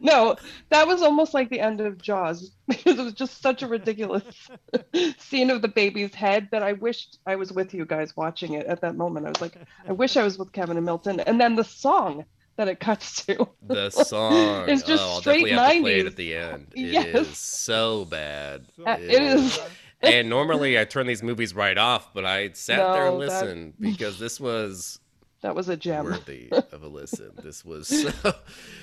No, 0.00 0.36
that 0.68 0.86
was 0.86 1.00
almost 1.00 1.32
like 1.32 1.48
the 1.48 1.58
end 1.60 1.80
of 1.80 1.96
Jaws 2.02 2.50
because 2.68 2.98
it 2.98 3.02
was 3.02 3.14
just 3.14 3.40
such 3.40 3.62
a 3.62 3.66
ridiculous 3.66 4.24
scene 5.18 5.50
of 5.50 5.62
the 5.62 5.68
baby's 5.68 6.14
head 6.14 6.48
that 6.52 6.62
I 6.62 6.72
wished 6.74 7.18
I 7.26 7.36
was 7.36 7.50
with 7.52 7.72
you 7.72 7.86
guys 7.86 8.14
watching 8.16 8.52
it 8.54 8.66
at 8.66 8.82
that 8.82 8.96
moment. 8.96 9.24
I 9.26 9.30
was 9.30 9.40
like, 9.40 9.56
I 9.88 9.92
wish 9.92 10.16
I 10.18 10.22
was 10.22 10.38
with 10.38 10.52
Kevin 10.52 10.76
and 10.76 10.84
Milton. 10.84 11.20
And 11.20 11.40
then 11.40 11.56
the 11.56 11.64
song 11.64 12.24
that 12.56 12.68
it 12.68 12.78
cuts 12.80 13.24
to. 13.24 13.48
The 13.66 13.88
song. 13.88 14.68
It's 14.68 14.82
just 14.82 15.02
oh, 15.02 15.06
I'll 15.14 15.20
straight 15.20 15.46
definitely 15.46 15.52
have 15.54 15.72
to 15.76 15.80
play 15.80 15.98
it 16.00 16.04
90s. 16.04 16.06
at 16.08 16.16
the 16.16 16.34
end. 16.34 16.66
It 16.74 16.80
is 16.84 16.92
Yes. 17.28 17.38
so 17.38 18.04
bad. 18.04 18.66
Uh, 18.86 18.96
it 19.00 19.22
is- 19.22 19.58
and 20.02 20.28
normally 20.28 20.78
I 20.78 20.84
turn 20.84 21.06
these 21.06 21.22
movies 21.22 21.54
right 21.54 21.76
off, 21.78 22.12
but 22.14 22.24
I 22.24 22.50
sat 22.52 22.76
there 22.92 23.06
and 23.06 23.18
No, 23.18 23.20
that- 23.26 23.44
listened 23.44 23.74
because 23.80 24.18
this 24.18 24.38
was 24.38 25.00
That 25.42 25.54
was 25.54 25.68
a 25.68 25.76
gem. 25.76 26.04
worthy 26.04 26.48
of 26.50 26.82
a 26.82 26.88
listen. 26.88 27.30
This 27.42 27.64
was 27.64 27.88
so, 28.22 28.34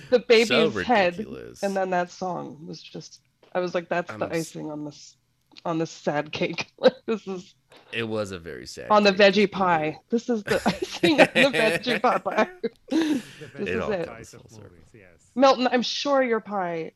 The 0.10 0.20
baby's 0.20 0.48
so 0.48 0.70
head 0.72 1.20
and 1.62 1.76
then 1.76 1.90
that 1.90 2.10
song 2.12 2.66
was 2.66 2.82
just 2.82 3.22
I 3.54 3.60
was 3.60 3.74
like, 3.76 3.90
that's 3.90 4.12
I'm 4.12 4.20
the 4.20 4.28
s- 4.28 4.32
icing 4.36 4.72
on 4.72 4.86
this 4.86 5.18
on 5.66 5.78
this 5.80 5.92
sad 5.92 6.32
cake. 6.32 6.68
this 7.06 7.26
is 7.28 7.56
it 7.92 8.04
was 8.08 8.32
a 8.32 8.40
very 8.40 8.66
sad. 8.66 8.90
on 8.90 9.04
the 9.04 9.12
veggie 9.12 9.52
pie. 9.52 10.00
This 10.10 10.30
is 10.30 10.44
the 10.44 10.62
icing 10.66 11.20
on 11.22 11.28
the 11.34 11.58
veggie 11.58 12.02
pie 12.02 12.18
pie. 12.20 12.50
This 12.90 13.22
is 13.70 13.80
best 13.80 13.92
it. 13.92 14.06
size 14.08 14.34
of 14.34 14.42
Full 14.42 14.50
circle. 14.50 14.70
movies, 14.72 14.90
yes. 14.94 15.32
Milton, 15.36 15.68
I'm 15.72 15.82
sure 15.82 16.24
your 16.24 16.40
pie. 16.40 16.92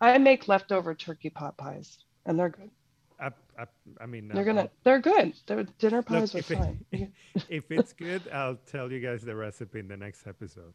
I 0.00 0.18
make 0.18 0.48
leftover 0.48 0.94
turkey 0.94 1.30
pot 1.30 1.56
pies, 1.56 1.98
and 2.26 2.38
they're 2.38 2.48
good. 2.50 2.70
I, 3.62 3.66
I, 4.00 4.04
I 4.04 4.06
mean, 4.06 4.28
They're 4.32 4.44
gonna, 4.44 4.70
they're 4.84 5.00
good. 5.00 5.34
They're 5.46 5.64
dinner 5.78 6.02
pies 6.02 6.34
Look, 6.34 6.50
are 6.50 6.52
if, 6.54 6.58
fine. 6.58 6.84
it, 6.92 7.10
if 7.48 7.70
it's 7.70 7.92
good, 7.92 8.22
I'll 8.32 8.56
tell 8.70 8.90
you 8.90 9.00
guys 9.00 9.22
the 9.22 9.34
recipe 9.36 9.78
in 9.80 9.88
the 9.88 9.96
next 9.96 10.26
episode. 10.26 10.72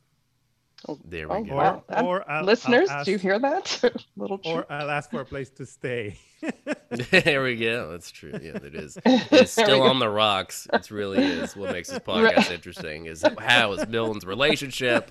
Oh, 0.88 1.00
there 1.04 1.28
we 1.28 1.36
Oh, 1.36 1.44
go. 1.44 1.56
wow. 1.56 1.84
That- 1.90 2.04
or 2.06 2.30
I'll- 2.30 2.40
I'll 2.40 2.44
Listeners, 2.46 2.90
do 3.04 3.12
you 3.12 3.18
hear 3.18 3.40
that? 3.40 3.84
Little 4.16 4.38
treat. 4.38 4.54
Or 4.54 4.72
I'll 4.72 4.92
ask 4.92 5.10
for 5.10 5.22
a 5.22 5.26
place 5.26 5.50
to 5.52 5.66
stay. 5.66 6.20
there 7.10 7.42
we 7.42 7.56
go. 7.56 7.90
That's 7.92 8.12
true. 8.12 8.34
Yeah, 8.40 8.58
it 8.64 8.76
is. 8.76 8.96
It's 9.04 9.52
still 9.52 9.82
on 9.82 9.98
the 9.98 10.08
rocks. 10.10 10.68
It 10.72 10.92
really 10.92 11.24
is. 11.24 11.56
What 11.56 11.72
makes 11.72 11.90
this 11.90 11.98
podcast 12.00 12.52
interesting 12.52 13.08
is 13.08 13.26
how 13.40 13.72
is 13.74 13.88
Milton's 13.88 14.24
relationship. 14.26 15.10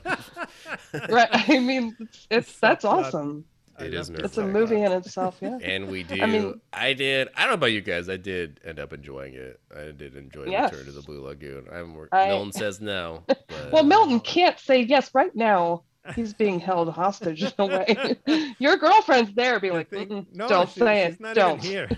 right. 1.09 1.29
I 1.33 1.59
mean, 1.59 1.97
it's, 1.99 2.27
it's 2.31 2.61
that's 2.61 2.85
awesome. 2.85 3.45
I 3.49 3.56
It 3.81 3.95
is 3.95 4.11
love 4.11 4.21
It's 4.21 4.39
a 4.39 4.47
movie 4.47 4.81
in 4.83 4.93
itself. 4.93 5.39
Yeah. 5.41 5.59
And 5.63 5.89
we 5.89 6.03
do. 6.03 6.15
I, 6.23 6.27
mean- 6.27 6.61
I 6.73 6.93
did. 6.93 7.29
I 7.37 7.41
don't 7.43 7.51
know 7.51 7.55
about 7.55 7.73
you 7.73 7.81
guys. 7.81 8.09
I 8.09 8.17
did 8.17 8.61
end 8.65 8.79
up 8.79 8.93
enjoying 8.93 9.35
it. 9.35 9.61
I 9.77 9.91
did 9.93 10.17
enjoy 10.17 10.45
Yes. 10.47 10.73
Return 10.73 10.87
to 10.87 10.93
the 10.93 11.03
Blue 11.03 11.23
Lagoon. 11.23 11.67
I'm. 11.73 11.97
I- 12.13 12.29
Milton 12.29 12.53
says 12.53 12.81
no. 12.81 13.23
But, 13.29 13.73
Well, 13.73 13.85
Milton 13.85 14.21
can't 14.35 14.59
say 14.59 14.81
yes 14.83 15.11
right 15.15 15.35
now. 15.35 15.83
He's 16.15 16.33
being 16.35 16.61
held 16.61 16.89
hostage 16.91 17.43
in 17.43 17.53
a 17.59 17.67
way. 17.67 18.17
Your 18.61 18.77
girlfriend's 18.77 19.35
there, 19.35 19.59
be 19.59 19.73
like, 19.73 19.91
think- 19.91 20.33
no, 20.33 20.47
don't 20.49 20.69
she- 20.71 20.79
say 20.81 21.03
it. 21.07 21.21
not 21.21 21.35
Don't. 21.35 21.65
even 21.65 21.69
here. 21.69 21.89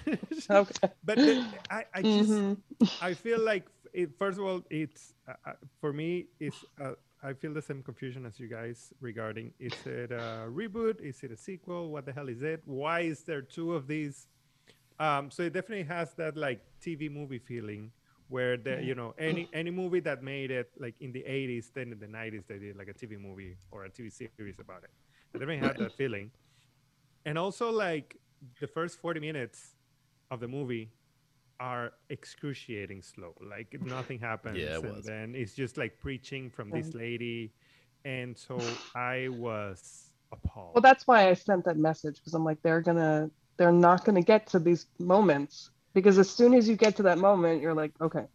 Okay. 0.50 0.88
but 1.04 1.18
the, 1.18 1.44
I, 1.70 1.84
I 1.92 2.00
just, 2.02 2.30
Mhm. 2.30 2.56
I 3.02 3.12
feel 3.12 3.38
like 3.38 3.66
it, 3.92 4.10
first 4.18 4.38
of 4.38 4.44
all, 4.46 4.62
it's 4.70 5.12
uh, 5.28 5.32
uh, 5.44 5.52
for 5.82 5.92
me. 5.92 6.26
It's 6.40 6.56
uh, 6.82 6.92
I 7.22 7.32
feel 7.32 7.52
the 7.52 7.62
same 7.62 7.82
confusion 7.82 8.24
as 8.26 8.38
you 8.38 8.48
guys 8.48 8.92
regarding 9.00 9.52
is 9.58 9.74
it 9.86 10.12
a 10.12 10.46
reboot? 10.48 11.00
Is 11.00 11.22
it 11.22 11.32
a 11.32 11.36
sequel? 11.36 11.90
What 11.90 12.06
the 12.06 12.12
hell 12.12 12.28
is 12.28 12.42
it? 12.42 12.62
Why 12.64 13.00
is 13.00 13.22
there 13.22 13.42
two 13.42 13.74
of 13.74 13.86
these? 13.88 14.28
Um, 15.00 15.30
so 15.30 15.42
it 15.42 15.52
definitely 15.52 15.84
has 15.84 16.14
that 16.14 16.36
like 16.36 16.60
TV 16.80 17.10
movie 17.10 17.38
feeling 17.38 17.90
where 18.28 18.56
the 18.56 18.82
you 18.82 18.94
know 18.94 19.14
any 19.18 19.48
any 19.52 19.70
movie 19.70 20.00
that 20.00 20.22
made 20.22 20.50
it 20.50 20.70
like 20.78 20.94
in 21.00 21.12
the 21.12 21.24
80s 21.26 21.72
then 21.72 21.92
in 21.92 21.98
the 21.98 22.06
90s 22.06 22.46
they 22.46 22.58
did 22.58 22.76
like 22.76 22.88
a 22.88 22.94
tv 22.94 23.18
movie 23.18 23.56
or 23.70 23.84
a 23.86 23.90
tv 23.90 24.12
series 24.12 24.58
about 24.58 24.84
it 24.84 24.90
i 25.34 25.38
definitely 25.38 25.66
had 25.66 25.76
that 25.78 25.92
feeling 25.96 26.30
and 27.24 27.38
also 27.38 27.70
like 27.70 28.16
the 28.60 28.66
first 28.66 28.98
40 29.00 29.20
minutes 29.20 29.76
of 30.30 30.40
the 30.40 30.48
movie 30.48 30.90
are 31.61 31.92
excruciating 32.11 33.02
slow 33.02 33.34
like 33.40 33.76
nothing 33.82 34.18
happens 34.18 34.56
Yeah, 34.59 34.74
it 34.74 34.82
and 34.82 34.94
was. 34.94 35.04
then 35.04 35.34
it's 35.34 35.54
just 35.54 35.76
like 35.76 35.98
preaching 35.98 36.50
from 36.50 36.70
this 36.70 36.94
lady 36.94 37.52
and 38.04 38.36
so 38.36 38.80
i 38.94 39.28
was 39.28 40.12
appalled 40.32 40.74
Well, 40.74 40.82
that's 40.82 41.06
why 41.06 41.28
I 41.28 41.34
sent 41.34 41.64
that 41.64 41.76
message 41.76 42.16
because 42.16 42.34
I'm 42.34 42.44
like, 42.44 42.62
they're 42.62 42.80
gonna, 42.80 43.30
they're 43.56 43.72
not 43.72 44.04
gonna 44.04 44.22
get 44.22 44.46
to 44.48 44.59
these 44.59 44.86
moments 44.98 45.70
because 45.94 46.18
as 46.18 46.30
soon 46.30 46.54
as 46.54 46.68
you 46.68 46.76
get 46.76 46.96
to 46.96 47.02
that 47.04 47.18
moment, 47.18 47.62
you're 47.62 47.74
like, 47.74 47.92
okay. 48.00 48.26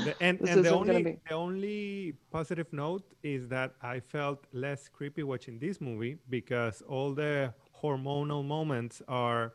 The, 0.00 0.14
and 0.22 0.40
and 0.46 0.64
the 0.64 0.68
only 0.70 1.08
the 1.28 1.34
only 1.34 2.14
positive 2.30 2.72
note 2.72 3.04
is 3.22 3.48
that 3.48 3.74
I 3.80 4.00
felt 4.00 4.46
less 4.52 4.88
creepy 4.88 5.22
watching 5.22 5.58
this 5.58 5.80
movie 5.80 6.18
because 6.28 6.82
all 6.82 7.14
the 7.14 7.54
hormonal 7.82 8.44
moments 8.44 9.02
are 9.08 9.54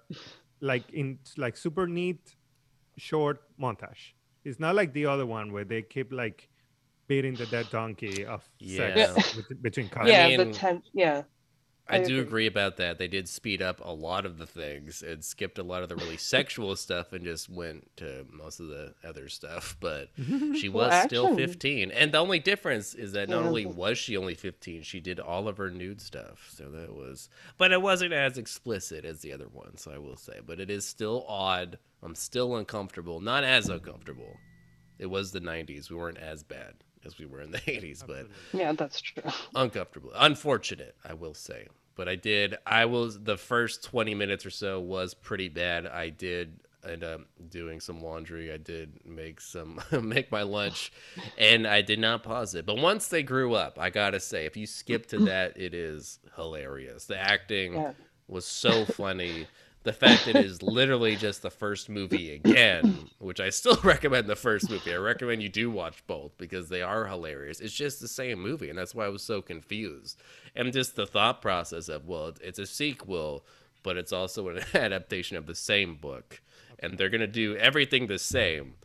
like 0.62 0.92
in 0.92 1.20
like 1.38 1.58
super 1.58 1.88
neat 1.88 2.36
short 3.00 3.42
montage. 3.60 4.14
It's 4.44 4.60
not 4.60 4.76
like 4.76 4.94
the 4.94 5.06
other 5.06 5.26
one 5.26 5.52
where 5.52 5.66
they 5.66 5.82
keep 5.82 6.12
like 6.14 6.48
beating 7.08 7.36
the 7.36 7.46
dead 7.48 7.68
donkey 7.72 8.26
of 8.26 8.48
Yeah. 8.60 8.96
sex 9.14 9.36
with, 9.36 9.62
between 9.62 9.88
I 9.88 9.90
couples. 9.90 10.10
yeah, 10.12 10.28
mean, 10.28 10.38
the 10.38 10.54
tense. 10.54 10.86
Yeah. 10.94 11.24
I, 11.92 11.96
I 11.96 11.98
do 12.04 12.04
agree. 12.04 12.20
agree 12.20 12.46
about 12.46 12.78
that. 12.78 13.00
They 13.00 13.08
did 13.08 13.28
speed 13.28 13.64
up 13.64 13.82
a 13.84 13.92
lot 13.92 14.28
of 14.28 14.38
the 14.38 14.46
things 14.46 15.02
and 15.02 15.26
skipped 15.26 15.58
a 15.58 15.64
lot 15.64 15.82
of 15.82 15.90
the 15.90 15.96
really 15.96 16.18
sexual 16.36 16.76
stuff 16.76 17.14
and 17.14 17.24
just 17.26 17.50
went 17.50 17.90
to 17.98 18.28
most 18.32 18.60
of 18.60 18.68
the 18.68 18.94
other 19.04 19.28
stuff. 19.28 19.76
But 19.80 20.10
she 20.56 20.70
was 20.70 20.90
Well, 20.92 21.08
still 21.08 21.36
15. 21.36 21.90
And 21.90 22.12
the 22.12 22.20
only 22.20 22.38
difference 22.38 22.94
is 22.94 23.14
that 23.14 23.28
not 23.28 23.42
Yeah. 23.42 23.48
only 23.48 23.66
was 23.66 23.98
she 23.98 24.16
only 24.18 24.36
15, 24.36 24.84
she 24.84 25.00
did 25.00 25.20
all 25.20 25.48
of 25.48 25.58
her 25.58 25.72
nude 25.72 26.00
stuff. 26.00 26.48
So 26.56 26.70
that 26.70 26.94
was, 26.94 27.28
but 27.58 27.72
it 27.72 27.82
wasn't 27.82 28.14
as 28.14 28.38
explicit 28.38 29.04
as 29.04 29.22
the 29.22 29.34
other 29.34 29.48
ones, 29.52 29.88
I 29.92 29.98
will 29.98 30.16
say. 30.18 30.42
But 30.46 30.60
it 30.60 30.70
is 30.70 30.86
still 30.86 31.26
odd. 31.28 31.80
I'm 32.04 32.16
still 32.16 32.56
uncomfortable. 32.56 33.20
Not 33.20 33.44
as 33.44 33.70
uncomfortable. 33.70 34.38
It 34.98 35.08
was 35.08 35.32
the 35.32 35.42
90s. 35.42 35.90
We 35.90 35.96
weren't 35.96 36.18
as 36.18 36.44
bad 36.44 36.76
as 37.06 37.18
we 37.18 37.26
were 37.26 37.42
in 37.42 37.52
the 37.52 37.60
80s, 37.60 38.04
but 38.06 38.28
Yeah, 38.54 38.74
that's 38.74 39.00
true. 39.02 39.24
uncomfortable 39.56 40.12
unfortunate 40.16 40.96
i 41.06 41.14
will 41.14 41.34
say 41.34 41.68
but 41.96 42.08
i 42.10 42.16
did 42.16 42.56
i 42.66 42.84
was 42.86 43.22
the 43.24 43.38
first 43.38 43.84
20 43.86 44.14
minutes 44.16 44.46
or 44.46 44.50
so 44.50 44.80
was 44.82 45.14
pretty 45.14 45.48
bad 45.50 45.88
i 45.88 46.10
did 46.10 46.60
end 46.88 47.04
up 47.04 47.22
doing 47.50 47.80
some 47.80 48.02
laundry 48.02 48.52
i 48.52 48.58
did 48.58 49.00
make 49.06 49.40
some 49.42 49.80
make 50.02 50.30
my 50.32 50.42
lunch 50.44 50.92
and 51.38 51.66
i 51.66 51.82
did 51.82 52.00
not 52.00 52.22
pause 52.24 52.54
it 52.54 52.66
but 52.66 52.78
once 52.78 53.08
they 53.08 53.24
grew 53.24 53.54
up 53.54 53.80
i 53.80 53.90
gotta 53.90 54.20
say 54.20 54.46
if 54.46 54.58
you 54.58 54.68
skip 54.68 55.06
to 55.08 55.20
that 55.20 55.58
it 55.58 55.74
is 55.74 56.20
hilarious 56.36 57.06
the 57.06 57.18
acting 57.18 57.74
Yeah. 57.76 57.92
was 58.28 58.46
so 58.46 58.86
funny 58.86 59.48
the 59.84 59.94
fact 59.94 60.26
that 60.26 60.36
it 60.36 60.46
is 60.46 60.62
literally 60.62 61.16
just 61.16 61.42
the 61.42 61.50
first 61.52 61.90
movie 61.90 62.34
again, 62.34 63.10
which 63.20 63.40
I 63.40 63.50
still 63.50 63.78
recommend 63.84 64.28
the 64.28 64.36
first 64.36 64.70
movie. 64.70 64.94
I 64.94 64.98
recommend 64.98 65.42
you 65.42 65.50
do 65.50 65.72
watch 65.72 66.06
both 66.08 66.38
because 66.38 66.70
they 66.70 66.82
are 66.82 67.08
hilarious. 67.08 67.60
It's 67.62 67.74
just 67.74 68.00
the 68.02 68.08
same 68.08 68.42
movie, 68.42 68.70
and 68.70 68.78
that's 68.78 68.96
why 68.96 69.06
I 69.06 69.10
was 69.10 69.24
so 69.24 69.42
confused. 69.42 70.22
And 70.56 70.74
just 70.74 70.96
the 70.96 71.08
thought 71.08 71.42
process 71.42 71.90
of, 71.90 72.08
well, 72.08 72.30
it's- 72.30 72.60
a 72.60 72.66
sequel, 72.68 73.46
but 73.84 73.98
it's 73.98 74.12
also 74.14 74.50
an 74.50 74.64
adaptation 74.74 75.38
of 75.38 75.46
the 75.48 75.56
same 75.56 75.96
book, 75.96 76.42
and 76.80 76.98
they're 76.98 77.10
gonna 77.10 77.28
do 77.28 77.56
everything 77.58 78.08
the 78.08 78.20
same. 78.20 78.76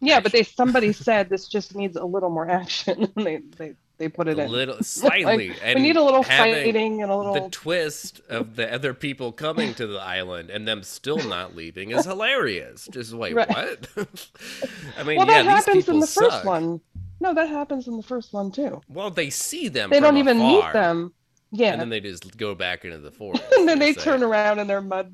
Yeah, 0.00 0.20
but 0.20 0.32
they 0.32 0.42
somebody 0.44 0.92
said 0.92 1.28
this 1.28 1.48
just 1.48 1.74
needs 1.76 1.96
a 1.96 2.04
little 2.04 2.30
more 2.30 2.48
action, 2.50 3.12
they 3.16 3.38
they 3.58 3.74
they 4.00 4.08
put 4.08 4.26
it 4.28 4.38
A 4.38 4.44
in. 4.44 4.50
little 4.50 4.74
Like, 4.78 4.84
slightly, 4.86 5.52
and 5.62 5.76
we 5.76 5.82
need 5.82 5.96
a 5.96 6.02
little 6.02 6.22
fighting 6.22 7.02
and 7.02 7.12
a 7.12 7.16
little. 7.16 7.34
the 7.34 7.48
twist 7.50 8.20
of 8.30 8.56
the 8.56 8.72
other 8.72 8.94
people 8.94 9.30
coming 9.30 9.74
to 9.74 9.86
the 9.86 10.00
island 10.00 10.48
and 10.50 10.66
them 10.66 10.82
still 10.82 11.18
not 11.28 11.54
leaving 11.54 11.90
is 11.90 12.06
hilarious. 12.06 12.88
Just 12.90 13.12
wait, 13.12 13.34
Right. 13.34 13.48
what? 13.48 13.88
I 14.98 15.02
mean, 15.04 15.18
well, 15.18 15.26
yeah, 15.26 15.42
that 15.42 15.44
happens 15.44 15.76
people 15.76 15.94
in 15.94 16.00
the 16.00 16.06
first 16.06 16.44
one. 16.46 16.80
No, 17.20 17.34
that 17.34 17.50
happens 17.50 17.86
in 17.88 17.98
the 17.98 18.02
first 18.02 18.32
one 18.32 18.50
too. 18.50 18.80
Well, 18.88 19.10
they 19.10 19.28
see 19.28 19.68
them. 19.68 19.90
They 19.90 20.00
don't 20.00 20.16
even 20.16 20.38
meet 20.38 20.72
them. 20.72 21.12
Yeah, 21.52 21.72
and 21.72 21.80
then 21.80 21.90
they 21.90 22.00
just 22.00 22.38
go 22.38 22.54
back 22.54 22.84
into 22.86 22.98
the 22.98 23.10
forest. 23.10 23.44
and 23.52 23.68
then 23.68 23.78
they 23.78 23.92
turn 23.92 24.22
around 24.22 24.60
and 24.60 24.70
they're 24.70 24.80
mud. 24.80 25.12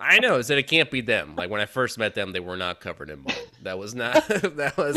I 0.00 0.18
know, 0.18 0.36
is 0.36 0.48
that 0.48 0.58
it 0.58 0.66
can't 0.66 0.90
be 0.90 1.00
them. 1.00 1.36
Like 1.36 1.50
when 1.50 1.60
I 1.60 1.66
first 1.66 1.98
met 1.98 2.14
them, 2.14 2.32
they 2.32 2.40
were 2.40 2.56
not 2.56 2.80
covered 2.80 3.10
in 3.10 3.22
mud. 3.22 3.34
That 3.62 3.78
was 3.78 3.94
not. 3.94 4.14
that 4.28 4.74
was 4.76 4.94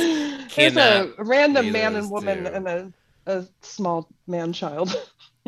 There's 0.56 0.78
a 0.78 1.14
random 1.18 1.72
man 1.72 1.96
and 1.96 2.10
woman 2.10 2.46
two. 2.46 2.52
and 2.52 2.68
a, 2.68 2.94
a 3.26 3.46
small 3.62 4.08
man 4.28 4.54
child. 4.54 4.96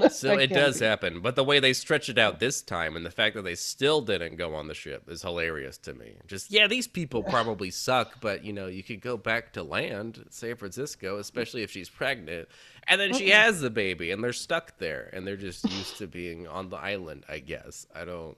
So 0.09 0.37
it 0.37 0.47
does 0.47 0.79
be. 0.79 0.85
happen, 0.85 1.19
but 1.19 1.35
the 1.35 1.43
way 1.43 1.59
they 1.59 1.73
stretch 1.73 2.09
it 2.09 2.17
out 2.17 2.39
this 2.39 2.61
time 2.61 2.95
and 2.95 3.05
the 3.05 3.11
fact 3.11 3.35
that 3.35 3.43
they 3.43 3.55
still 3.55 4.01
didn't 4.01 4.35
go 4.37 4.55
on 4.55 4.67
the 4.67 4.73
ship 4.73 5.03
is 5.09 5.21
hilarious 5.21 5.77
to 5.79 5.93
me. 5.93 6.13
Just 6.27 6.49
yeah, 6.49 6.65
these 6.65 6.87
people 6.87 7.21
probably 7.29 7.69
suck, 7.69 8.19
but 8.19 8.43
you 8.43 8.53
know, 8.53 8.67
you 8.67 8.81
could 8.83 9.01
go 9.01 9.17
back 9.17 9.53
to 9.53 9.63
land, 9.63 10.25
San 10.29 10.55
Francisco, 10.55 11.17
especially 11.19 11.61
if 11.61 11.69
she's 11.69 11.89
pregnant, 11.89 12.47
and 12.87 12.99
then 12.99 13.13
she 13.13 13.29
has 13.29 13.61
the 13.61 13.69
baby 13.69 14.11
and 14.11 14.23
they're 14.23 14.33
stuck 14.33 14.77
there 14.79 15.09
and 15.13 15.27
they're 15.27 15.37
just 15.37 15.69
used 15.69 15.97
to 15.97 16.07
being 16.07 16.47
on 16.47 16.69
the 16.69 16.77
island, 16.77 17.25
I 17.29 17.39
guess. 17.39 17.85
I 17.93 18.05
don't 18.05 18.37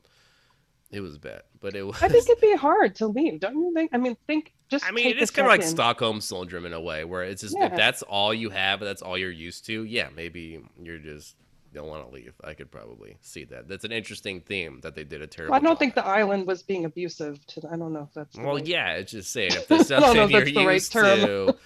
it 0.93 1.01
was 1.01 1.17
bad, 1.17 1.41
but 1.59 1.75
it 1.75 1.83
was 1.83 2.01
I 2.01 2.07
think 2.07 2.29
it'd 2.29 2.39
be 2.41 2.55
hard 2.55 2.95
to 2.95 3.07
leave, 3.07 3.39
don't 3.39 3.55
you 3.55 3.73
think? 3.73 3.91
I 3.93 3.97
mean, 3.97 4.15
think 4.27 4.53
just. 4.69 4.85
I 4.85 4.91
mean, 4.91 5.05
take 5.05 5.15
it 5.15 5.19
a 5.19 5.23
is 5.23 5.31
kind 5.31 5.45
of 5.47 5.51
like 5.51 5.61
second. 5.61 5.75
Stockholm 5.75 6.21
syndrome 6.21 6.65
in 6.65 6.73
a 6.73 6.81
way, 6.81 7.03
where 7.03 7.23
it's 7.23 7.41
just 7.41 7.55
Yeah. 7.57 7.65
if 7.67 7.75
that's 7.75 8.01
all 8.03 8.33
you 8.33 8.49
have, 8.49 8.79
that's 8.79 9.01
all 9.01 9.17
you're 9.17 9.31
used 9.31 9.65
to. 9.67 9.83
Yeah, 9.83 10.09
maybe 10.15 10.61
you're 10.81 10.99
just 10.99 11.35
don't 11.73 11.87
want 11.87 12.07
to 12.07 12.13
leave. 12.13 12.33
I 12.43 12.53
could 12.53 12.69
probably 12.69 13.17
see 13.21 13.45
that. 13.45 13.67
That's 13.67 13.83
an 13.83 13.91
interesting 13.91 14.41
theme 14.41 14.79
that 14.83 14.93
they 14.93 15.03
did 15.03 15.23
a 15.23 15.27
terrible. 15.27 15.53
Well, 15.53 15.59
I 15.59 15.63
don't 15.63 15.71
job 15.73 15.79
think 15.79 15.95
the 15.95 16.05
island 16.05 16.45
was 16.45 16.61
being 16.61 16.85
abusive 16.85 17.43
to. 17.47 17.61
I 17.71 17.75
don't 17.77 17.93
know 17.93 18.03
if 18.03 18.13
that's. 18.13 18.37
Well, 18.37 18.55
right- 18.55 18.65
yeah, 18.65 18.93
it's 18.93 19.11
just 19.11 19.31
saying 19.33 19.51
if 19.53 19.67
there's 19.69 19.91
I 19.91 19.99
don't 19.99 20.15
know 20.15 20.21
something 20.21 20.23
if 20.25 20.31
you're 20.31 20.41
that's 20.41 20.53
the 20.53 20.65
right 20.67 20.73
used 20.75 20.91
term. 20.91 21.19
to. 21.19 21.55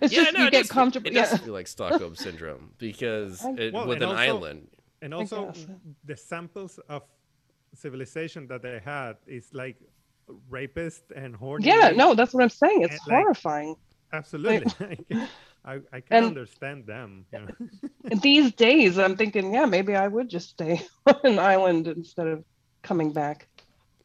It's 0.00 0.12
yeah, 0.12 0.24
just 0.24 0.34
no, 0.34 0.40
you 0.40 0.46
it 0.48 0.50
get 0.50 0.62
does- 0.62 0.70
comfortable. 0.70 1.06
It 1.08 1.14
does 1.14 1.30
Yeah. 1.30 1.38
feel 1.38 1.52
like 1.54 1.68
Stockholm 1.68 2.16
syndrome 2.16 2.72
because 2.78 3.44
I- 3.44 3.52
it, 3.52 3.72
Well, 3.72 3.86
with 3.86 3.98
an 4.02 4.08
also- 4.08 4.18
island. 4.20 4.68
And 5.00 5.12
also, 5.14 5.52
the 6.04 6.16
samples 6.16 6.78
of 6.88 7.02
civilization 7.74 8.46
that 8.48 8.62
they 8.62 8.80
had 8.84 9.16
is 9.26 9.48
like 9.52 9.76
rapist 10.48 11.04
and 11.14 11.34
horny. 11.36 11.66
Yeah, 11.66 11.90
no, 11.90 12.14
that's 12.14 12.32
what 12.34 12.42
I'm 12.42 12.48
saying. 12.48 12.82
It's 12.82 12.92
And, 12.92 13.00
like, 13.08 13.22
horrifying. 13.22 13.76
absolutely. 14.12 14.98
I, 15.66 15.74
I 15.92 16.00
can 16.00 16.16
And- 16.18 16.26
understand 16.26 16.86
them. 16.86 17.24
you 17.32 17.40
know. 17.40 18.16
These 18.22 18.52
days, 18.52 18.98
I'm 18.98 19.16
thinking, 19.16 19.54
yeah, 19.54 19.64
maybe 19.66 19.96
I 19.96 20.08
would 20.08 20.28
just 20.28 20.50
stay 20.50 20.82
on 21.06 21.16
an 21.24 21.38
island 21.38 21.86
instead 21.88 22.26
of 22.26 22.44
coming 22.82 23.12
back. 23.12 23.48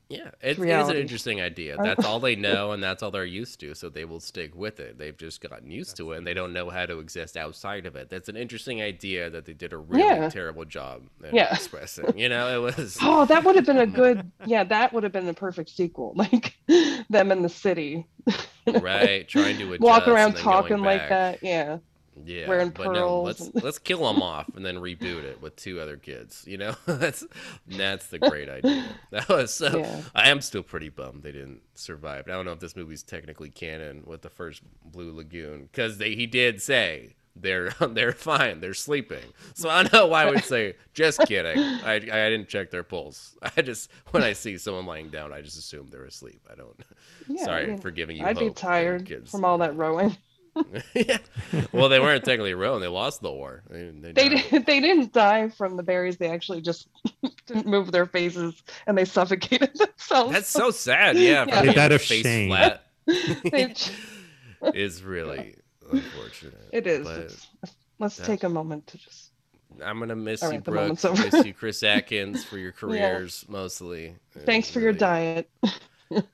Yeah, 0.10 0.32
it 0.42 0.58
is 0.58 0.90
an 0.90 0.96
interesting 0.98 1.40
idea. 1.40 1.76
Oh. 1.78 1.84
That's 1.84 2.04
all 2.04 2.20
they 2.20 2.36
know, 2.48 2.72
and 2.72 2.82
that's 2.84 3.04
all 3.04 3.12
they're 3.12 3.26
used 3.26 3.60
to, 3.60 3.76
so 3.76 3.90
they 3.90 4.06
will 4.06 4.20
stick 4.20 4.56
with 4.56 4.80
it. 4.80 4.98
They've 4.98 5.16
just 5.16 5.40
gotten 5.40 5.70
used 5.70 5.98
to 5.98 6.14
it, 6.14 6.18
and 6.18 6.26
they 6.26 6.34
don't 6.34 6.52
know 6.52 6.72
how 6.72 6.88
to 6.88 6.98
exist 6.98 7.38
outside 7.38 7.86
of 7.86 7.96
it. 7.96 8.10
That's 8.10 8.28
an 8.28 8.36
interesting 8.36 8.82
idea 8.82 9.30
that 9.30 9.46
they 9.46 9.54
did 9.54 9.72
a 9.72 9.78
really 9.78 10.04
Yeah. 10.04 10.30
terrible 10.30 10.66
job 10.66 11.04
Yeah. 11.32 11.54
expressing. 11.54 12.18
You 12.18 12.28
know, 12.28 12.58
it 12.68 12.76
was 12.76 12.98
Oh, 13.04 13.26
that 13.26 13.44
would 13.44 13.56
have 13.56 13.66
been 13.68 13.78
a 13.78 13.86
good. 13.88 14.32
Yeah, 14.48 14.64
that 14.64 14.94
would 14.94 15.04
have 15.04 15.12
been 15.12 15.28
the 15.28 15.34
perfect 15.34 15.70
sequel. 15.70 16.14
Like 16.16 16.56
them 17.10 17.32
in 17.32 17.44
the 17.44 17.50
city, 17.50 18.08
right 18.68 19.28
trying 19.28 19.58
to 19.60 19.74
adjust 19.74 19.82
walk 19.82 20.08
around 20.08 20.36
talking 20.36 20.80
like 20.80 21.08
that. 21.10 21.44
Yeah. 21.44 21.78
Yeah, 22.26 22.48
wearing 22.48 22.70
but 22.70 22.92
no, 22.92 23.22
let's 23.22 23.50
let's 23.56 23.80
kill 23.80 24.12
them 24.12 24.22
off 24.22 24.50
and 24.56 24.66
then 24.66 24.76
reboot 24.78 25.24
it 25.24 25.42
with 25.42 25.56
two 25.56 25.80
other 25.80 25.98
kids. 25.98 26.44
You 26.48 26.58
know, 26.58 26.76
that's 26.86 27.26
that's 27.68 28.08
the 28.08 28.20
great 28.20 28.50
idea. 28.50 28.86
That 29.12 29.28
was 29.28 29.54
so. 29.54 29.80
Yeah. 29.80 30.02
I 30.14 30.30
am 30.30 30.42
still 30.42 30.64
pretty 30.64 30.90
bummed 30.90 31.24
they 31.24 31.32
didn't 31.32 31.62
survive. 31.76 32.28
I 32.28 32.32
don't 32.32 32.46
know 32.46 32.52
if 32.52 32.60
this 32.60 32.76
movie's 32.76 33.02
technically 33.04 33.50
canon 33.50 34.04
with 34.06 34.22
the 34.22 34.30
first 34.30 34.62
Blue 34.86 35.12
Lagoon 35.12 35.64
because 35.72 35.98
they 35.98 36.16
he 36.16 36.28
did 36.28 36.62
say 36.62 37.16
they're 37.36 37.70
they're 37.90 38.12
fine, 38.12 38.60
they're 38.60 38.74
sleeping. 38.74 39.34
So 39.54 39.70
I 39.70 39.88
know 39.92 40.08
why 40.08 40.24
I 40.24 40.30
would 40.30 40.44
say 40.44 40.76
just 40.94 41.20
kidding. 41.22 41.58
I 41.60 41.96
I 41.96 42.00
didn't 42.00 42.48
check 42.50 42.72
their 42.72 42.84
pulse. 42.84 43.36
I 43.58 43.62
just 43.62 43.90
when 44.12 44.24
I 44.24 44.34
see 44.34 44.58
someone 44.58 44.86
lying 44.86 45.10
down, 45.10 45.34
I 45.34 45.42
just 45.42 45.58
assume 45.58 45.88
they're 45.88 46.06
asleep. 46.06 46.42
I 46.52 46.56
don't. 46.56 46.80
Yeah, 47.28 47.46
Sorry 47.46 47.68
mean, 47.68 47.78
for 47.80 47.92
giving 47.92 48.18
you. 48.18 48.26
I'd 48.26 48.40
be 48.40 48.50
tired 48.52 49.06
kids- 49.06 49.32
from 49.32 49.46
all 49.46 49.58
that 49.60 49.76
rowing. 49.76 50.16
yeah. 50.94 51.18
Well, 51.72 51.90
they 51.90 52.00
weren't 52.00 52.24
technically 52.24 52.54
rowing. 52.54 52.82
They 52.82 52.88
lost 52.88 53.22
the 53.22 53.32
war. 53.32 53.64
They, 53.70 53.90
they 53.92 54.12
They 54.12 54.30
did, 54.30 54.66
they 54.66 54.80
didn't 54.80 55.14
die 55.14 55.50
from 55.50 55.78
the 55.78 55.84
berries. 55.84 56.18
They 56.18 56.30
actually 56.30 56.62
just 56.62 56.88
didn't 57.48 57.66
move 57.68 57.92
their 57.92 58.06
faces 58.06 58.62
and 58.88 58.98
they 58.98 59.06
suffocated 59.06 59.72
themselves. 59.78 60.32
That's 60.34 60.50
so 60.50 60.72
sad. 60.72 61.18
Yeah. 61.18 61.46
for 61.46 61.50
Yeah. 61.52 61.62
being 61.64 61.76
That 61.76 61.92
of 61.92 62.02
face 62.02 62.24
shame. 62.24 62.50
flat 62.50 62.84
They- 63.06 63.74
is 64.74 65.04
really 65.04 65.56
unfortunate. 65.92 66.70
it 66.72 66.86
is. 66.88 67.06
But 67.06 67.72
let's 68.00 68.18
that's- 68.18 68.28
take 68.28 68.44
a 68.44 68.50
moment 68.50 68.88
to 68.88 68.98
just. 68.98 69.28
I'm 69.84 70.00
gonna 70.00 70.16
miss 70.16 70.42
All 70.44 70.50
you, 70.50 70.56
right, 70.58 70.66
the 70.66 70.72
Brooks. 70.72 71.04
moment's 71.04 71.06
over. 71.06 71.38
Miss 71.38 71.46
you, 71.46 71.54
Chris 71.54 71.84
Atkins, 71.84 72.44
for 72.44 72.58
your 72.58 72.72
careers 72.74 73.46
mostly. 73.48 74.16
Thanks 74.46 74.68
And 74.70 74.74
for 74.74 74.80
your 74.82 74.92
diet. 74.94 75.50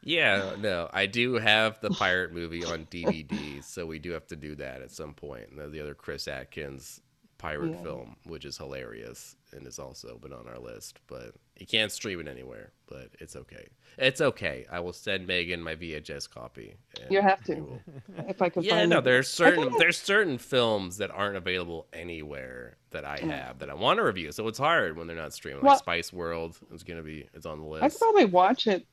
Yeah, 0.04 0.56
no, 0.60 0.90
I 0.94 1.06
do 1.06 1.34
have 1.34 1.80
the 1.82 1.90
pirate 1.90 2.32
movie 2.34 2.64
on 2.64 2.86
DVD, 2.86 3.64
so 3.64 3.86
we 3.86 4.00
do 4.00 4.12
have 4.12 4.28
to 4.28 4.36
do 4.36 4.56
that 4.56 4.82
at 4.82 4.92
some 4.92 5.14
point. 5.14 5.50
And 5.52 5.72
the 5.72 5.82
other 5.82 5.94
Chris 5.94 6.28
Atkins 6.28 7.02
pirate 7.38 7.72
Yeah. 7.72 7.84
film, 7.84 8.16
which 8.26 8.46
is 8.46 8.58
hilarious 8.58 9.36
and 9.52 9.66
has 9.66 9.78
also 9.80 10.18
been 10.18 10.32
on 10.34 10.48
our 10.48 10.58
list, 10.60 11.00
but 11.08 11.36
you 11.58 11.66
can't 11.66 11.92
stream 11.92 12.20
it 12.22 12.28
anywhere. 12.28 12.72
But 12.88 13.10
it's 13.20 13.36
okay. 13.36 13.68
It's 13.98 14.22
okay. 14.22 14.66
I 14.72 14.80
will 14.80 14.94
send 14.94 15.26
Megan 15.28 15.62
my 15.62 15.76
VHS 15.76 16.30
copy. 16.30 16.76
You 17.10 17.22
have 17.22 17.44
to. 17.46 17.56
will- 17.56 17.82
If 18.30 18.42
I 18.42 18.50
can 18.50 18.64
Yeah, 18.64 18.72
find 18.78 18.90
no, 18.90 19.00
it. 19.00 19.04
there's 19.04 19.28
certain 19.28 19.74
there's 19.78 19.98
certain 19.98 20.38
films 20.38 20.98
that 20.98 21.12
aren't 21.12 21.36
available 21.36 21.88
anywhere 21.94 22.78
that 22.92 23.04
I 23.06 23.18
have 23.20 23.60
that 23.60 23.70
I 23.70 23.74
want 23.74 23.98
to 23.98 24.04
review. 24.04 24.32
So 24.32 24.48
it's 24.48 24.58
hard 24.60 24.98
when 24.98 25.08
they're 25.08 25.16
not 25.16 25.34
streaming. 25.34 25.62
Like 25.64 25.70
Well- 25.72 25.80
Spice 25.80 26.14
World 26.14 26.58
is 26.74 26.84
gonna 26.84 27.04
be 27.04 27.28
it's 27.34 27.46
on 27.46 27.60
the 27.60 27.66
list. 27.66 27.84
I 27.84 27.90
could 27.90 28.00
probably 28.00 28.26
watch 28.26 28.68
it 28.68 28.86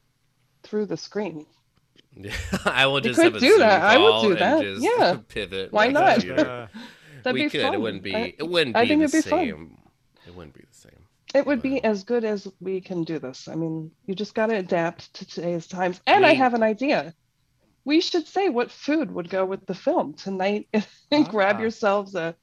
through 0.63 0.87
the 0.87 0.97
screen. 0.97 1.47
Yeah, 2.15 2.35
I 2.65 2.87
will 2.87 3.01
just 3.01 3.17
could 3.17 3.25
have 3.33 3.35
a 3.37 3.41
do 3.41 3.49
Zoom 3.51 3.59
that. 3.61 3.83
I 3.83 3.97
would 3.99 4.23
do 4.23 4.35
that. 4.37 4.65
Yeah. 4.81 5.17
pivot. 5.29 5.73
Why 5.73 5.87
my 5.89 5.93
not? 5.93 6.13
computer. 6.21 6.49
Uh, 6.49 6.67
That'd 7.23 7.35
we 7.35 7.45
be 7.45 7.51
could. 7.51 7.63
fun. 7.63 7.75
It 7.75 7.81
wouldn't 7.81 8.03
be. 8.03 8.15
I- 8.15 8.35
it 8.39 8.49
wouldn't 8.49 8.77
I 8.77 8.83
be 8.83 8.89
think 8.89 8.99
the 9.01 9.05
it'd 9.19 9.25
be 9.25 9.31
fun. 9.31 9.39
same. 9.47 9.79
It 10.27 10.35
wouldn't 10.37 10.55
be 10.55 10.61
the 10.71 10.77
same. 10.79 10.93
It 11.35 11.47
would 11.47 11.63
be 11.63 11.83
as 11.83 12.05
good 12.05 12.25
as 12.25 12.47
we 12.61 12.81
can 12.83 13.05
do 13.05 13.19
this. 13.19 13.49
I 13.49 13.55
mean, 13.55 13.91
you 14.07 14.15
just 14.15 14.35
got 14.35 14.47
to 14.47 14.57
adapt 14.57 15.15
to 15.15 15.27
today's 15.27 15.67
times. 15.67 16.01
And 16.07 16.27
I 16.27 16.35
have 16.35 16.53
an 16.53 16.63
idea. 16.63 17.15
We 17.85 18.01
should 18.03 18.27
say 18.27 18.51
what 18.51 18.71
food 18.71 19.11
would 19.11 19.31
go 19.31 19.45
with 19.47 19.65
the 19.67 19.75
film 19.75 20.13
tonight 20.13 20.69
and 21.11 21.29
grab 21.31 21.57
Ah. 21.57 21.63
yourselves 21.63 22.15
a, 22.15 22.37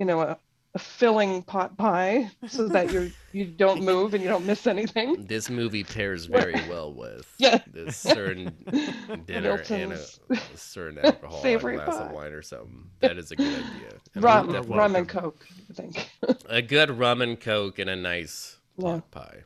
you 0.00 0.06
know, 0.06 0.20
a, 0.22 0.38
a 0.76 0.78
filling 0.78 1.42
pot 1.42 1.74
pie 1.78 2.30
so 2.46 2.68
that 2.68 2.92
you 2.92 3.10
you 3.32 3.46
don't 3.46 3.82
move 3.92 4.12
and 4.12 4.22
you 4.22 4.28
don't 4.28 4.44
miss 4.44 4.66
anything. 4.66 5.24
This 5.26 5.48
movie 5.48 5.84
pairs 5.84 6.26
very 6.26 6.52
well 6.68 6.92
with 6.92 7.26
Yeah. 7.38 7.60
this 7.72 7.96
certain 7.96 8.54
dinner 9.26 9.62
and 9.70 9.92
a, 9.94 10.04
a 10.30 10.56
certain 10.56 10.98
alcohol, 11.02 11.38
a 11.38 11.42
favorite 11.42 11.76
glass 11.76 11.96
pie. 11.96 12.04
of 12.04 12.12
wine 12.12 12.32
or 12.32 12.42
something. 12.42 12.90
That 13.00 13.16
is 13.16 13.30
a 13.30 13.36
good 13.36 13.46
idea. 13.46 13.88
And 14.14 14.22
Rum, 14.24 14.50
rum 14.68 14.96
and 14.96 15.08
coke, 15.08 15.46
I 15.70 15.72
think. 15.72 16.10
a 16.50 16.60
good 16.60 16.90
rum 16.90 17.22
and 17.22 17.40
coke 17.40 17.78
and 17.78 17.88
a 17.88 17.96
nice 17.96 18.58
Yeah. 18.76 18.96
pot 19.00 19.10
pie. 19.10 19.44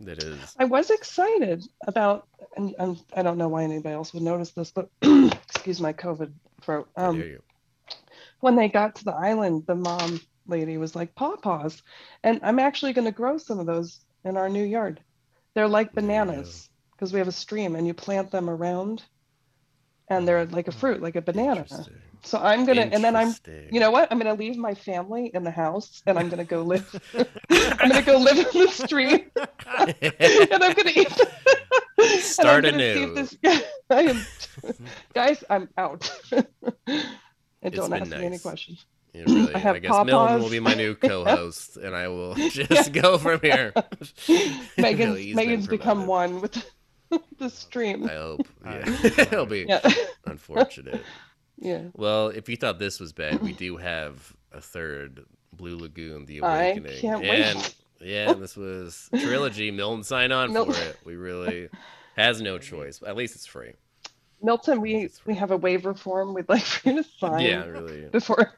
That 0.00 0.22
is. 0.22 0.54
I 0.58 0.66
was 0.66 0.90
excited 0.90 1.64
about, 1.86 2.28
and, 2.58 2.74
and 2.78 3.02
I 3.14 3.22
don't 3.22 3.38
know 3.38 3.48
why 3.48 3.64
anybody 3.64 3.94
else 3.94 4.12
would 4.12 4.22
notice 4.22 4.50
this, 4.50 4.70
but 4.70 4.90
excuse 5.02 5.80
my 5.80 5.94
COVID 5.94 6.32
throat. 6.60 6.86
I 6.98 7.04
Um, 7.06 7.16
hear 7.16 7.26
you. 7.26 7.42
when 8.40 8.56
they 8.56 8.68
got 8.68 8.94
to 8.96 9.04
the 9.04 9.14
island, 9.14 9.64
the 9.66 9.74
mom 9.74 10.20
lady 10.48 10.76
was 10.78 10.94
like 10.96 11.14
pawpaws, 11.14 11.82
and 12.22 12.40
I'm 12.42 12.58
actually 12.58 12.92
going 12.92 13.06
to 13.06 13.12
grow 13.12 13.38
some 13.38 13.58
of 13.58 13.66
those 13.66 14.00
in 14.24 14.36
our 14.36 14.48
new 14.48 14.64
yard. 14.64 15.00
They're 15.54 15.68
like 15.68 15.92
There 15.94 16.02
you 16.04 16.08
go. 16.08 16.14
bananas 16.24 16.68
because 16.92 17.12
we 17.12 17.18
have 17.18 17.28
a 17.28 17.32
stream, 17.32 17.76
and 17.76 17.86
you 17.86 17.94
plant 17.94 18.30
them 18.30 18.48
around, 18.50 19.02
and 20.10 20.26
they're 20.26 20.46
mm, 20.46 20.52
like 20.52 20.68
a 20.68 20.72
fruit, 20.72 21.02
like 21.02 21.16
a 21.16 21.22
banana. 21.22 21.66
So 22.22 22.38
I'm 22.38 22.64
gonna, 22.64 22.82
and 22.92 23.04
then 23.04 23.14
I'm, 23.16 23.34
you 23.72 23.80
know 23.80 23.90
what? 23.90 24.10
I'm 24.10 24.18
gonna 24.18 24.34
leave 24.34 24.56
my 24.56 24.74
family 24.74 25.30
in 25.32 25.44
the 25.44 25.50
house, 25.50 26.02
and 26.06 26.18
I'm 26.18 26.28
gonna 26.28 26.44
go 26.44 26.62
live. 26.62 26.88
I'm 27.50 27.88
gonna 27.90 28.02
go 28.02 28.18
live 28.18 28.38
in 28.38 28.60
the 28.66 28.68
street, 28.72 29.30
and 29.36 30.62
I'm 30.64 30.72
gonna 30.74 30.90
eat. 30.94 31.12
Start 32.20 32.64
I'm 32.66 32.72
gonna 32.72 32.94
see 32.94 33.02
if 33.02 33.10
anew. 33.10 33.14
this- 33.14 33.36
I 33.90 34.02
am, 34.02 34.26
guys, 35.14 35.44
I'm 35.48 35.68
out. 35.78 36.10
and 36.32 36.44
It's 37.62 37.76
don't 37.76 37.92
ask 37.92 38.10
me 38.16 38.26
any 38.26 38.38
questions. 38.38 38.84
Yeah, 39.16 39.24
really. 39.26 39.54
I 39.54 39.58
I, 39.58 39.60
have 39.60 39.80
guess 39.82 40.04
Milton 40.04 40.40
will 40.42 40.50
be 40.50 40.60
my 40.60 40.74
new 40.74 40.94
co-host, 41.08 41.76
and 41.78 41.94
I 41.96 42.08
will 42.08 42.34
just 42.50 42.92
go 42.92 43.16
from 43.18 43.40
here. 43.40 43.72
Megan's, 44.76 45.18
He's 45.18 45.34
Megan's 45.34 45.66
become 45.66 46.06
one 46.06 46.40
with 46.40 46.64
the 47.38 47.48
stream. 47.50 48.04
I 48.04 48.14
hope. 48.14 48.46
Yeah, 48.64 48.84
it'll 49.18 49.46
be 49.46 49.64
Yeah, 49.68 49.88
unfortunate. 50.26 51.02
yeah. 51.58 51.84
Well, 51.94 52.28
if 52.28 52.48
you 52.48 52.56
thought 52.56 52.78
this 52.78 53.00
was 53.00 53.12
bad, 53.12 53.40
we 53.42 53.52
do 53.52 53.76
have 53.76 54.34
a 54.52 54.60
third 54.60 55.24
Blue 55.52 55.78
Lagoon: 55.78 56.26
The 56.26 56.38
Awakening. 56.38 56.42
I 56.44 56.64
Awakening. 56.66 57.00
can't 57.00 57.24
and 57.24 57.58
wait. 57.58 57.74
yeah, 58.00 58.32
this 58.34 58.56
was 58.56 59.08
trilogy. 59.18 59.70
Milton 59.70 60.02
sign 60.04 60.32
on 60.32 60.52
Milton. 60.52 60.74
for 60.74 60.80
it. 60.90 60.98
We 61.04 61.16
really 61.16 61.68
has 62.16 62.42
no 62.42 62.58
choice. 62.58 63.00
At 63.06 63.16
least 63.16 63.34
it's 63.34 63.46
free. 63.46 63.72
Milton, 64.42 64.82
we 64.82 65.08
we 65.24 65.34
have 65.34 65.50
a 65.50 65.56
waiver 65.56 65.94
form 65.94 66.34
we'd 66.34 66.48
like 66.48 66.62
for 66.62 66.90
you 66.90 67.02
to 67.02 67.08
sign 67.18 67.40
Yeah, 67.40 67.64
really. 67.64 68.02
before 68.12 68.52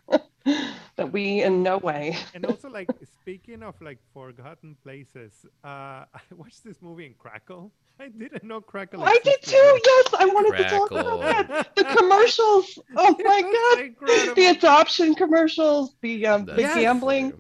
that 0.96 1.12
we 1.12 1.42
in 1.42 1.62
no 1.62 1.78
way. 1.78 2.16
and 2.34 2.44
also, 2.46 2.68
like 2.68 2.88
speaking 3.20 3.62
of 3.62 3.74
like 3.80 3.98
forgotten 4.14 4.76
places, 4.82 5.32
uh, 5.64 5.68
I 6.14 6.20
watched 6.36 6.64
this 6.64 6.80
movie 6.82 7.06
in 7.06 7.14
Crackle. 7.14 7.72
I 8.00 8.08
didn't 8.08 8.44
know 8.44 8.60
Crackle. 8.60 9.02
I 9.02 9.18
did 9.24 9.42
too. 9.42 9.56
Yes, 9.56 10.14
I 10.18 10.26
wanted 10.26 10.56
to 10.58 10.64
talk 10.68 10.90
about 10.92 11.20
that. 11.20 11.74
The 11.74 11.84
commercials. 11.84 12.78
Oh 12.96 13.16
my 13.24 13.38
It 13.38 13.46
was 13.46 13.76
god. 13.76 13.84
incredible. 13.86 14.34
The 14.34 14.46
adoption 14.46 15.14
commercials, 15.14 15.94
the 16.00 16.26
um, 16.26 16.44
the 16.46 16.54
That's 16.54 16.74
gambling. 16.76 17.32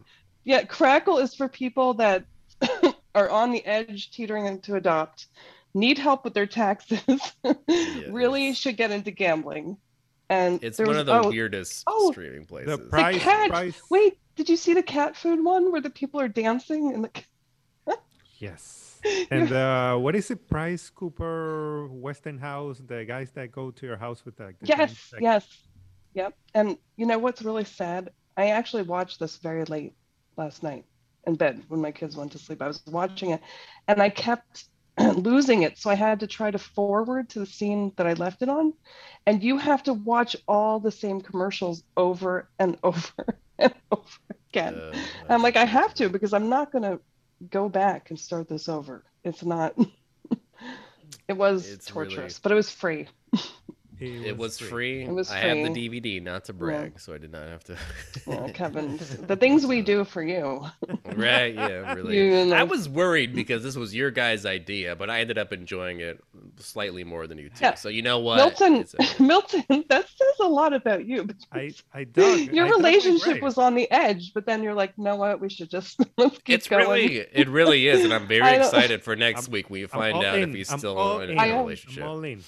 Yeah, 0.44 0.64
Crackle 0.64 1.18
is 1.18 1.34
for 1.34 1.48
people 1.48 1.94
that 1.94 2.24
are 3.14 3.30
on 3.30 3.52
the 3.52 3.64
edge, 3.66 4.10
teetering 4.10 4.46
into 4.46 4.74
adopt, 4.76 5.26
need 5.74 5.98
help 5.98 6.24
with 6.24 6.34
their 6.34 6.46
taxes, 6.46 7.00
really 8.08 8.52
should 8.54 8.76
get 8.76 8.90
into 8.90 9.10
gambling. 9.10 9.76
And 10.30 10.62
It's 10.62 10.78
one 10.78 10.88
was- 10.88 10.96
of 10.98 11.06
the 11.06 11.20
oh, 11.20 11.28
weirdest 11.30 11.84
oh, 11.86 12.10
streaming 12.12 12.44
places. 12.44 12.76
The 12.76 12.84
price, 12.88 13.20
cat- 13.22 13.50
price. 13.50 13.80
Wait, 13.90 14.18
did 14.36 14.48
you 14.48 14.56
see 14.56 14.74
the 14.74 14.82
cat 14.82 15.16
food 15.16 15.42
one 15.42 15.72
where 15.72 15.80
the 15.80 15.90
people 15.90 16.20
are 16.20 16.28
dancing 16.28 16.92
and 16.92 17.04
the 17.04 17.10
Yes. 18.38 19.00
And 19.30 19.50
uh, 19.52 19.96
what 19.96 20.14
is 20.16 20.30
it? 20.30 20.48
Price 20.48 20.90
Cooper, 20.90 21.88
Westinghouse, 21.88 22.78
the 22.86 23.04
guys 23.04 23.30
that 23.32 23.52
go 23.52 23.70
to 23.70 23.86
your 23.86 23.96
house 23.96 24.24
with 24.24 24.38
like 24.38 24.58
the 24.60 24.66
Yes, 24.66 25.10
check. 25.10 25.20
yes. 25.20 25.46
Yep. 26.14 26.34
And 26.54 26.76
you 26.96 27.06
know 27.06 27.18
what's 27.18 27.42
really 27.42 27.64
sad? 27.64 28.10
I 28.36 28.48
actually 28.48 28.82
watched 28.82 29.18
this 29.20 29.36
very 29.38 29.64
late 29.64 29.94
last 30.36 30.62
night 30.62 30.84
in 31.26 31.34
bed 31.36 31.62
when 31.68 31.80
my 31.80 31.90
kids 31.92 32.16
went 32.16 32.32
to 32.32 32.38
sleep. 32.38 32.60
I 32.62 32.66
was 32.68 32.82
watching 32.86 33.30
it 33.30 33.40
and 33.88 34.00
I 34.02 34.08
kept 34.10 34.64
losing 35.16 35.62
it. 35.62 35.78
So 35.78 35.90
I 35.90 35.94
had 35.94 36.20
to 36.20 36.26
try 36.26 36.50
to 36.50 36.58
forward 36.58 37.28
to 37.30 37.38
the 37.40 37.46
scene 37.46 37.92
that 37.96 38.06
I 38.06 38.14
left 38.14 38.42
it 38.42 38.48
on. 38.48 38.72
And 39.26 39.42
you 39.42 39.58
have 39.58 39.82
to 39.84 39.92
watch 39.92 40.36
all 40.46 40.80
the 40.80 40.90
same 40.90 41.20
commercials 41.20 41.82
over 41.96 42.48
and 42.58 42.76
over 42.82 43.38
and 43.58 43.74
over 43.90 44.18
again. 44.50 44.74
Uh, 44.74 44.92
I'm 45.28 45.42
like, 45.42 45.56
I 45.56 45.64
have 45.64 45.94
to 45.94 46.08
because 46.08 46.32
I'm 46.32 46.48
not 46.48 46.72
going 46.72 46.84
to 46.84 47.00
go 47.50 47.68
back 47.68 48.10
and 48.10 48.18
start 48.18 48.48
this 48.48 48.68
over. 48.68 49.04
It's 49.24 49.44
not. 49.44 49.74
it 51.28 51.36
was 51.36 51.70
It's 51.70 51.94
really- 51.94 52.08
torturous, 52.14 52.38
but 52.38 52.52
it 52.52 52.56
was 52.56 52.70
free. 52.70 53.08
It 54.00 54.36
was 54.36 54.58
free. 54.58 55.02
It 55.02 55.10
was 55.10 55.30
I 55.30 55.38
have 55.38 55.74
the. 55.74 55.88
DVD, 55.88 56.22
not 56.22 56.44
to 56.44 56.52
brag, 56.52 57.00
so 57.00 57.14
I 57.14 57.18
did 57.18 57.32
not 57.32 57.48
have 57.48 57.64
to. 57.64 57.76
Yeah, 58.26 58.48
Kevin, 58.54 58.98
the 59.26 59.36
things 59.36 59.66
we 59.66 59.82
do 59.82 60.04
for 60.04 60.22
you. 60.22 60.64
right? 61.16 61.54
Yeah, 61.54 61.94
really. 61.94 62.16
You 62.16 62.46
know. 62.46 62.56
I 62.56 62.62
was 62.62 62.88
worried 62.88 63.34
because 63.34 63.62
this 63.62 63.76
was 63.76 63.94
your 63.94 64.10
guys' 64.10 64.46
idea, 64.46 64.94
but 64.96 65.10
I 65.10 65.20
ended 65.20 65.38
up 65.38 65.52
enjoying 65.52 66.00
it 66.00 66.20
slightly 66.56 67.04
more 67.04 67.26
than 67.26 67.38
you 67.38 67.48
two. 67.48 67.56
Yeah. 67.60 67.74
So 67.74 67.88
you 67.88 68.02
know 68.02 68.18
what? 68.20 68.36
Milton, 68.36 68.76
It's 68.76 68.94
okay. 68.94 69.08
Milton, 69.24 69.64
that 69.88 70.06
says 70.08 70.34
a 70.40 70.46
lot 70.48 70.72
about 70.72 71.04
you. 71.06 71.28
I, 71.52 71.72
I 71.92 72.04
dug. 72.04 72.40
Your 72.52 72.66
I 72.66 72.70
relationship 72.70 73.24
grave. 73.24 73.42
was 73.42 73.58
on 73.58 73.74
the 73.74 73.90
edge, 73.90 74.32
but 74.34 74.46
then 74.46 74.62
you're 74.62 74.74
like, 74.74 74.92
you 74.96 75.04
know 75.04 75.16
what? 75.16 75.40
We 75.40 75.48
should 75.48 75.70
just 75.70 76.00
let's 76.16 76.38
keep 76.38 76.54
It's 76.56 76.68
going. 76.68 76.82
really, 76.88 77.16
it 77.32 77.48
really 77.48 77.88
is, 77.88 78.04
and 78.04 78.12
I'm 78.14 78.26
very 78.28 78.56
excited 78.56 79.02
for 79.02 79.16
next 79.16 79.44
I'm- 79.46 79.52
week 79.52 79.70
when 79.70 79.80
you 79.80 79.88
find 79.88 80.14
all 80.14 80.24
out 80.24 80.38
if 80.38 80.54
he's 80.54 80.70
I'm 80.72 80.78
still 80.78 80.96
all 80.96 81.20
in 81.20 81.30
in. 81.30 81.38
a 81.38 81.40
I 81.42 81.46
am- 81.46 81.58
relationship. 81.60 82.02
I'm 82.04 82.08
all 82.10 82.24
in. 82.24 82.42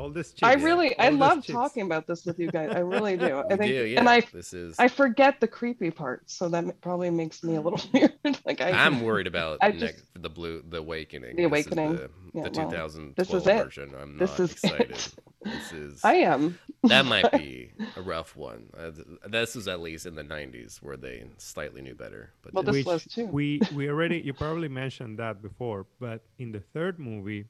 All 0.00 0.10
this 0.10 0.32
chicks. 0.32 0.42
I 0.42 0.54
really, 0.54 0.98
I 0.98 1.10
love 1.10 1.44
chicks. 1.44 1.52
talking 1.54 1.82
about 1.84 2.06
this 2.08 2.24
with 2.26 2.38
you 2.38 2.50
guys. 2.50 2.70
I 2.74 2.80
really 2.80 3.16
do. 3.16 3.38
I 3.50 3.56
think, 3.56 3.72
do, 3.72 3.84
yeah. 3.86 4.00
and 4.00 4.08
I, 4.08 4.20
this 4.32 4.52
is. 4.52 4.74
I 4.78 4.88
forget 4.88 5.40
the 5.40 5.46
creepy 5.46 5.90
part, 5.92 6.28
so 6.28 6.48
that 6.48 6.80
probably 6.80 7.10
makes 7.10 7.44
me 7.44 7.54
a 7.56 7.60
little 7.60 7.80
weird. 7.92 8.12
like 8.44 8.60
I, 8.60 8.70
I'm 8.72 9.02
worried 9.02 9.26
about 9.28 9.58
I 9.62 9.68
next, 9.68 9.80
just- 9.80 10.04
the 10.22 10.28
blue, 10.28 10.64
the 10.68 10.78
awakening. 10.78 11.36
The 11.36 11.42
This 11.48 11.66
is 11.66 11.72
Awakening. 11.72 11.92
the, 11.96 12.10
Yeah, 12.34 12.48
the 12.48 12.50
well, 12.60 12.70
2012 12.70 13.14
this 13.16 13.32
is 13.32 13.46
it. 13.46 13.64
version. 13.64 13.94
I'm 14.00 14.18
This 14.18 14.30
not 14.30 14.40
is 14.40 14.52
excited. 14.64 14.90
it. 14.90 15.14
This 15.44 15.72
is. 15.72 16.00
I 16.04 16.14
am. 16.14 16.58
that 16.84 17.04
might 17.04 17.30
be 17.32 17.70
a 17.96 18.02
rough 18.02 18.34
one. 18.34 18.70
Uh, 18.76 18.90
this 19.28 19.54
was 19.54 19.68
at 19.68 19.78
least 19.80 20.06
in 20.06 20.14
the 20.16 20.24
90s 20.24 20.82
where 20.82 20.96
they 20.96 21.24
slightly 21.36 21.82
knew 21.82 21.94
better. 21.94 22.32
But 22.42 22.54
Well, 22.54 22.62
this- 22.64 22.76
this 22.76 22.84
was 22.86 23.04
too. 23.04 23.26
We 23.26 23.60
we 23.74 23.88
already 23.88 24.18
you 24.20 24.32
probably 24.32 24.68
mentioned 24.68 25.18
that 25.20 25.40
before, 25.40 25.86
but 26.00 26.22
in 26.38 26.50
the 26.50 26.60
third 26.72 26.98
movie, 26.98 27.44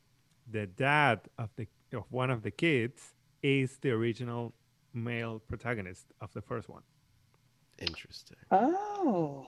the 0.51 0.67
dad 0.67 1.21
of 1.39 1.49
the 1.57 1.67
of 1.95 2.05
one 2.11 2.31
of 2.31 2.43
the 2.43 2.51
kids 2.51 3.15
is 3.43 3.79
the 3.79 3.91
original 3.91 4.53
male 4.93 5.41
protagonist 5.49 6.07
of 6.21 6.33
the 6.33 6.43
first 6.43 6.69
one. 6.69 6.83
interesting. 7.79 8.37
Oh, 8.51 9.47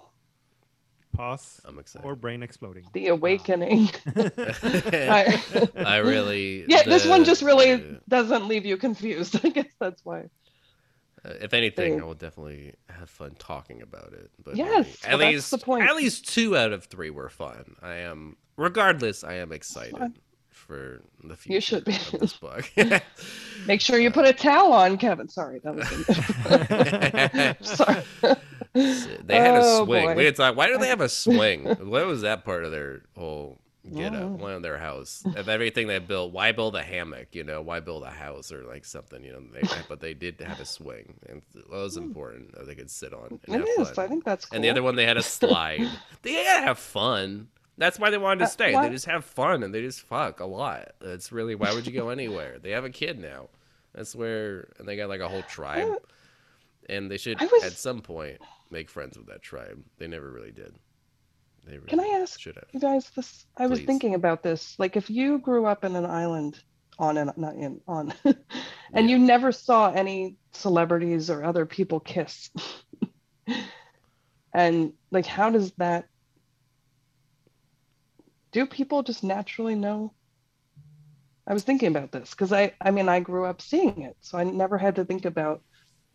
Pause 1.13 1.61
I'm 1.65 1.79
excited. 1.79 2.05
or 2.05 2.15
brain 2.15 2.43
exploding. 2.43 2.85
the 2.93 3.07
awakening. 3.09 3.89
I, 4.17 5.41
I- 5.77 5.97
really. 5.99 6.65
yeah, 6.69 6.83
this 6.83 7.07
one 7.07 7.25
just 7.25 7.43
really 7.43 7.73
uh, 7.73 7.81
doesn't 8.09 8.47
leave 8.49 8.67
you 8.67 8.77
confused. 8.77 9.41
I 9.45 9.49
guess 9.49 9.67
that's 9.81 10.05
why. 10.05 10.25
Uh, 11.25 11.31
if 11.41 11.55
anything, 11.55 11.93
Thing. 11.95 12.03
I 12.03 12.05
will 12.05 12.15
definitely 12.15 12.75
have 12.91 13.09
fun 13.09 13.35
talking 13.39 13.81
about 13.81 14.13
it. 14.13 14.31
But 14.45 14.57
Yes, 14.57 14.99
at 15.05 15.11
well, 15.13 15.19
that's 15.21 15.33
least 15.35 15.51
the 15.53 15.59
point. 15.59 15.89
at 15.89 15.97
least 15.97 16.29
two 16.29 16.55
out 16.57 16.73
of 16.73 16.85
three 16.85 17.09
were 17.11 17.31
fun. 17.31 17.77
I 17.81 17.95
am, 17.95 18.37
regardless, 18.59 19.25
I 19.25 19.35
am 19.35 19.53
excited 19.53 19.97
fun. 19.97 20.15
For 20.67 21.03
the 21.25 21.37
future 21.37 21.55
You 21.55 21.61
should 21.61 21.85
be. 21.85 21.99
this 22.19 22.35
book. 22.35 22.71
Make 23.67 23.81
sure 23.81 23.99
you 23.99 24.11
put 24.11 24.27
a 24.27 24.33
towel 24.33 24.73
on, 24.73 24.97
Kevin. 24.99 25.29
Sorry, 25.29 25.61
that 25.65 25.75
was. 25.75 25.89
Sorry. 27.77 28.03
they 29.25 29.37
had 29.37 29.55
a 29.57 29.61
Oh, 29.63 29.85
swing. 29.85 30.07
boy. 30.07 30.15
We 30.15 30.25
had 30.27 30.39
why 30.57 30.69
do 30.69 30.79
they 30.79 30.89
have 30.89 31.01
a 31.01 31.09
swing? 31.09 31.65
what 31.65 32.07
was 32.07 32.23
that 32.23 32.45
part 32.45 32.65
of 32.65 32.71
their 32.71 33.03
whole 33.17 33.59
get 33.95 34.15
up? 34.15 34.31
One 34.31 34.53
of 34.53 34.63
their 34.63 34.79
house 34.79 35.23
of 35.37 35.49
everything 35.49 35.87
they 35.87 35.99
built. 36.01 36.33
Why 36.33 36.53
build 36.53 36.75
a 36.77 36.83
hammock? 36.83 37.29
You 37.33 37.45
know, 37.45 37.63
why 37.63 37.81
build 37.81 38.03
a 38.03 38.11
house 38.11 38.51
or 38.53 38.63
like 38.65 38.85
something? 38.85 39.23
You 39.25 39.33
know, 39.33 39.43
they, 39.53 39.63
but 39.89 40.01
they 40.01 40.13
did 40.15 40.41
have 40.41 40.61
a 40.61 40.65
swing, 40.65 41.15
and 41.29 41.43
that 41.55 41.71
was 41.71 41.97
important 41.97 42.53
that 42.57 42.67
they 42.67 42.75
could 42.75 42.91
sit 42.91 43.13
on. 43.13 43.39
And 43.49 43.63
Hmm. 43.63 43.63
It 43.63 43.81
is. 43.81 43.91
fun. 43.91 44.05
I 44.05 44.09
think 44.09 44.25
that's 44.25 44.45
cool. 44.47 44.57
And 44.57 44.65
the 44.65 44.71
other 44.71 44.83
one, 44.83 44.97
they 44.97 45.07
had 45.07 45.17
a 45.17 45.23
slide. 45.23 45.89
they 46.23 46.33
had 46.33 46.61
to 46.61 46.67
have 46.67 46.79
fun. 46.79 47.49
That's 47.79 47.99
why 47.99 48.11
they 48.11 48.19
wanted 48.19 48.39
to 48.41 48.45
Uh, 48.45 48.49
stay. 48.49 48.73
They 48.81 48.89
just 48.91 49.05
have 49.07 49.25
fun 49.25 49.63
and 49.63 49.75
they 49.75 49.83
just 49.83 50.01
fuck 50.01 50.41
a 50.41 50.47
lot. 50.47 50.93
It's 51.03 51.31
really 51.33 51.55
why 51.55 51.75
would 51.75 51.87
you 51.87 51.93
go 51.93 52.09
anywhere? 52.09 52.59
They 52.59 52.71
have 52.71 52.85
a 52.85 52.91
kid 52.91 53.19
now. 53.19 53.49
That's 53.95 54.15
where 54.15 54.69
and 54.79 54.89
they 54.89 54.97
got 54.97 55.09
like 55.09 55.21
a 55.21 55.29
whole 55.29 55.43
tribe. 55.43 55.89
Uh, 55.89 55.97
And 56.89 57.11
they 57.11 57.19
should 57.19 57.41
was- 57.41 57.65
at 57.65 57.73
some 57.73 58.01
point 58.01 58.39
make 58.71 58.89
friends 58.89 59.17
with 59.19 59.27
that 59.27 59.43
tribe. 59.43 59.83
They 59.99 60.07
never 60.07 60.31
really 60.31 60.53
did. 60.53 60.75
They 61.67 61.73
really 61.79 61.89
Can 61.89 62.01
I 62.01 62.21
ask 62.23 62.39
should 62.39 62.55
have. 62.55 62.69
you 62.73 62.79
guys 62.81 63.11
this? 63.11 63.45
I 63.57 63.67
was 63.67 63.81
thinking 63.81 64.15
about 64.15 64.43
this. 64.45 64.79
Like, 64.79 64.97
if 64.97 65.11
you 65.11 65.39
grew 65.39 65.67
up 65.67 65.85
in 65.85 65.97
an 65.97 66.07
island 66.07 66.63
on 66.99 67.19
and 67.19 67.33
not 67.37 67.57
in 67.57 67.81
on, 67.89 68.15
and 68.95 69.11
you 69.11 69.19
never 69.19 69.51
saw 69.51 69.91
any 69.91 70.37
celebrities 70.53 71.29
or 71.29 71.43
other 71.45 71.67
people 71.67 71.99
kiss, 71.99 72.51
and 74.55 74.93
like, 75.11 75.27
how 75.27 75.51
does 75.51 75.73
that? 75.73 76.07
Do 78.57 78.65
people 78.65 79.03
just 79.03 79.23
naturally 79.23 79.75
know? 79.75 80.15
I 81.47 81.53
was 81.53 81.63
thinking 81.63 81.89
about 81.89 82.11
this 82.11 82.31
because 82.31 82.55
I, 82.55 82.73
I 82.81 82.91
mean, 82.91 83.07
I 83.07 83.21
grew 83.21 83.45
up 83.45 83.61
seeing 83.61 84.01
it, 84.01 84.17
so 84.23 84.39
I 84.39 84.45
never 84.45 84.79
had 84.79 84.97
to 84.97 85.05
think 85.05 85.27
about, 85.27 85.61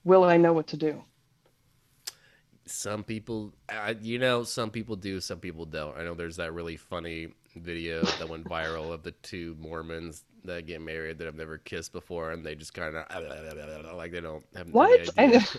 will 0.05 0.23
I 0.23 0.37
know 0.37 0.51
what 0.51 0.65
to 0.69 0.75
do? 0.77 1.03
Some 2.65 3.03
people, 3.03 3.53
uh, 3.69 3.93
you 4.01 4.17
know, 4.17 4.41
some 4.41 4.71
people 4.71 4.95
do, 4.95 5.21
some 5.21 5.37
people 5.37 5.65
don't. 5.65 5.95
I 5.95 6.03
know 6.03 6.15
there's 6.15 6.37
that 6.37 6.51
really 6.51 6.77
funny 6.77 7.27
video 7.55 8.01
that 8.01 8.27
went 8.27 8.45
viral 8.45 8.91
of 8.91 9.03
the 9.03 9.11
two 9.11 9.55
Mormons 9.59 10.23
that 10.43 10.65
get 10.65 10.81
married 10.81 11.19
that 11.19 11.25
have 11.25 11.35
never 11.35 11.59
kissed 11.59 11.93
before, 11.93 12.31
and 12.31 12.43
they 12.43 12.55
just 12.55 12.73
kind 12.73 12.95
of 12.95 13.05
like 13.95 14.13
they 14.13 14.19
don't 14.19 14.43
have 14.55 14.67
What? 14.69 15.09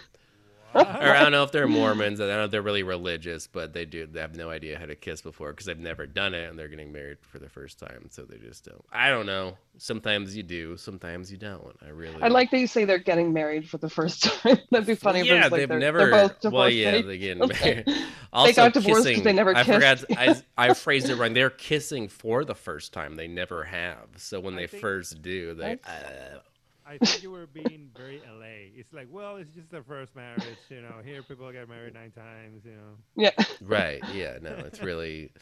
or 0.74 0.80
I 0.86 1.20
don't 1.22 1.32
know 1.32 1.42
if 1.44 1.52
they're 1.52 1.66
Mormons. 1.68 2.20
I 2.20 2.26
don't 2.26 2.36
know 2.36 2.44
if 2.44 2.50
they're 2.50 2.62
really 2.62 2.82
religious, 2.82 3.46
but 3.46 3.72
they 3.72 3.84
do. 3.84 4.06
They 4.06 4.20
have 4.20 4.34
no 4.36 4.50
idea 4.50 4.78
how 4.78 4.86
to 4.86 4.94
kiss 4.94 5.20
before 5.22 5.50
because 5.50 5.66
they've 5.66 5.78
never 5.78 6.06
done 6.06 6.34
it, 6.34 6.48
and 6.48 6.58
they're 6.58 6.68
getting 6.68 6.92
married 6.92 7.18
for 7.20 7.38
the 7.38 7.48
first 7.48 7.78
time, 7.78 8.06
so 8.10 8.22
they 8.24 8.38
just 8.38 8.64
don't. 8.64 8.84
I 8.92 9.10
don't 9.10 9.26
know. 9.26 9.56
Sometimes 9.78 10.36
you 10.36 10.42
do, 10.42 10.76
sometimes 10.76 11.32
you 11.32 11.38
don't. 11.38 11.76
I 11.84 11.90
really. 11.90 12.22
I 12.22 12.28
like 12.28 12.50
that 12.50 12.58
you 12.58 12.66
say 12.66 12.84
they're 12.84 12.98
getting 12.98 13.32
married 13.32 13.68
for 13.68 13.78
the 13.78 13.88
first 13.88 14.22
time. 14.42 14.58
That'd 14.70 14.86
be 14.86 14.94
funny. 14.94 15.22
Yeah, 15.22 15.42
like 15.44 15.52
they've 15.52 15.68
they're, 15.68 15.78
never. 15.78 15.98
they're 16.10 16.28
both 16.28 16.52
well, 16.52 16.68
yeah, 16.70 17.00
they 17.02 17.18
get 17.18 17.38
married. 17.38 17.84
Also, 18.32 18.52
got 18.54 18.72
divorced 18.72 19.06
kissing. 19.06 19.24
they 19.24 19.32
never 19.32 19.54
Kissed. 19.54 19.68
I 19.68 19.74
forgot. 19.74 20.04
I, 20.16 20.42
I 20.56 20.74
phrased 20.74 21.08
it 21.10 21.16
wrong. 21.16 21.34
They're 21.34 21.50
kissing 21.50 22.08
for 22.08 22.44
the 22.44 22.54
first 22.54 22.92
time. 22.92 23.16
They 23.16 23.28
never 23.28 23.64
have. 23.64 24.08
So 24.16 24.40
when 24.40 24.54
I 24.54 24.62
they 24.62 24.66
think- 24.68 24.80
first 24.80 25.20
do, 25.22 25.54
they. 25.54 25.72
Uh, 25.84 26.38
I 26.86 26.98
think 26.98 27.22
you 27.22 27.30
were 27.30 27.46
being 27.46 27.90
very 27.96 28.22
LA. 28.24 28.70
It's 28.74 28.92
like, 28.92 29.08
well, 29.10 29.36
it's 29.36 29.54
just 29.54 29.70
their 29.70 29.82
first 29.84 30.14
marriage, 30.16 30.58
you 30.68 30.82
know. 30.82 31.00
Here, 31.04 31.22
people 31.22 31.50
get 31.52 31.68
married 31.68 31.94
nine 31.94 32.10
times, 32.12 32.64
you 32.64 32.72
know. 32.72 32.96
Yeah. 33.16 33.32
Right. 33.60 34.04
Yeah. 34.06 34.38
No, 34.40 34.62
it's 34.66 34.82
really 34.82 35.32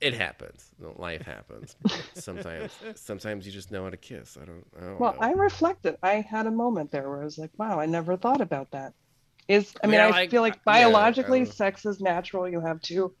it 0.00 0.14
happens. 0.14 0.70
Life 0.96 1.22
happens. 1.24 1.76
Sometimes 2.14 2.78
sometimes 2.94 3.46
you 3.46 3.52
just 3.52 3.70
know 3.72 3.84
how 3.84 3.90
to 3.90 3.96
kiss. 3.96 4.38
I 4.40 4.44
don't 4.46 4.66
I 4.78 4.84
don't 4.84 4.94
Well, 4.98 5.16
know. 5.16 5.20
I 5.20 5.32
reflected. 5.32 5.96
I 6.02 6.20
had 6.20 6.46
a 6.46 6.50
moment 6.52 6.90
there 6.92 7.08
where 7.08 7.22
I 7.22 7.24
was 7.24 7.38
like, 7.38 7.50
wow, 7.58 7.80
I 7.80 7.86
never 7.86 8.16
thought 8.16 8.40
about 8.40 8.70
that. 8.72 8.94
Is 9.48 9.74
I 9.82 9.88
mean, 9.88 10.00
Yeah, 10.00 10.08
I 10.08 10.12
like, 10.12 10.30
feel 10.30 10.42
like 10.42 10.62
biologically, 10.64 11.44
um, 11.44 11.46
sex 11.46 11.84
is 11.86 12.00
natural. 12.00 12.48
You 12.48 12.60
have 12.60 12.80
two 12.82 13.14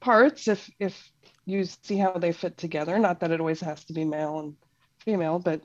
parts 0.00 0.48
if 0.48 0.68
if 0.78 1.10
you 1.46 1.64
see 1.64 1.96
how 1.96 2.12
they 2.18 2.32
fit 2.32 2.56
together. 2.56 2.98
Not 2.98 3.20
that 3.20 3.30
it 3.30 3.40
always 3.40 3.60
has 3.60 3.84
to 3.86 3.92
be 3.92 4.04
male 4.04 4.38
and 4.38 4.56
female, 5.00 5.38
but 5.38 5.62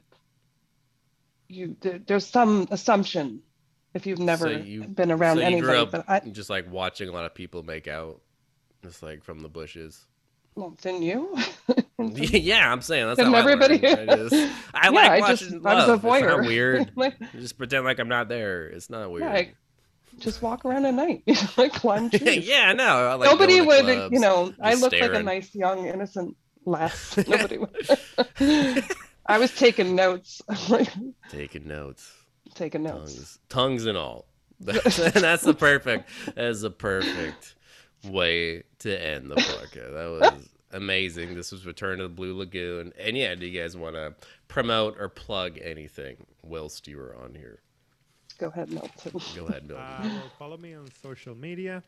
you 1.49 1.75
there, 1.81 1.99
there's 2.05 2.25
some 2.25 2.67
assumption 2.71 3.41
if 3.93 4.05
you've 4.05 4.19
never 4.19 4.51
you- 4.51 4.83
been 4.85 5.11
around 5.11 5.37
so 5.37 5.47
you 5.47 5.59
grew 5.61 5.71
anybody. 5.71 5.97
up 5.97 6.05
But 6.07 6.09
I 6.09 6.29
just 6.29 6.49
like 6.49 6.71
watching 6.71 7.09
a 7.09 7.11
lot 7.11 7.25
of 7.25 7.33
people 7.33 7.63
make 7.63 7.87
out 7.87 8.21
just 8.83 9.03
like 9.03 9.23
from 9.23 9.41
the 9.41 9.49
bushes. 9.49 10.05
well, 10.55 10.71
didn't 10.81 11.01
you? 11.03 11.35
yeah, 12.15 12.71
I'm 12.71 12.81
saying 12.81 13.07
that's 13.07 13.17
Didn't 13.17 13.33
how 13.33 13.39
everybody- 13.39 13.85
I. 13.85 13.91
I, 14.03 14.05
just, 14.15 14.33
I 14.73 14.83
Yeah, 14.85 14.89
like 14.91 15.09
I 15.23 15.27
just- 15.35 15.43
watching 15.51 15.65
I 15.67 15.73
was 15.75 15.83
a 15.85 15.87
love. 15.87 16.05
It's 16.05 16.25
not 16.25 16.41
weird. 16.45 16.91
Like, 16.95 17.15
just 17.33 17.57
pretend 17.57 17.83
like 17.85 17.99
I'm 17.99 18.07
not 18.09 18.29
there. 18.29 18.67
It's 18.67 18.89
not 18.89 19.11
weird. 19.11 19.23
I- 19.23 19.53
just 20.17 20.41
walk 20.41 20.65
around 20.65 20.85
at 20.85 20.93
night, 20.95 21.23
you 21.25 21.33
know, 21.35 21.41
like 21.55 21.71
climb 21.73 22.09
trees. 22.09 22.45
yeah, 22.47 22.73
no. 22.73 22.83
I 23.07 23.13
like 23.13 23.29
Nobody 23.29 23.61
would, 23.61 23.85
clubs, 23.85 24.11
you 24.13 24.19
know. 24.19 24.53
I 24.61 24.73
look 24.73 24.91
like 24.91 25.13
a 25.13 25.23
nice 25.23 25.53
young 25.55 25.85
innocent 25.87 26.35
lass. 26.65 27.15
Nobody 27.25 27.57
would. 27.57 28.83
I 29.29 29.37
was 29.37 29.53
taking 29.55 29.95
notes, 29.95 30.41
taking 31.29 31.67
notes, 31.67 32.11
taking 32.55 32.81
notes. 32.81 33.13
tongues, 33.13 33.39
tongues 33.47 33.85
and 33.85 33.95
all. 33.95 34.25
That's, 34.59 34.97
that's 35.13 35.43
the 35.43 35.53
perfect. 35.53 36.09
That 36.33 36.45
is 36.45 36.61
the 36.61 36.71
perfect 36.71 37.53
way 38.03 38.63
to 38.79 39.07
end 39.07 39.29
the 39.29 39.35
podcast. 39.35 39.93
That 39.93 40.31
was 40.33 40.49
amazing. 40.71 41.35
This 41.35 41.51
was 41.51 41.67
Return 41.67 41.99
to 41.99 42.03
the 42.03 42.09
Blue 42.09 42.35
Lagoon. 42.35 42.91
And 42.99 43.15
yeah, 43.15 43.35
do 43.35 43.45
you 43.45 43.61
guys 43.61 43.77
want 43.77 43.95
to 43.95 44.15
promote 44.47 44.99
or 44.99 45.09
plug 45.09 45.59
anything 45.61 46.25
whilst 46.41 46.87
you 46.87 46.97
were 46.97 47.15
on 47.15 47.35
here? 47.35 47.61
Go 48.39 48.47
ahead, 48.47 48.71
Milton. 48.71 49.21
Go 49.35 49.45
ahead, 49.45 49.67
Milton. 49.67 49.85
Uh, 49.85 49.99
well, 50.01 50.31
follow 50.39 50.57
me 50.57 50.73
on 50.73 50.87
social 51.03 51.35
media 51.35 51.83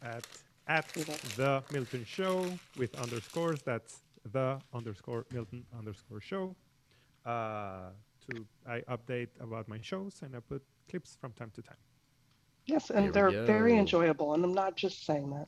at 0.00 0.24
at 0.68 0.86
the 1.36 1.62
Milton 1.72 2.04
Show 2.04 2.46
with 2.76 2.94
underscores. 3.00 3.62
That's 3.62 4.00
the 4.32 4.60
underscore 4.72 5.26
Milton 5.32 5.64
underscore 5.76 6.20
show. 6.20 6.54
Uh, 7.24 7.90
to 8.30 8.46
I 8.66 8.80
update 8.90 9.28
about 9.40 9.68
my 9.68 9.78
shows 9.80 10.20
and 10.22 10.34
I 10.36 10.40
put 10.40 10.62
clips 10.90 11.16
from 11.20 11.32
time 11.32 11.50
to 11.54 11.62
time. 11.62 11.76
Yes, 12.66 12.90
and 12.90 13.12
they're 13.12 13.30
very 13.44 13.76
enjoyable, 13.76 14.32
and 14.34 14.42
I'm 14.44 14.54
not 14.54 14.76
just 14.76 15.04
saying 15.04 15.28
that. 15.30 15.46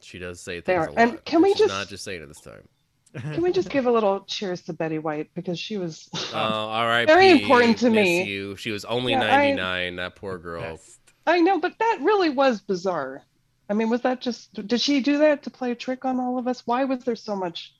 She 0.00 0.18
does 0.18 0.40
say 0.40 0.60
They 0.60 0.74
things 0.74 0.86
are- 0.86 0.88
a 0.88 0.92
lot. 0.92 0.98
and 0.98 1.24
can 1.24 1.40
we 1.42 1.50
She's 1.50 1.58
just- 1.60 1.72
not 1.72 1.88
just 1.88 2.04
saying 2.04 2.22
it 2.22 2.26
this 2.26 2.40
time? 2.40 2.68
Can 3.14 3.42
we 3.42 3.52
just 3.52 3.70
give 3.70 3.86
a 3.86 3.92
little 3.92 4.24
cheers 4.24 4.60
to 4.62 4.72
Betty 4.72 4.98
White 4.98 5.30
because 5.34 5.58
she 5.58 5.76
was 5.78 6.08
Oh, 6.32 6.36
all 6.36 6.86
right. 6.86 7.06
Very 7.14 7.30
important 7.30 7.78
to 7.78 7.88
me. 7.88 8.24
You. 8.24 8.56
She 8.56 8.70
was 8.72 8.84
only 8.84 9.12
Yeah, 9.12 9.22
I- 9.22 9.52
99. 9.52 9.96
That 9.96 10.16
poor 10.16 10.36
girl. 10.36 10.62
Best. 10.62 10.98
I 11.26 11.40
know, 11.40 11.58
but 11.60 11.78
that 11.78 11.98
really 12.02 12.28
was 12.30 12.60
bizarre. 12.60 13.22
I 13.70 13.74
mean, 13.74 13.88
was 13.88 14.02
that 14.02 14.20
just 14.20 14.52
did 14.66 14.80
she 14.80 15.00
do 15.00 15.18
that 15.18 15.44
to 15.44 15.50
play 15.50 15.70
a 15.70 15.74
trick 15.76 16.04
on 16.04 16.18
all 16.20 16.38
of 16.38 16.48
us? 16.48 16.66
Why 16.66 16.84
was 16.84 17.04
there 17.04 17.16
so 17.16 17.34
much? 17.36 17.72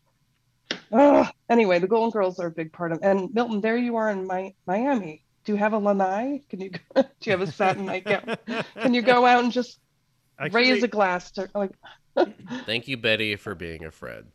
Ugh. 0.92 1.26
Anyway, 1.48 1.78
the 1.78 1.86
Golden 1.88 2.10
Girls 2.10 2.38
are 2.38 2.46
a 2.46 2.50
big 2.50 2.72
part 2.72 2.92
of. 2.92 3.00
And 3.02 3.32
Milton, 3.34 3.60
there 3.60 3.76
you 3.76 3.96
are 3.96 4.10
in 4.10 4.26
my, 4.26 4.54
Miami. 4.66 5.24
Do 5.44 5.52
you 5.52 5.58
have 5.58 5.72
a 5.72 5.78
lanai? 5.78 6.40
Can 6.48 6.60
you? 6.60 6.70
Do 6.94 7.04
you 7.22 7.32
have 7.32 7.42
a 7.42 7.46
satin 7.50 7.84
nightgown? 7.84 8.36
Can 8.80 8.94
you 8.94 9.02
go 9.02 9.26
out 9.26 9.44
and 9.44 9.52
just 9.52 9.78
raise 10.52 10.82
a 10.82 10.88
glass 10.88 11.32
to 11.32 11.48
like? 11.54 11.72
Thank 12.66 12.88
you, 12.88 12.96
Betty, 12.96 13.36
for 13.36 13.54
being 13.54 13.84
a 13.84 13.90
friend. 13.90 14.26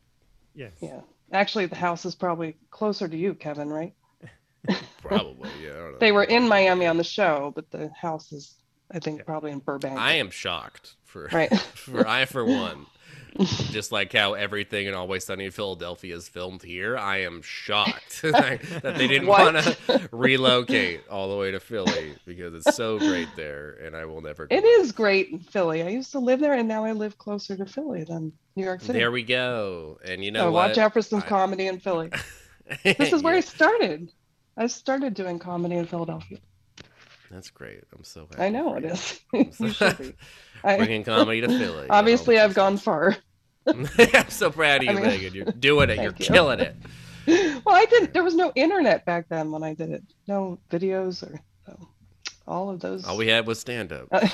Yes. 0.54 0.72
Yeah. 0.80 1.00
Actually, 1.32 1.66
the 1.66 1.76
house 1.76 2.04
is 2.04 2.14
probably 2.14 2.56
closer 2.70 3.08
to 3.08 3.16
you, 3.16 3.34
Kevin. 3.34 3.68
Right? 3.68 3.94
Probably. 5.02 5.48
Yeah. 5.62 5.70
I 5.70 5.74
don't 5.74 5.92
know. 5.92 5.98
They 5.98 6.12
were 6.12 6.24
in 6.24 6.46
Miami 6.46 6.86
on 6.86 6.96
the 6.98 7.04
show, 7.04 7.52
but 7.54 7.70
the 7.70 7.90
house 7.98 8.30
is, 8.32 8.54
I 8.90 8.98
think, 8.98 9.24
probably 9.24 9.52
in 9.52 9.60
Burbank. 9.60 9.98
I 9.98 10.14
am 10.14 10.30
shocked 10.30 10.96
for 11.04 11.28
Right. 11.32 11.56
for 11.58 12.06
I 12.06 12.26
for 12.26 12.44
one. 12.44 12.84
Just 13.70 13.92
like 13.92 14.12
how 14.12 14.34
everything 14.34 14.86
in 14.86 14.94
Always 14.94 15.24
Sunny 15.24 15.46
in 15.46 15.50
Philadelphia 15.50 16.16
is 16.16 16.28
filmed 16.28 16.62
here, 16.62 16.96
I 16.96 17.18
am 17.18 17.42
shocked 17.42 18.22
that 18.22 18.94
they 18.96 19.06
didn't 19.06 19.28
want 19.28 19.56
to 19.56 20.08
relocate 20.12 21.02
all 21.08 21.30
the 21.30 21.36
way 21.36 21.50
to 21.50 21.60
Philly 21.60 22.16
because 22.26 22.54
it's 22.54 22.76
so 22.76 22.98
great 22.98 23.28
there, 23.36 23.72
and 23.82 23.96
I 23.96 24.04
will 24.04 24.20
never. 24.20 24.46
It 24.50 24.64
is 24.64 24.92
great 24.92 25.30
in 25.30 25.38
Philly. 25.38 25.82
I 25.82 25.88
used 25.88 26.12
to 26.12 26.18
live 26.18 26.40
there, 26.40 26.54
and 26.54 26.68
now 26.68 26.84
I 26.84 26.92
live 26.92 27.18
closer 27.18 27.56
to 27.56 27.66
Philly 27.66 28.04
than 28.04 28.32
New 28.56 28.64
York 28.64 28.80
City. 28.80 28.98
There 28.98 29.10
we 29.10 29.22
go, 29.22 29.98
and 30.04 30.24
you 30.24 30.30
know 30.30 30.46
so 30.46 30.52
watch 30.52 31.04
some 31.04 31.20
I- 31.20 31.26
comedy 31.26 31.66
in 31.66 31.80
Philly. 31.80 32.10
This 32.84 33.12
is 33.12 33.22
where 33.22 33.34
I 33.34 33.40
started. 33.40 34.12
I 34.56 34.66
started 34.66 35.14
doing 35.14 35.38
comedy 35.38 35.76
in 35.76 35.86
Philadelphia. 35.86 36.38
That's 37.30 37.50
great. 37.50 37.84
I'm 37.94 38.02
so 38.02 38.26
happy. 38.28 38.42
I 38.42 38.48
know 38.48 38.74
it 38.74 38.84
is. 38.84 39.20
is. 39.32 39.60
you 39.60 39.70
should 39.70 39.98
be. 39.98 40.14
I, 40.64 40.76
Bringing 40.76 41.04
comedy 41.04 41.40
to 41.40 41.48
Philly. 41.48 41.86
obviously, 41.90 42.38
Oh, 42.38 42.44
I've 42.44 42.54
gone 42.54 42.76
far. 42.76 43.16
I'm 43.66 43.86
so 44.28 44.50
proud 44.50 44.78
of 44.78 44.84
you, 44.84 44.90
I 44.90 44.94
mean- 44.94 45.02
Megan. 45.04 45.34
You're 45.34 45.44
doing 45.46 45.90
it. 45.90 45.96
You're 46.02 46.14
you. 46.18 46.24
killing 46.26 46.60
it. 46.60 46.76
Well, 47.26 47.76
I 47.76 47.84
didn't. 47.84 48.12
There 48.12 48.24
was 48.24 48.34
no 48.34 48.50
internet 48.56 49.04
back 49.04 49.28
then 49.28 49.52
when 49.52 49.62
I 49.62 49.74
did 49.74 49.90
it. 49.90 50.02
No 50.26 50.58
videos 50.70 51.22
or 51.22 51.38
so, 51.66 51.88
all 52.48 52.70
of 52.70 52.80
those. 52.80 53.04
All 53.04 53.16
we 53.16 53.28
had 53.28 53.46
was 53.46 53.60
stand 53.60 53.92
up. 53.92 54.08
Uh, 54.10 54.26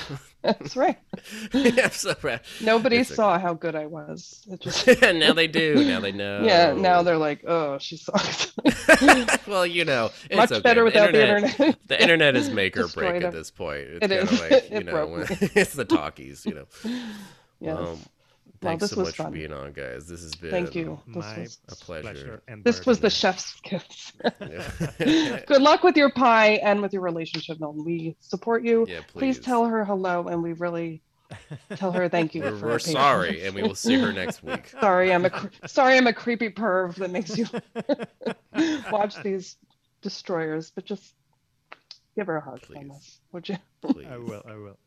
That's 0.47 0.75
right. 0.77 0.97
I'm 1.53 1.91
so 1.91 2.13
proud. 2.13 2.39
Nobody 2.61 2.97
It's 2.97 3.09
okay. 3.11 3.15
saw 3.15 3.37
how 3.37 3.53
good 3.53 3.75
I 3.75 3.85
was. 3.85 4.45
It 4.49 4.61
just. 4.61 4.87
now 5.01 5.33
they 5.33 5.47
do. 5.47 5.83
Now 5.83 5.99
they 5.99 6.11
know. 6.11 6.41
Yeah. 6.47 6.73
Now 6.73 7.03
they're 7.03 7.17
like, 7.17 7.43
oh, 7.45 7.77
she 7.79 7.97
sucks. 7.97 8.53
well, 9.47 9.67
you 9.67 9.83
know, 9.83 10.09
it's 10.29 10.35
Much 10.37 10.51
okay. 10.51 10.61
better 10.61 10.83
without 10.85 11.11
the 11.11 11.21
internet. 11.21 11.51
internet. 11.51 11.87
The 11.87 12.01
internet 12.01 12.35
is 12.37 12.49
make 12.49 12.77
or 12.77 12.87
break 12.87 13.13
Destroyed 13.15 13.23
at 13.25 13.33
this 13.33 13.51
point. 13.51 13.87
It's 13.87 14.05
It 14.05 14.11
is. 14.11 14.39
like 14.39 14.51
you 14.71 14.77
It 14.77 14.85
know, 14.85 14.91
broke 14.91 15.31
it's 15.55 15.73
the 15.73 15.85
talkies. 15.85 16.45
You 16.45 16.53
know. 16.55 16.65
yes. 17.59 17.77
Um, 17.77 17.99
Well, 18.61 18.71
thanks 18.71 18.81
this 18.81 18.91
so 18.91 18.97
was 18.97 19.07
much 19.09 19.15
for 19.17 19.23
fun. 19.23 19.33
being 19.33 19.53
on, 19.53 19.71
guys. 19.73 20.07
This 20.07 20.21
has 20.23 20.33
been 20.35 20.49
Thank 20.51 20.73
you. 20.75 20.99
This 21.07 21.15
My 21.15 21.39
was, 21.39 21.59
a 21.69 21.75
pleasure. 21.75 22.41
and 22.47 22.63
this 22.63 22.85
was 22.85 22.99
the 22.99 23.09
chef's 23.09 23.53
kiss. 23.63 24.13
Good 24.97 25.61
luck 25.61 25.83
with 25.83 25.95
your 25.95 26.11
pie 26.11 26.53
and 26.63 26.81
with 26.81 26.91
your 26.93 27.01
relationship, 27.03 27.59
Milton. 27.59 27.83
We 27.85 28.15
support 28.19 28.63
you. 28.63 28.85
yeah 28.89 29.01
Please 29.07 29.37
please. 29.37 29.45
tell 29.45 29.65
her 29.65 29.85
hello, 29.85 30.27
and 30.27 30.41
we 30.41 30.53
really 30.53 31.01
tell 31.75 31.91
her 31.91 32.09
thank 32.09 32.33
you. 32.33 32.41
We're, 32.41 32.57
for 32.57 32.65
we're 32.67 32.79
sorry, 32.79 33.45
and 33.45 33.53
we 33.53 33.61
will 33.61 33.75
see 33.75 33.95
her 33.99 34.11
next 34.13 34.43
week. 34.43 34.69
Sorry, 34.81 35.13
I'm 35.13 35.25
a 35.25 35.49
sorry, 35.67 35.97
I'm 35.97 36.07
a 36.07 36.13
creepy 36.13 36.49
perv 36.49 36.95
that 36.95 37.11
makes 37.11 37.37
you 37.37 37.45
watch 38.91 39.21
these 39.23 39.57
destroyers, 40.01 40.71
but 40.73 40.85
just 40.85 41.13
give 42.15 42.27
her 42.27 42.37
a 42.37 42.41
hug 42.41 42.61
Please. 42.61 42.89
us, 42.91 43.19
would 43.33 43.49
you? 43.49 43.57
Please. 43.81 44.07
I 44.09 44.17
will. 44.17 44.43
I 44.47 44.55
will. 44.55 44.77